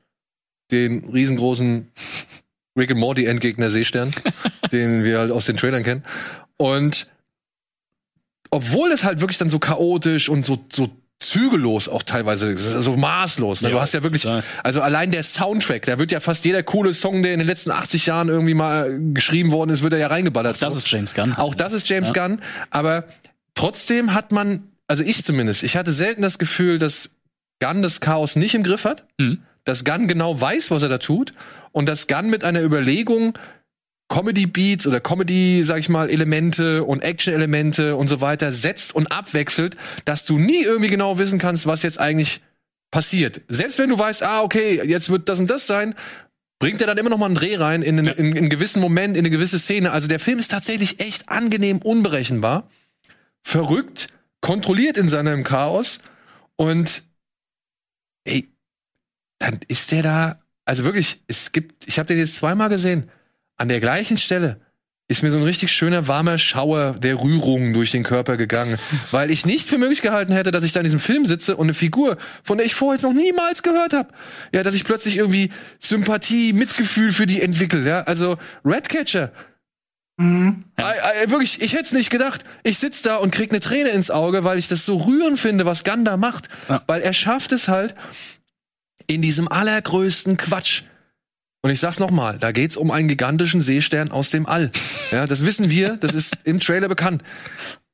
[0.71, 1.89] Den riesengroßen
[2.79, 4.13] Rick and Morty Endgegner Seestern,
[4.73, 6.05] den wir halt aus den Trailern kennen.
[6.57, 7.09] Und
[8.51, 10.91] obwohl es halt wirklich dann so chaotisch und so, so
[11.21, 13.63] zügellos auch teilweise, ist, so maßlos.
[13.63, 13.69] Ne?
[13.69, 14.43] Ja, du hast ja wirklich, total.
[14.63, 17.71] also allein der Soundtrack, da wird ja fast jeder coole Song, der in den letzten
[17.73, 20.61] 80 Jahren irgendwie mal äh, geschrieben worden ist, wird er ja reingeballert.
[20.63, 20.79] Das So.
[20.79, 21.35] ist James Gunn.
[21.35, 22.41] Auch das ist James Gunn,
[22.71, 23.05] aber
[23.55, 27.11] trotzdem hat man, also ich zumindest, ich hatte selten das Gefühl, dass
[27.61, 29.39] Gunn das Chaos nicht im Griff hat, Mhm.
[29.65, 31.33] dass Gunn genau weiß, was er da tut
[31.73, 33.37] und dass Gunn mit einer Überlegung
[34.09, 38.95] Comedy Beats oder Comedy, sag ich mal, Elemente und Action Elemente und so weiter setzt
[38.95, 39.77] und abwechselt,
[40.07, 42.41] dass du nie irgendwie genau wissen kannst, was jetzt eigentlich
[42.91, 43.43] passiert.
[43.49, 45.95] Selbst wenn du weißt, ah, okay, jetzt wird das und das sein,
[46.59, 48.81] bringt er dann immer noch mal einen Dreh rein in, einen- in, in einen gewissen
[48.81, 49.93] Moment, in eine gewisse Szene.
[49.93, 52.69] Also der Film ist tatsächlich echt angenehm unberechenbar,
[53.43, 54.07] verrückt,
[54.41, 55.99] kontrolliert in seinem Chaos
[56.57, 57.03] und
[58.25, 58.49] ey,
[59.39, 63.11] dann ist der da, also wirklich, es gibt, ich habe den jetzt zweimal gesehen,
[63.59, 64.61] an der gleichen Stelle
[65.09, 68.79] ist mir so ein richtig schöner warmer Schauer der Rührung durch den Körper gegangen,
[69.11, 71.67] weil ich nicht für möglich gehalten hätte, dass ich da in diesem Film sitze und
[71.67, 74.11] eine Figur, von der ich vorher noch niemals gehört habe,
[74.55, 79.33] ja, dass ich plötzlich irgendwie Sympathie, Mitgefühl für die entwickle, ja, also Redcatcher.
[80.19, 80.65] Mhm.
[80.77, 82.45] Ei, ei, wirklich, ich hätte es nicht gedacht.
[82.65, 85.65] Ich sitz da und krieg eine Träne ins Auge, weil ich das so rührend finde,
[85.65, 86.49] was Ganda macht.
[86.69, 86.83] Ja.
[86.89, 87.95] Weil er schafft es halt
[89.07, 90.83] in diesem allergrößten Quatsch.
[91.63, 94.71] Und ich sag's nochmal, da geht's um einen gigantischen Seestern aus dem All.
[95.11, 97.23] Ja, das wissen wir, das ist im Trailer bekannt.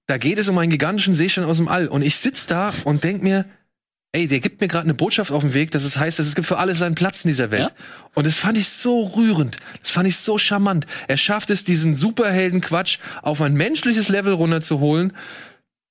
[0.06, 1.88] Da geht es um einen gigantischen Seestern aus dem All.
[1.88, 3.46] Und ich sitz da und denk mir,
[4.12, 6.34] ey, der gibt mir gerade eine Botschaft auf den Weg, dass es heißt, dass es
[6.34, 7.70] gibt für alles seinen Platz in dieser Welt.
[7.70, 7.84] Ja.
[8.14, 9.56] Und das fand ich so rührend.
[9.80, 10.86] Das fand ich so charmant.
[11.08, 15.14] Er schafft es, diesen Superhelden-Quatsch auf ein menschliches Level runterzuholen,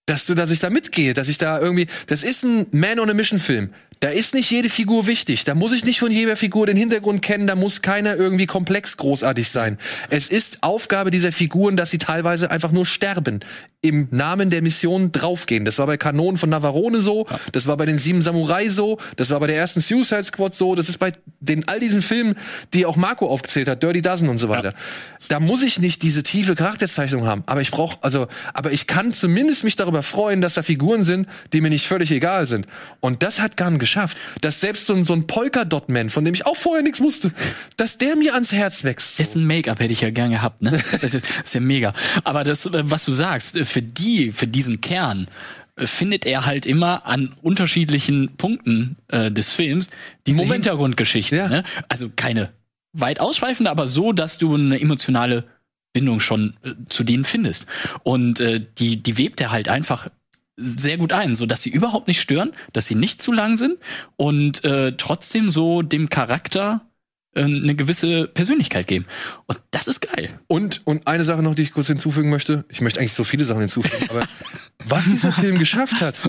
[0.05, 3.09] dass du, dass ich da mitgehe, dass ich da irgendwie, das ist ein Man on
[3.09, 3.73] a Mission Film.
[4.03, 5.45] Da ist nicht jede Figur wichtig.
[5.45, 7.47] Da muss ich nicht von jeder Figur den Hintergrund kennen.
[7.47, 9.77] Da muss keiner irgendwie komplex großartig sein.
[10.09, 13.39] Es ist Aufgabe dieser Figuren, dass sie teilweise einfach nur sterben.
[13.83, 15.65] Im Namen der Mission draufgehen.
[15.65, 17.27] Das war bei Kanonen von Navarone so.
[17.51, 18.97] Das war bei den Sieben Samurai so.
[19.17, 20.73] Das war bei der ersten Suicide Squad so.
[20.73, 21.11] Das ist bei
[21.41, 22.35] den, all diesen Filmen,
[22.73, 23.83] die auch Marco aufgezählt hat.
[23.83, 24.73] Dirty Dozen und so weiter.
[25.27, 27.43] Da muss ich nicht diese tiefe Charakterzeichnung haben.
[27.45, 31.27] Aber ich brauche, also, aber ich kann zumindest mich darüber freuen, dass da Figuren sind,
[31.51, 32.67] die mir nicht völlig egal sind.
[33.01, 34.17] Und das hat Gunn geschafft.
[34.39, 37.31] Dass selbst so ein, so ein Polka-Dot-Man, von dem ich auch vorher nichts wusste,
[37.75, 39.19] dass der mir ans Herz wächst.
[39.19, 40.71] Dessen Make-up hätte ich ja gern gehabt, ne?
[41.03, 41.93] Das ist, das ist ja mega.
[42.23, 45.27] Aber das, was du sagst, für die, für diesen Kern,
[45.75, 49.89] äh, findet er halt immer an unterschiedlichen Punkten äh, des Films
[50.27, 50.65] diese Moment.
[50.65, 51.35] Hintergrundgeschichte.
[51.35, 51.49] Ja.
[51.49, 51.63] Ne?
[51.89, 52.51] Also keine
[52.93, 55.45] weit ausschweifende, aber so, dass du eine emotionale
[55.93, 57.65] Bindung schon äh, zu denen findest.
[58.03, 60.09] Und äh, die, die webt er halt einfach
[60.55, 63.77] sehr gut ein, so dass sie überhaupt nicht stören, dass sie nicht zu lang sind
[64.17, 66.81] und äh, trotzdem so dem Charakter
[67.35, 69.05] eine gewisse Persönlichkeit geben.
[69.47, 70.29] Und das ist geil.
[70.47, 72.65] Und, und eine Sache noch, die ich kurz hinzufügen möchte.
[72.69, 74.23] Ich möchte eigentlich so viele Sachen hinzufügen, aber
[74.85, 76.19] was dieser Film geschafft hat,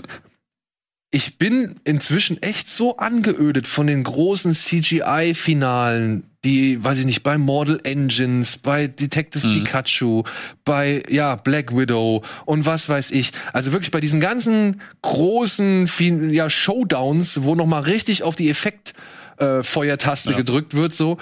[1.11, 7.37] ich bin inzwischen echt so angeödet von den großen CGI-Finalen, die, weiß ich nicht, bei
[7.37, 9.63] Mortal Engines, bei Detective Mhm.
[9.63, 10.23] Pikachu,
[10.65, 13.31] bei, ja, Black Widow und was weiß ich.
[13.53, 15.89] Also wirklich bei diesen ganzen großen,
[16.31, 20.37] ja, Showdowns, wo noch mal richtig auf die Effektfeuertaste äh, Feuertaste Ja.
[20.37, 21.17] gedrückt wird, so.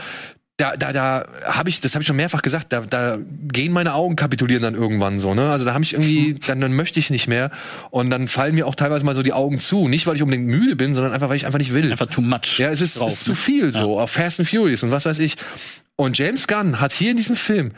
[0.57, 3.17] Da, da, da habe ich, das habe ich schon mehrfach gesagt, da, da
[3.51, 5.49] gehen meine Augen kapitulieren dann irgendwann so, ne?
[5.49, 7.49] Also da habe ich irgendwie, dann, dann möchte ich nicht mehr.
[7.89, 9.87] Und dann fallen mir auch teilweise mal so die Augen zu.
[9.87, 11.91] Nicht, weil ich unbedingt müde bin, sondern einfach, weil ich einfach nicht will.
[11.91, 12.59] Einfach too much.
[12.59, 13.33] Ja, es ist, drauf, es ist ne?
[13.33, 15.35] zu viel so, auf Fast and Furious und was weiß ich.
[15.95, 17.71] Und James Gunn hat hier in diesem Film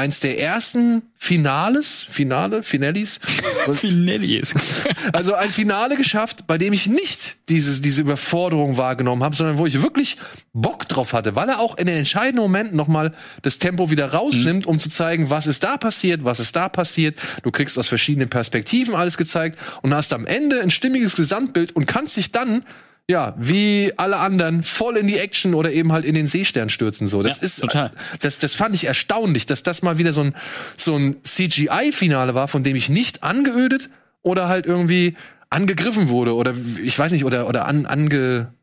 [0.00, 3.20] eins der ersten Finales, Finale, Finellis,
[3.72, 4.54] Finellis.
[5.12, 9.66] also ein Finale geschafft, bei dem ich nicht dieses, diese Überforderung wahrgenommen habe, sondern wo
[9.66, 10.16] ich wirklich
[10.54, 13.12] Bock drauf hatte, weil er auch in den entscheidenden Momenten nochmal
[13.42, 17.18] das Tempo wieder rausnimmt, um zu zeigen, was ist da passiert, was ist da passiert.
[17.42, 21.86] Du kriegst aus verschiedenen Perspektiven alles gezeigt und hast am Ende ein stimmiges Gesamtbild und
[21.86, 22.64] kannst dich dann
[23.10, 27.08] ja, wie alle anderen voll in die Action oder eben halt in den Seestern stürzen
[27.08, 27.22] so.
[27.22, 27.90] Das Ja, ist total.
[28.20, 30.34] das das fand ich erstaunlich, dass das mal wieder so ein
[30.78, 33.90] so ein CGI Finale war, von dem ich nicht angeödet
[34.22, 35.16] oder halt irgendwie
[35.50, 38.54] angegriffen wurde oder ich weiß nicht oder oder an, ange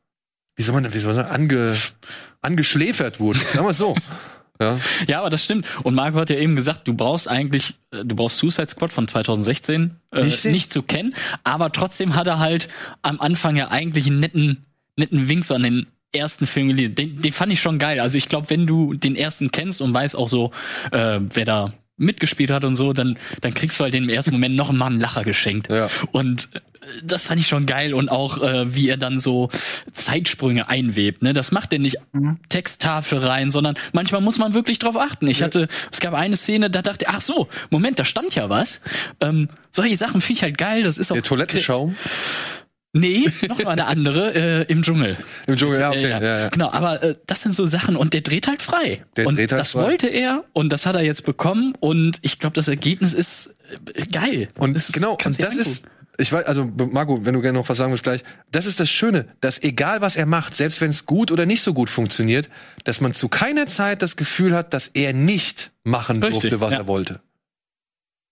[0.56, 1.76] wie soll man wie soll man sagen, ange
[2.42, 3.40] angeschläfert wurde.
[3.40, 3.96] Sagen wir so.
[4.62, 4.80] Ja.
[5.08, 5.68] Ja, aber das stimmt.
[5.84, 9.08] Und Marco hat ja eben gesagt, du brauchst eigentlich, äh, du brauchst Suicide Squad von
[9.08, 11.14] 2016 äh, Nicht zu kennen,
[11.44, 12.70] aber trotzdem hat er halt
[13.02, 14.66] am Anfang ja eigentlich einen netten,
[14.96, 16.96] netten Wink so an den ersten Film geliehen.
[16.96, 18.00] Den, den fand ich schon geil.
[18.00, 20.52] Also ich glaube, wenn du den ersten kennst und weißt auch so,
[20.92, 24.56] äh, wer da mitgespielt hat und so, dann, dann kriegst du halt im ersten Moment
[24.56, 25.70] noch mal einen Lacher geschenkt.
[25.70, 25.90] Ja.
[26.12, 26.48] Und
[27.04, 29.50] das fand ich schon geil und auch äh, wie er dann so
[29.94, 31.22] Zeitsprünge einwebt.
[31.22, 31.98] Ne, das macht er nicht
[32.50, 35.28] Texttafel rein, sondern manchmal muss man wirklich drauf achten.
[35.28, 38.50] Ich hatte, es gab eine Szene, da dachte ich, ach so, Moment, da stand ja
[38.50, 38.82] was.
[39.22, 40.84] Ähm, solche Sachen finde ich halt geil.
[40.84, 41.96] Das ist auch Der Toilettenschaum
[42.94, 45.18] Nee, noch mal eine andere äh, im Dschungel.
[45.46, 46.06] im Dschungel, ja, okay.
[46.06, 46.48] Äh, Ja, ja.
[46.50, 49.04] Genau, aber äh, das sind so Sachen und der dreht halt frei.
[49.18, 49.82] Der und dreht halt das frei.
[49.82, 53.54] wollte er und das hat er jetzt bekommen und ich glaube, das Ergebnis ist
[53.94, 54.48] äh, geil.
[54.58, 55.97] Und ist- genau, und das ist, angucken.
[56.20, 58.90] Ich weiß, also Marco, wenn du gerne noch was sagen willst gleich, das ist das
[58.90, 62.50] Schöne, dass egal was er macht, selbst wenn es gut oder nicht so gut funktioniert,
[62.84, 66.74] dass man zu keiner Zeit das Gefühl hat, dass er nicht machen Richtig, durfte, was
[66.74, 66.80] ja.
[66.80, 67.22] er wollte.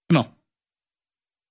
[0.07, 0.27] genau.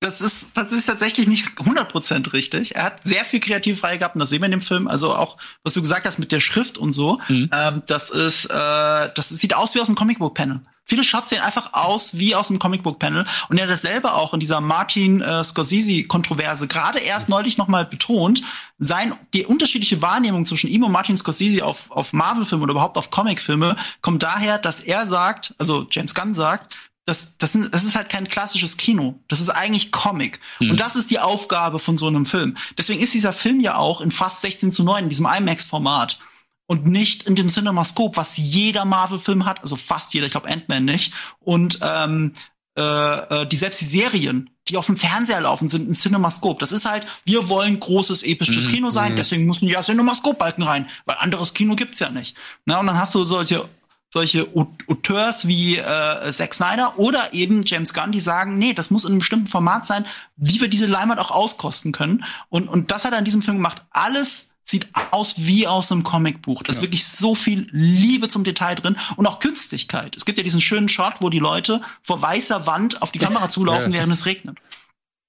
[0.00, 2.74] Das ist, das ist tatsächlich nicht 100% richtig.
[2.74, 4.86] Er hat sehr viel kreative Freiheit gehabt und das sehen wir in dem Film.
[4.86, 7.20] Also auch, was du gesagt hast mit der Schrift und so.
[7.28, 7.48] Mhm.
[7.50, 10.60] Ähm, das ist, äh, das sieht aus wie aus einem Comicbook-Panel.
[10.86, 13.24] Viele Shots sehen einfach aus wie aus einem Comicbook-Panel.
[13.48, 17.68] Und er hat das selber auch in dieser Martin äh, Scorsese-Kontroverse gerade erst neulich noch
[17.68, 18.42] mal betont.
[18.78, 23.10] Sein, die unterschiedliche Wahrnehmung zwischen ihm und Martin Scorsese auf, auf Marvel-Filme oder überhaupt auf
[23.10, 26.74] Comic-Filme kommt daher, dass er sagt, also James Gunn sagt,
[27.06, 29.20] das, das, sind, das ist halt kein klassisches Kino.
[29.28, 30.40] Das ist eigentlich Comic.
[30.70, 32.56] Und das ist die Aufgabe von so einem Film.
[32.78, 36.18] Deswegen ist dieser Film ja auch in fast 16 zu 9, in diesem IMAX-Format.
[36.66, 40.84] Und nicht in dem CinemaScope, was jeder Marvel-Film hat, also fast jeder, ich glaube Ant-Man
[40.84, 41.12] nicht.
[41.40, 42.32] Und ähm,
[42.76, 46.58] äh, äh, die selbst die Serien, die auf dem Fernseher laufen, sind ein CinemaScope.
[46.58, 51.16] Das ist halt, wir wollen großes episches Kino sein, deswegen müssen ja CinemaScope-Balken rein, weil
[51.18, 52.34] anderes Kino gibt's ja nicht.
[52.64, 53.68] Na, und dann hast du solche
[54.12, 58.90] solche Au- Auteurs wie äh, Zack Snyder oder eben James Gunn, die sagen, nee, das
[58.90, 62.24] muss in einem bestimmten Format sein, wie wir diese Leinwand auch auskosten können.
[62.48, 63.82] Und, und das hat er in diesem Film gemacht.
[63.90, 66.62] Alles sieht aus wie aus einem Comicbuch.
[66.62, 70.16] Da ist wirklich so viel Liebe zum Detail drin und auch Künstlichkeit.
[70.16, 73.48] Es gibt ja diesen schönen Shot, wo die Leute vor weißer Wand auf die Kamera
[73.50, 73.98] zulaufen, Ja.
[73.98, 74.58] während es regnet.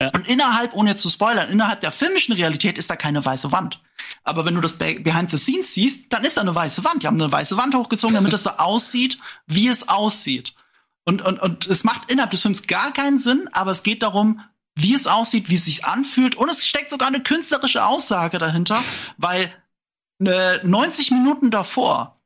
[0.01, 0.09] Ja.
[0.09, 3.79] Und innerhalb, ohne jetzt zu spoilern, innerhalb der filmischen Realität ist da keine weiße Wand.
[4.23, 7.03] Aber wenn du das Be- Behind the Scenes siehst, dann ist da eine weiße Wand.
[7.03, 9.17] Die haben eine weiße Wand hochgezogen, damit es so aussieht,
[9.47, 10.53] wie es aussieht.
[11.05, 14.41] Und, und, und es macht innerhalb des Films gar keinen Sinn, aber es geht darum,
[14.75, 16.35] wie es aussieht, wie es sich anfühlt.
[16.35, 18.81] Und es steckt sogar eine künstlerische Aussage dahinter,
[19.17, 19.51] weil
[20.23, 22.19] äh, 90 Minuten davor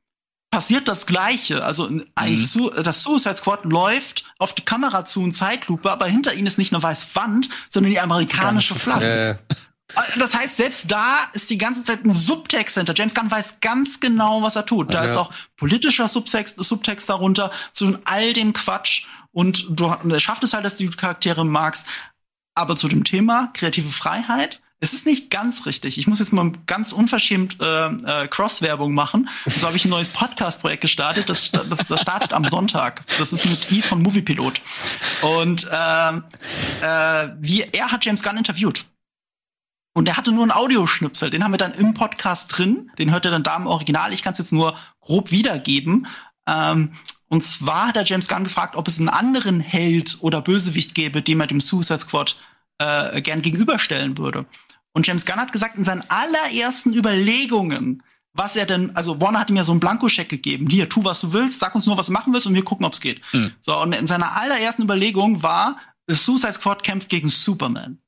[0.52, 1.64] passiert das Gleiche.
[1.64, 2.40] Also ein Mhm.
[2.40, 6.58] Su das Suicide Squad läuft auf die Kamera zu in Zeitlupe, aber hinter ihnen ist
[6.58, 9.38] nicht eine weiße Wand, sondern die amerikanische Flagge.
[9.50, 9.56] Äh,
[10.18, 12.94] Das heißt, selbst da ist die ganze Zeit ein Subtext hinter.
[12.96, 14.94] James Gunn weiß ganz genau, was er tut.
[14.94, 15.06] Da Ja.
[15.12, 19.06] ist auch politischer Subtext, Subtext darunter zu all dem Quatsch.
[19.32, 21.88] Und du, er schafft es halt, dass du die Charaktere magst.
[22.60, 25.98] Aber zu dem Thema kreative Freiheit Es ist nicht ganz richtig.
[25.98, 29.30] Ich muss jetzt mal ganz unverschämt äh, äh, Cross-Werbung machen.
[29.46, 31.30] So habe ich ein neues Podcast-Projekt gestartet.
[31.30, 33.06] Das, das, das startet am Sonntag.
[33.18, 34.62] Das ist mit I von Moviepilot.
[35.22, 36.24] Und ähm,
[36.82, 38.86] äh, wie er hat James Gunn interviewt.
[39.94, 42.92] Und er hatte nur einen Audioschnipsel, den haben wir dann im Podcast drin.
[42.98, 44.12] Den hört er dann da im Original.
[44.12, 46.08] Ich kann es jetzt nur grob wiedergeben.
[46.46, 46.94] Ähm,
[47.30, 51.22] und zwar hat er James Gunn gefragt, ob es einen anderen Held oder Bösewicht gäbe,
[51.22, 52.38] dem er dem Suicide Squad
[52.80, 54.46] äh, gern gegenüberstellen würde.
[54.94, 58.04] Und James Gunn hat gesagt, in seinen allerersten Überlegungen,
[58.34, 60.68] was er denn, also Warner hat ihm ja so einen Blankoscheck gegeben.
[60.70, 62.86] Hier, tu, was du willst, sag uns nur, was du machen willst und wir gucken,
[62.86, 63.22] ob's geht.
[63.34, 63.54] Mhm.
[63.62, 65.78] So, und in seiner allerersten Überlegung war,
[66.08, 68.00] Suicide Squad kämpft gegen Superman.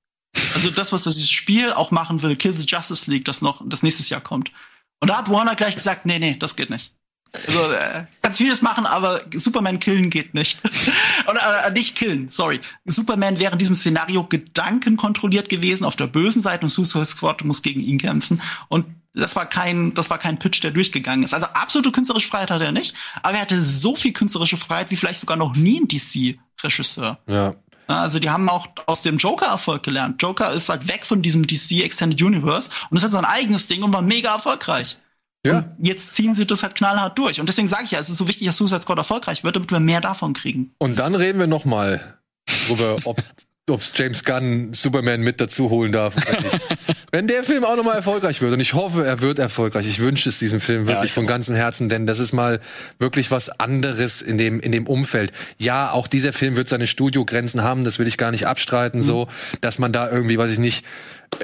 [0.56, 3.84] Also das, was das Spiel auch machen will, Kill the Justice League, das noch, das
[3.84, 4.52] nächstes Jahr kommt.
[5.00, 6.94] Und da hat Warner gleich gesagt, nee, nee, das geht nicht.
[7.34, 10.60] Also, äh, kannst vieles machen, aber Superman killen geht nicht.
[11.30, 12.60] Oder äh, nicht killen, sorry.
[12.86, 17.62] Superman wäre in diesem Szenario gedankenkontrolliert gewesen auf der bösen Seite und Suicide Squad muss
[17.62, 18.42] gegen ihn kämpfen.
[18.68, 21.34] Und das war kein, das war kein Pitch, der durchgegangen ist.
[21.34, 24.96] Also absolute künstlerische Freiheit hatte er nicht, aber er hatte so viel künstlerische Freiheit wie
[24.96, 27.18] vielleicht sogar noch nie ein DC-Regisseur.
[27.28, 27.56] Ja.
[27.90, 30.22] Ja, Also die haben auch aus dem Joker-Erfolg gelernt.
[30.22, 33.84] Joker ist halt weg von diesem DC Extended Universe und ist halt sein eigenes Ding
[33.84, 34.98] und war mega erfolgreich.
[35.46, 35.58] Ja.
[35.78, 37.40] Und jetzt ziehen sie das halt knallhart durch.
[37.40, 39.72] Und deswegen sage ich ja, es ist so wichtig, dass Suicide Squad erfolgreich wird, damit
[39.72, 40.74] wir mehr davon kriegen.
[40.78, 42.20] Und dann reden wir noch mal
[42.68, 43.22] drüber, ob
[43.70, 46.60] ob's James Gunn Superman mit dazu holen darf oder nicht.
[47.12, 49.88] Wenn der Film auch noch mal erfolgreich wird und ich hoffe, er wird erfolgreich.
[49.88, 52.62] Ich wünsche es diesem Film wirklich ich von ganzem Herzen, denn das ist mal
[53.00, 55.32] wirklich was anderes in dem in dem Umfeld.
[55.58, 59.28] Ja, auch dieser Film wird seine Studiogrenzen haben, das will ich gar nicht abstreiten, so,
[59.60, 60.86] dass man da irgendwie, weiß ich nicht,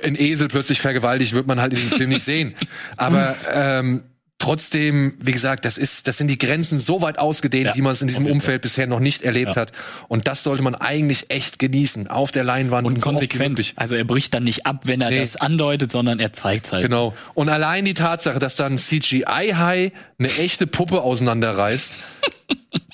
[0.03, 2.53] ein Esel plötzlich vergewaltigt, wird man halt in diesem Film nicht sehen.
[2.97, 4.03] Aber ähm,
[4.39, 7.93] trotzdem, wie gesagt, das ist, das sind die Grenzen so weit ausgedehnt, Ja, wie man
[7.93, 9.61] es in diesem Umfeld bisher noch nicht erlebt Ja.
[9.61, 9.71] hat.
[10.07, 13.49] Und das sollte man eigentlich echt genießen, auf der Leinwand Und so wie konsequent.
[13.57, 13.73] möglich.
[13.77, 15.19] Also er bricht dann nicht ab, wenn er Nee.
[15.21, 16.83] das andeutet, sondern er zeigt halt.
[16.83, 17.15] Genau.
[17.33, 21.95] Und allein die Tatsache, dass dann CGI-High eine echte Puppe auseinanderreißt,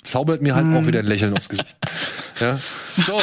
[0.04, 1.76] zaubert mir halt auch wieder ein Lächeln aufs Gesicht.
[2.40, 2.60] Ja.
[3.08, 3.22] So.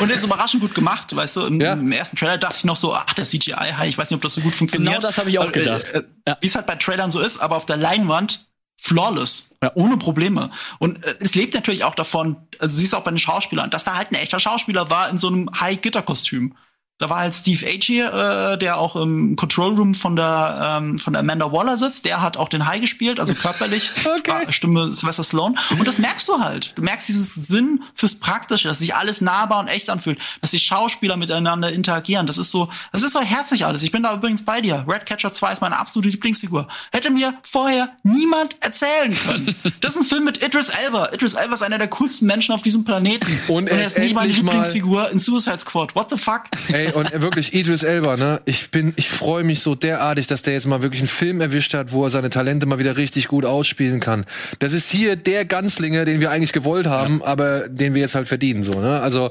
[0.00, 1.46] Und der ist überraschend gut gemacht, weißt du?
[1.46, 1.74] Im, Ja.
[1.74, 4.34] im ersten Trailer dachte ich noch so, ach, der CGI-High, ich weiß nicht, ob das
[4.34, 4.92] so gut funktioniert.
[4.94, 5.90] Genau das habe ich auch Weil, gedacht.
[5.90, 6.36] Äh, äh, Ja.
[6.40, 8.46] Wie es halt bei Trailern so ist, aber auf der Leinwand
[8.80, 9.72] flawless, Ja.
[9.74, 10.50] ohne Probleme.
[10.78, 13.84] Und äh, es lebt natürlich auch davon, also du siehst auch bei den Schauspielern, dass
[13.84, 16.54] da halt ein echter Schauspieler war in so einem High-Gitter-Kostüm.
[16.98, 21.12] Da war halt Steve Agee, äh, der auch im Control Room von der ähm, von
[21.12, 22.06] der Amanda Waller sitzt.
[22.06, 25.56] Der hat auch den High gespielt, also körperlich Spra- Stimme Sylvester Stallone.
[25.78, 26.72] Und das merkst du halt.
[26.76, 30.58] Du merkst dieses Sinn fürs Praktische, dass sich alles nahbar und echt anfühlt, dass die
[30.58, 32.26] Schauspieler miteinander interagieren.
[32.26, 33.82] Das ist so, das ist so herzlich alles.
[33.82, 34.84] Ich bin da übrigens bei dir.
[34.88, 36.66] Redcatcher 2 ist meine absolute Lieblingsfigur.
[36.92, 39.54] Hätte mir vorher niemand erzählen können.
[39.80, 41.10] Das ist ein Film mit Idris Elba.
[41.12, 43.26] Idris Elba ist einer der coolsten Menschen auf diesem Planeten.
[43.48, 45.94] Und er er ist nicht meine Lieblingsfigur in Suicide Squad.
[45.94, 46.44] What the fuck?
[46.68, 48.40] Ey, und wirklich Idris Elba, ne?
[48.44, 51.74] Ich bin, ich freue mich so derartig, dass der jetzt mal wirklich einen Film erwischt
[51.74, 54.24] hat, wo er seine Talente mal wieder richtig gut ausspielen kann.
[54.58, 58.28] Das ist hier der Ganzlinger, den wir eigentlich gewollt haben, aber den wir jetzt halt
[58.28, 59.00] verdienen, so, ne?
[59.00, 59.30] Also,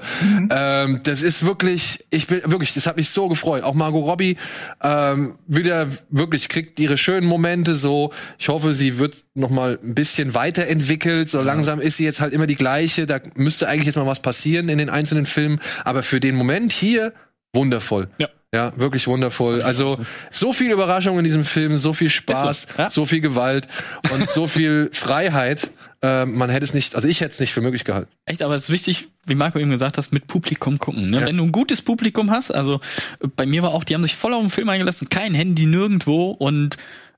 [0.49, 3.63] ähm, das ist wirklich, ich bin wirklich, das hat mich so gefreut.
[3.63, 4.37] Auch Margot Robbie
[4.81, 8.11] ähm, wieder wirklich kriegt ihre schönen Momente, so.
[8.37, 11.29] Ich hoffe, sie wird noch mal ein bisschen weiterentwickelt.
[11.29, 13.05] So langsam ist sie jetzt halt immer die gleiche.
[13.05, 16.71] Da müsste eigentlich jetzt mal was passieren in den einzelnen Filmen, aber für den Moment
[16.71, 17.13] hier
[17.55, 18.09] wundervoll.
[18.19, 18.29] Ja.
[18.53, 19.61] Ja, wirklich wundervoll.
[19.61, 19.99] Also
[20.31, 22.89] so viel Überraschung in diesem Film, so viel Spaß, so, ja.
[22.89, 23.67] so viel Gewalt
[24.13, 25.69] und so viel Freiheit.
[26.01, 28.09] Äh, man hätte es nicht, also ich hätte es nicht für möglich gehalten.
[28.25, 31.09] Echt, aber es ist wichtig, wie Marco eben gesagt hat, mit Publikum gucken.
[31.09, 31.19] Ne?
[31.19, 31.25] Ja.
[31.25, 32.79] Wenn du ein gutes Publikum hast, also
[33.19, 35.65] äh, bei mir war auch, die haben sich voll auf den Film eingelassen, kein Handy
[35.65, 36.77] nirgendwo und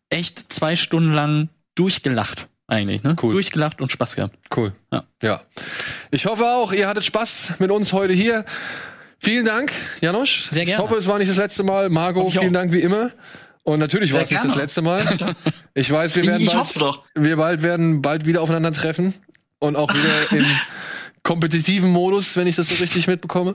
[0.10, 3.16] echt zwei Stunden lang durchgelacht eigentlich, ne?
[3.22, 3.34] Cool.
[3.34, 4.38] Durchgelacht und Spaß gehabt.
[4.56, 4.74] Cool.
[4.92, 5.04] Ja.
[5.24, 5.42] ja.
[6.12, 8.44] Ich hoffe auch, ihr hattet Spaß mit uns heute hier.
[9.20, 9.72] Vielen Dank,
[10.02, 10.50] Janosch.
[10.50, 10.84] Sehr gerne.
[10.84, 11.90] Ich hoffe, es war nicht das letzte Mal.
[11.90, 12.54] Margot, vielen auch.
[12.54, 13.12] Dank wie immer.
[13.64, 15.04] Und natürlich war es nicht das letzte Mal.
[15.74, 19.14] Ich weiß, wir werden bald, wir bald werden bald wieder aufeinandertreffen
[19.60, 20.46] und auch wieder im
[21.22, 23.54] kompetitiven Modus, wenn ich das so richtig mitbekomme.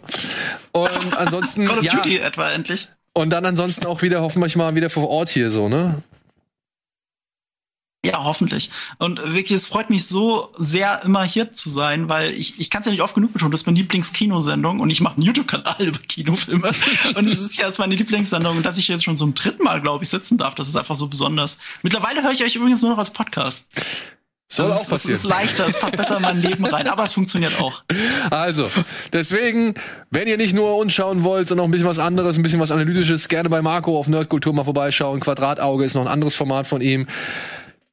[0.71, 2.91] Und ansonsten Call of ja, Duty etwa endlich.
[3.13, 6.05] und dann ansonsten auch wieder hoffentlich mal wieder vor Ort hier so, ne?
[8.05, 8.71] Ja, hoffentlich.
[8.99, 12.81] Und wirklich, es freut mich so sehr, immer hier zu sein, weil ich, ich kann
[12.81, 15.77] es ja nicht oft genug betonen, das ist meine Lieblingskinosendung und ich mache einen YouTube-Kanal
[15.79, 16.73] über Kinofilme.
[17.15, 19.81] und es ist ja jetzt meine Lieblingssendung und dass ich jetzt schon zum dritten Mal,
[19.81, 21.59] glaube ich, sitzen darf, das ist einfach so besonders.
[21.83, 23.69] Mittlerweile höre ich euch übrigens nur noch als Podcast.
[24.49, 25.17] Soll das auch ist, das passieren.
[25.17, 27.85] ist leichter, es passt besser in mein Leben rein, aber es funktioniert auch.
[28.31, 28.69] Also,
[29.13, 29.75] deswegen,
[30.11, 32.61] wenn ihr nicht nur uns schauen wollt, sondern auch ein bisschen was anderes, ein bisschen
[32.61, 35.21] was Analytisches, gerne bei Marco auf Nerdkultur mal vorbeischauen.
[35.21, 37.07] Quadratauge ist noch ein anderes Format von ihm.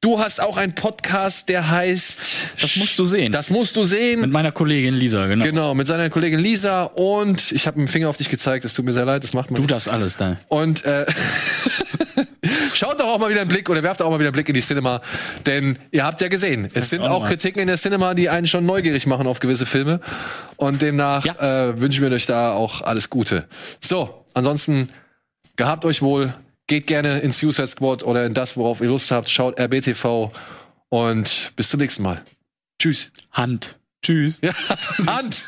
[0.02, 2.62] Du hast auch einen Podcast, der heißt.
[2.62, 3.34] Das musst du sehen.
[3.34, 4.22] Das musst du sehen.
[4.22, 5.44] Mit meiner Kollegin Lisa, genau.
[5.44, 8.86] Genau, mit seiner Kollegin Lisa und ich habe einen Finger auf dich gezeigt, es tut
[8.86, 9.62] mir sehr leid, das macht man.
[9.62, 10.38] Du das alles da.
[10.48, 11.06] Und äh,
[12.74, 14.56] schaut doch auch mal wieder einen Blick oder werft auch mal wieder einen Blick in
[14.56, 15.02] die Cinema,
[15.46, 17.28] denn ihr habt ja gesehen, es sind auch auch.
[17.28, 20.00] Kritiken in der Cinema, die einen schon neugierig machen auf gewisse Filme
[20.56, 23.50] und demnach äh, wünschen wir euch da auch alles Gute.
[23.82, 24.88] So, ansonsten
[25.58, 26.34] gehabt euch wohl,
[26.70, 30.32] geht gerne in Suicide Squad oder in das, worauf ihr Lust habt, schaut RBTV
[30.88, 32.24] und bis zum nächsten Mal.
[32.82, 33.12] Tschüss.
[33.32, 33.74] Hand.
[34.02, 34.40] Tschüss.
[34.42, 34.54] Ja,
[35.08, 35.44] Hand.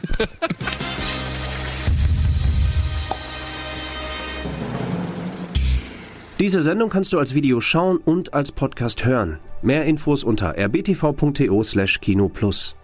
[6.39, 9.37] Diese Sendung kannst du als Video schauen und als Podcast hören.
[9.61, 12.75] Mehr Infos unter rbtv.to/kinoplus.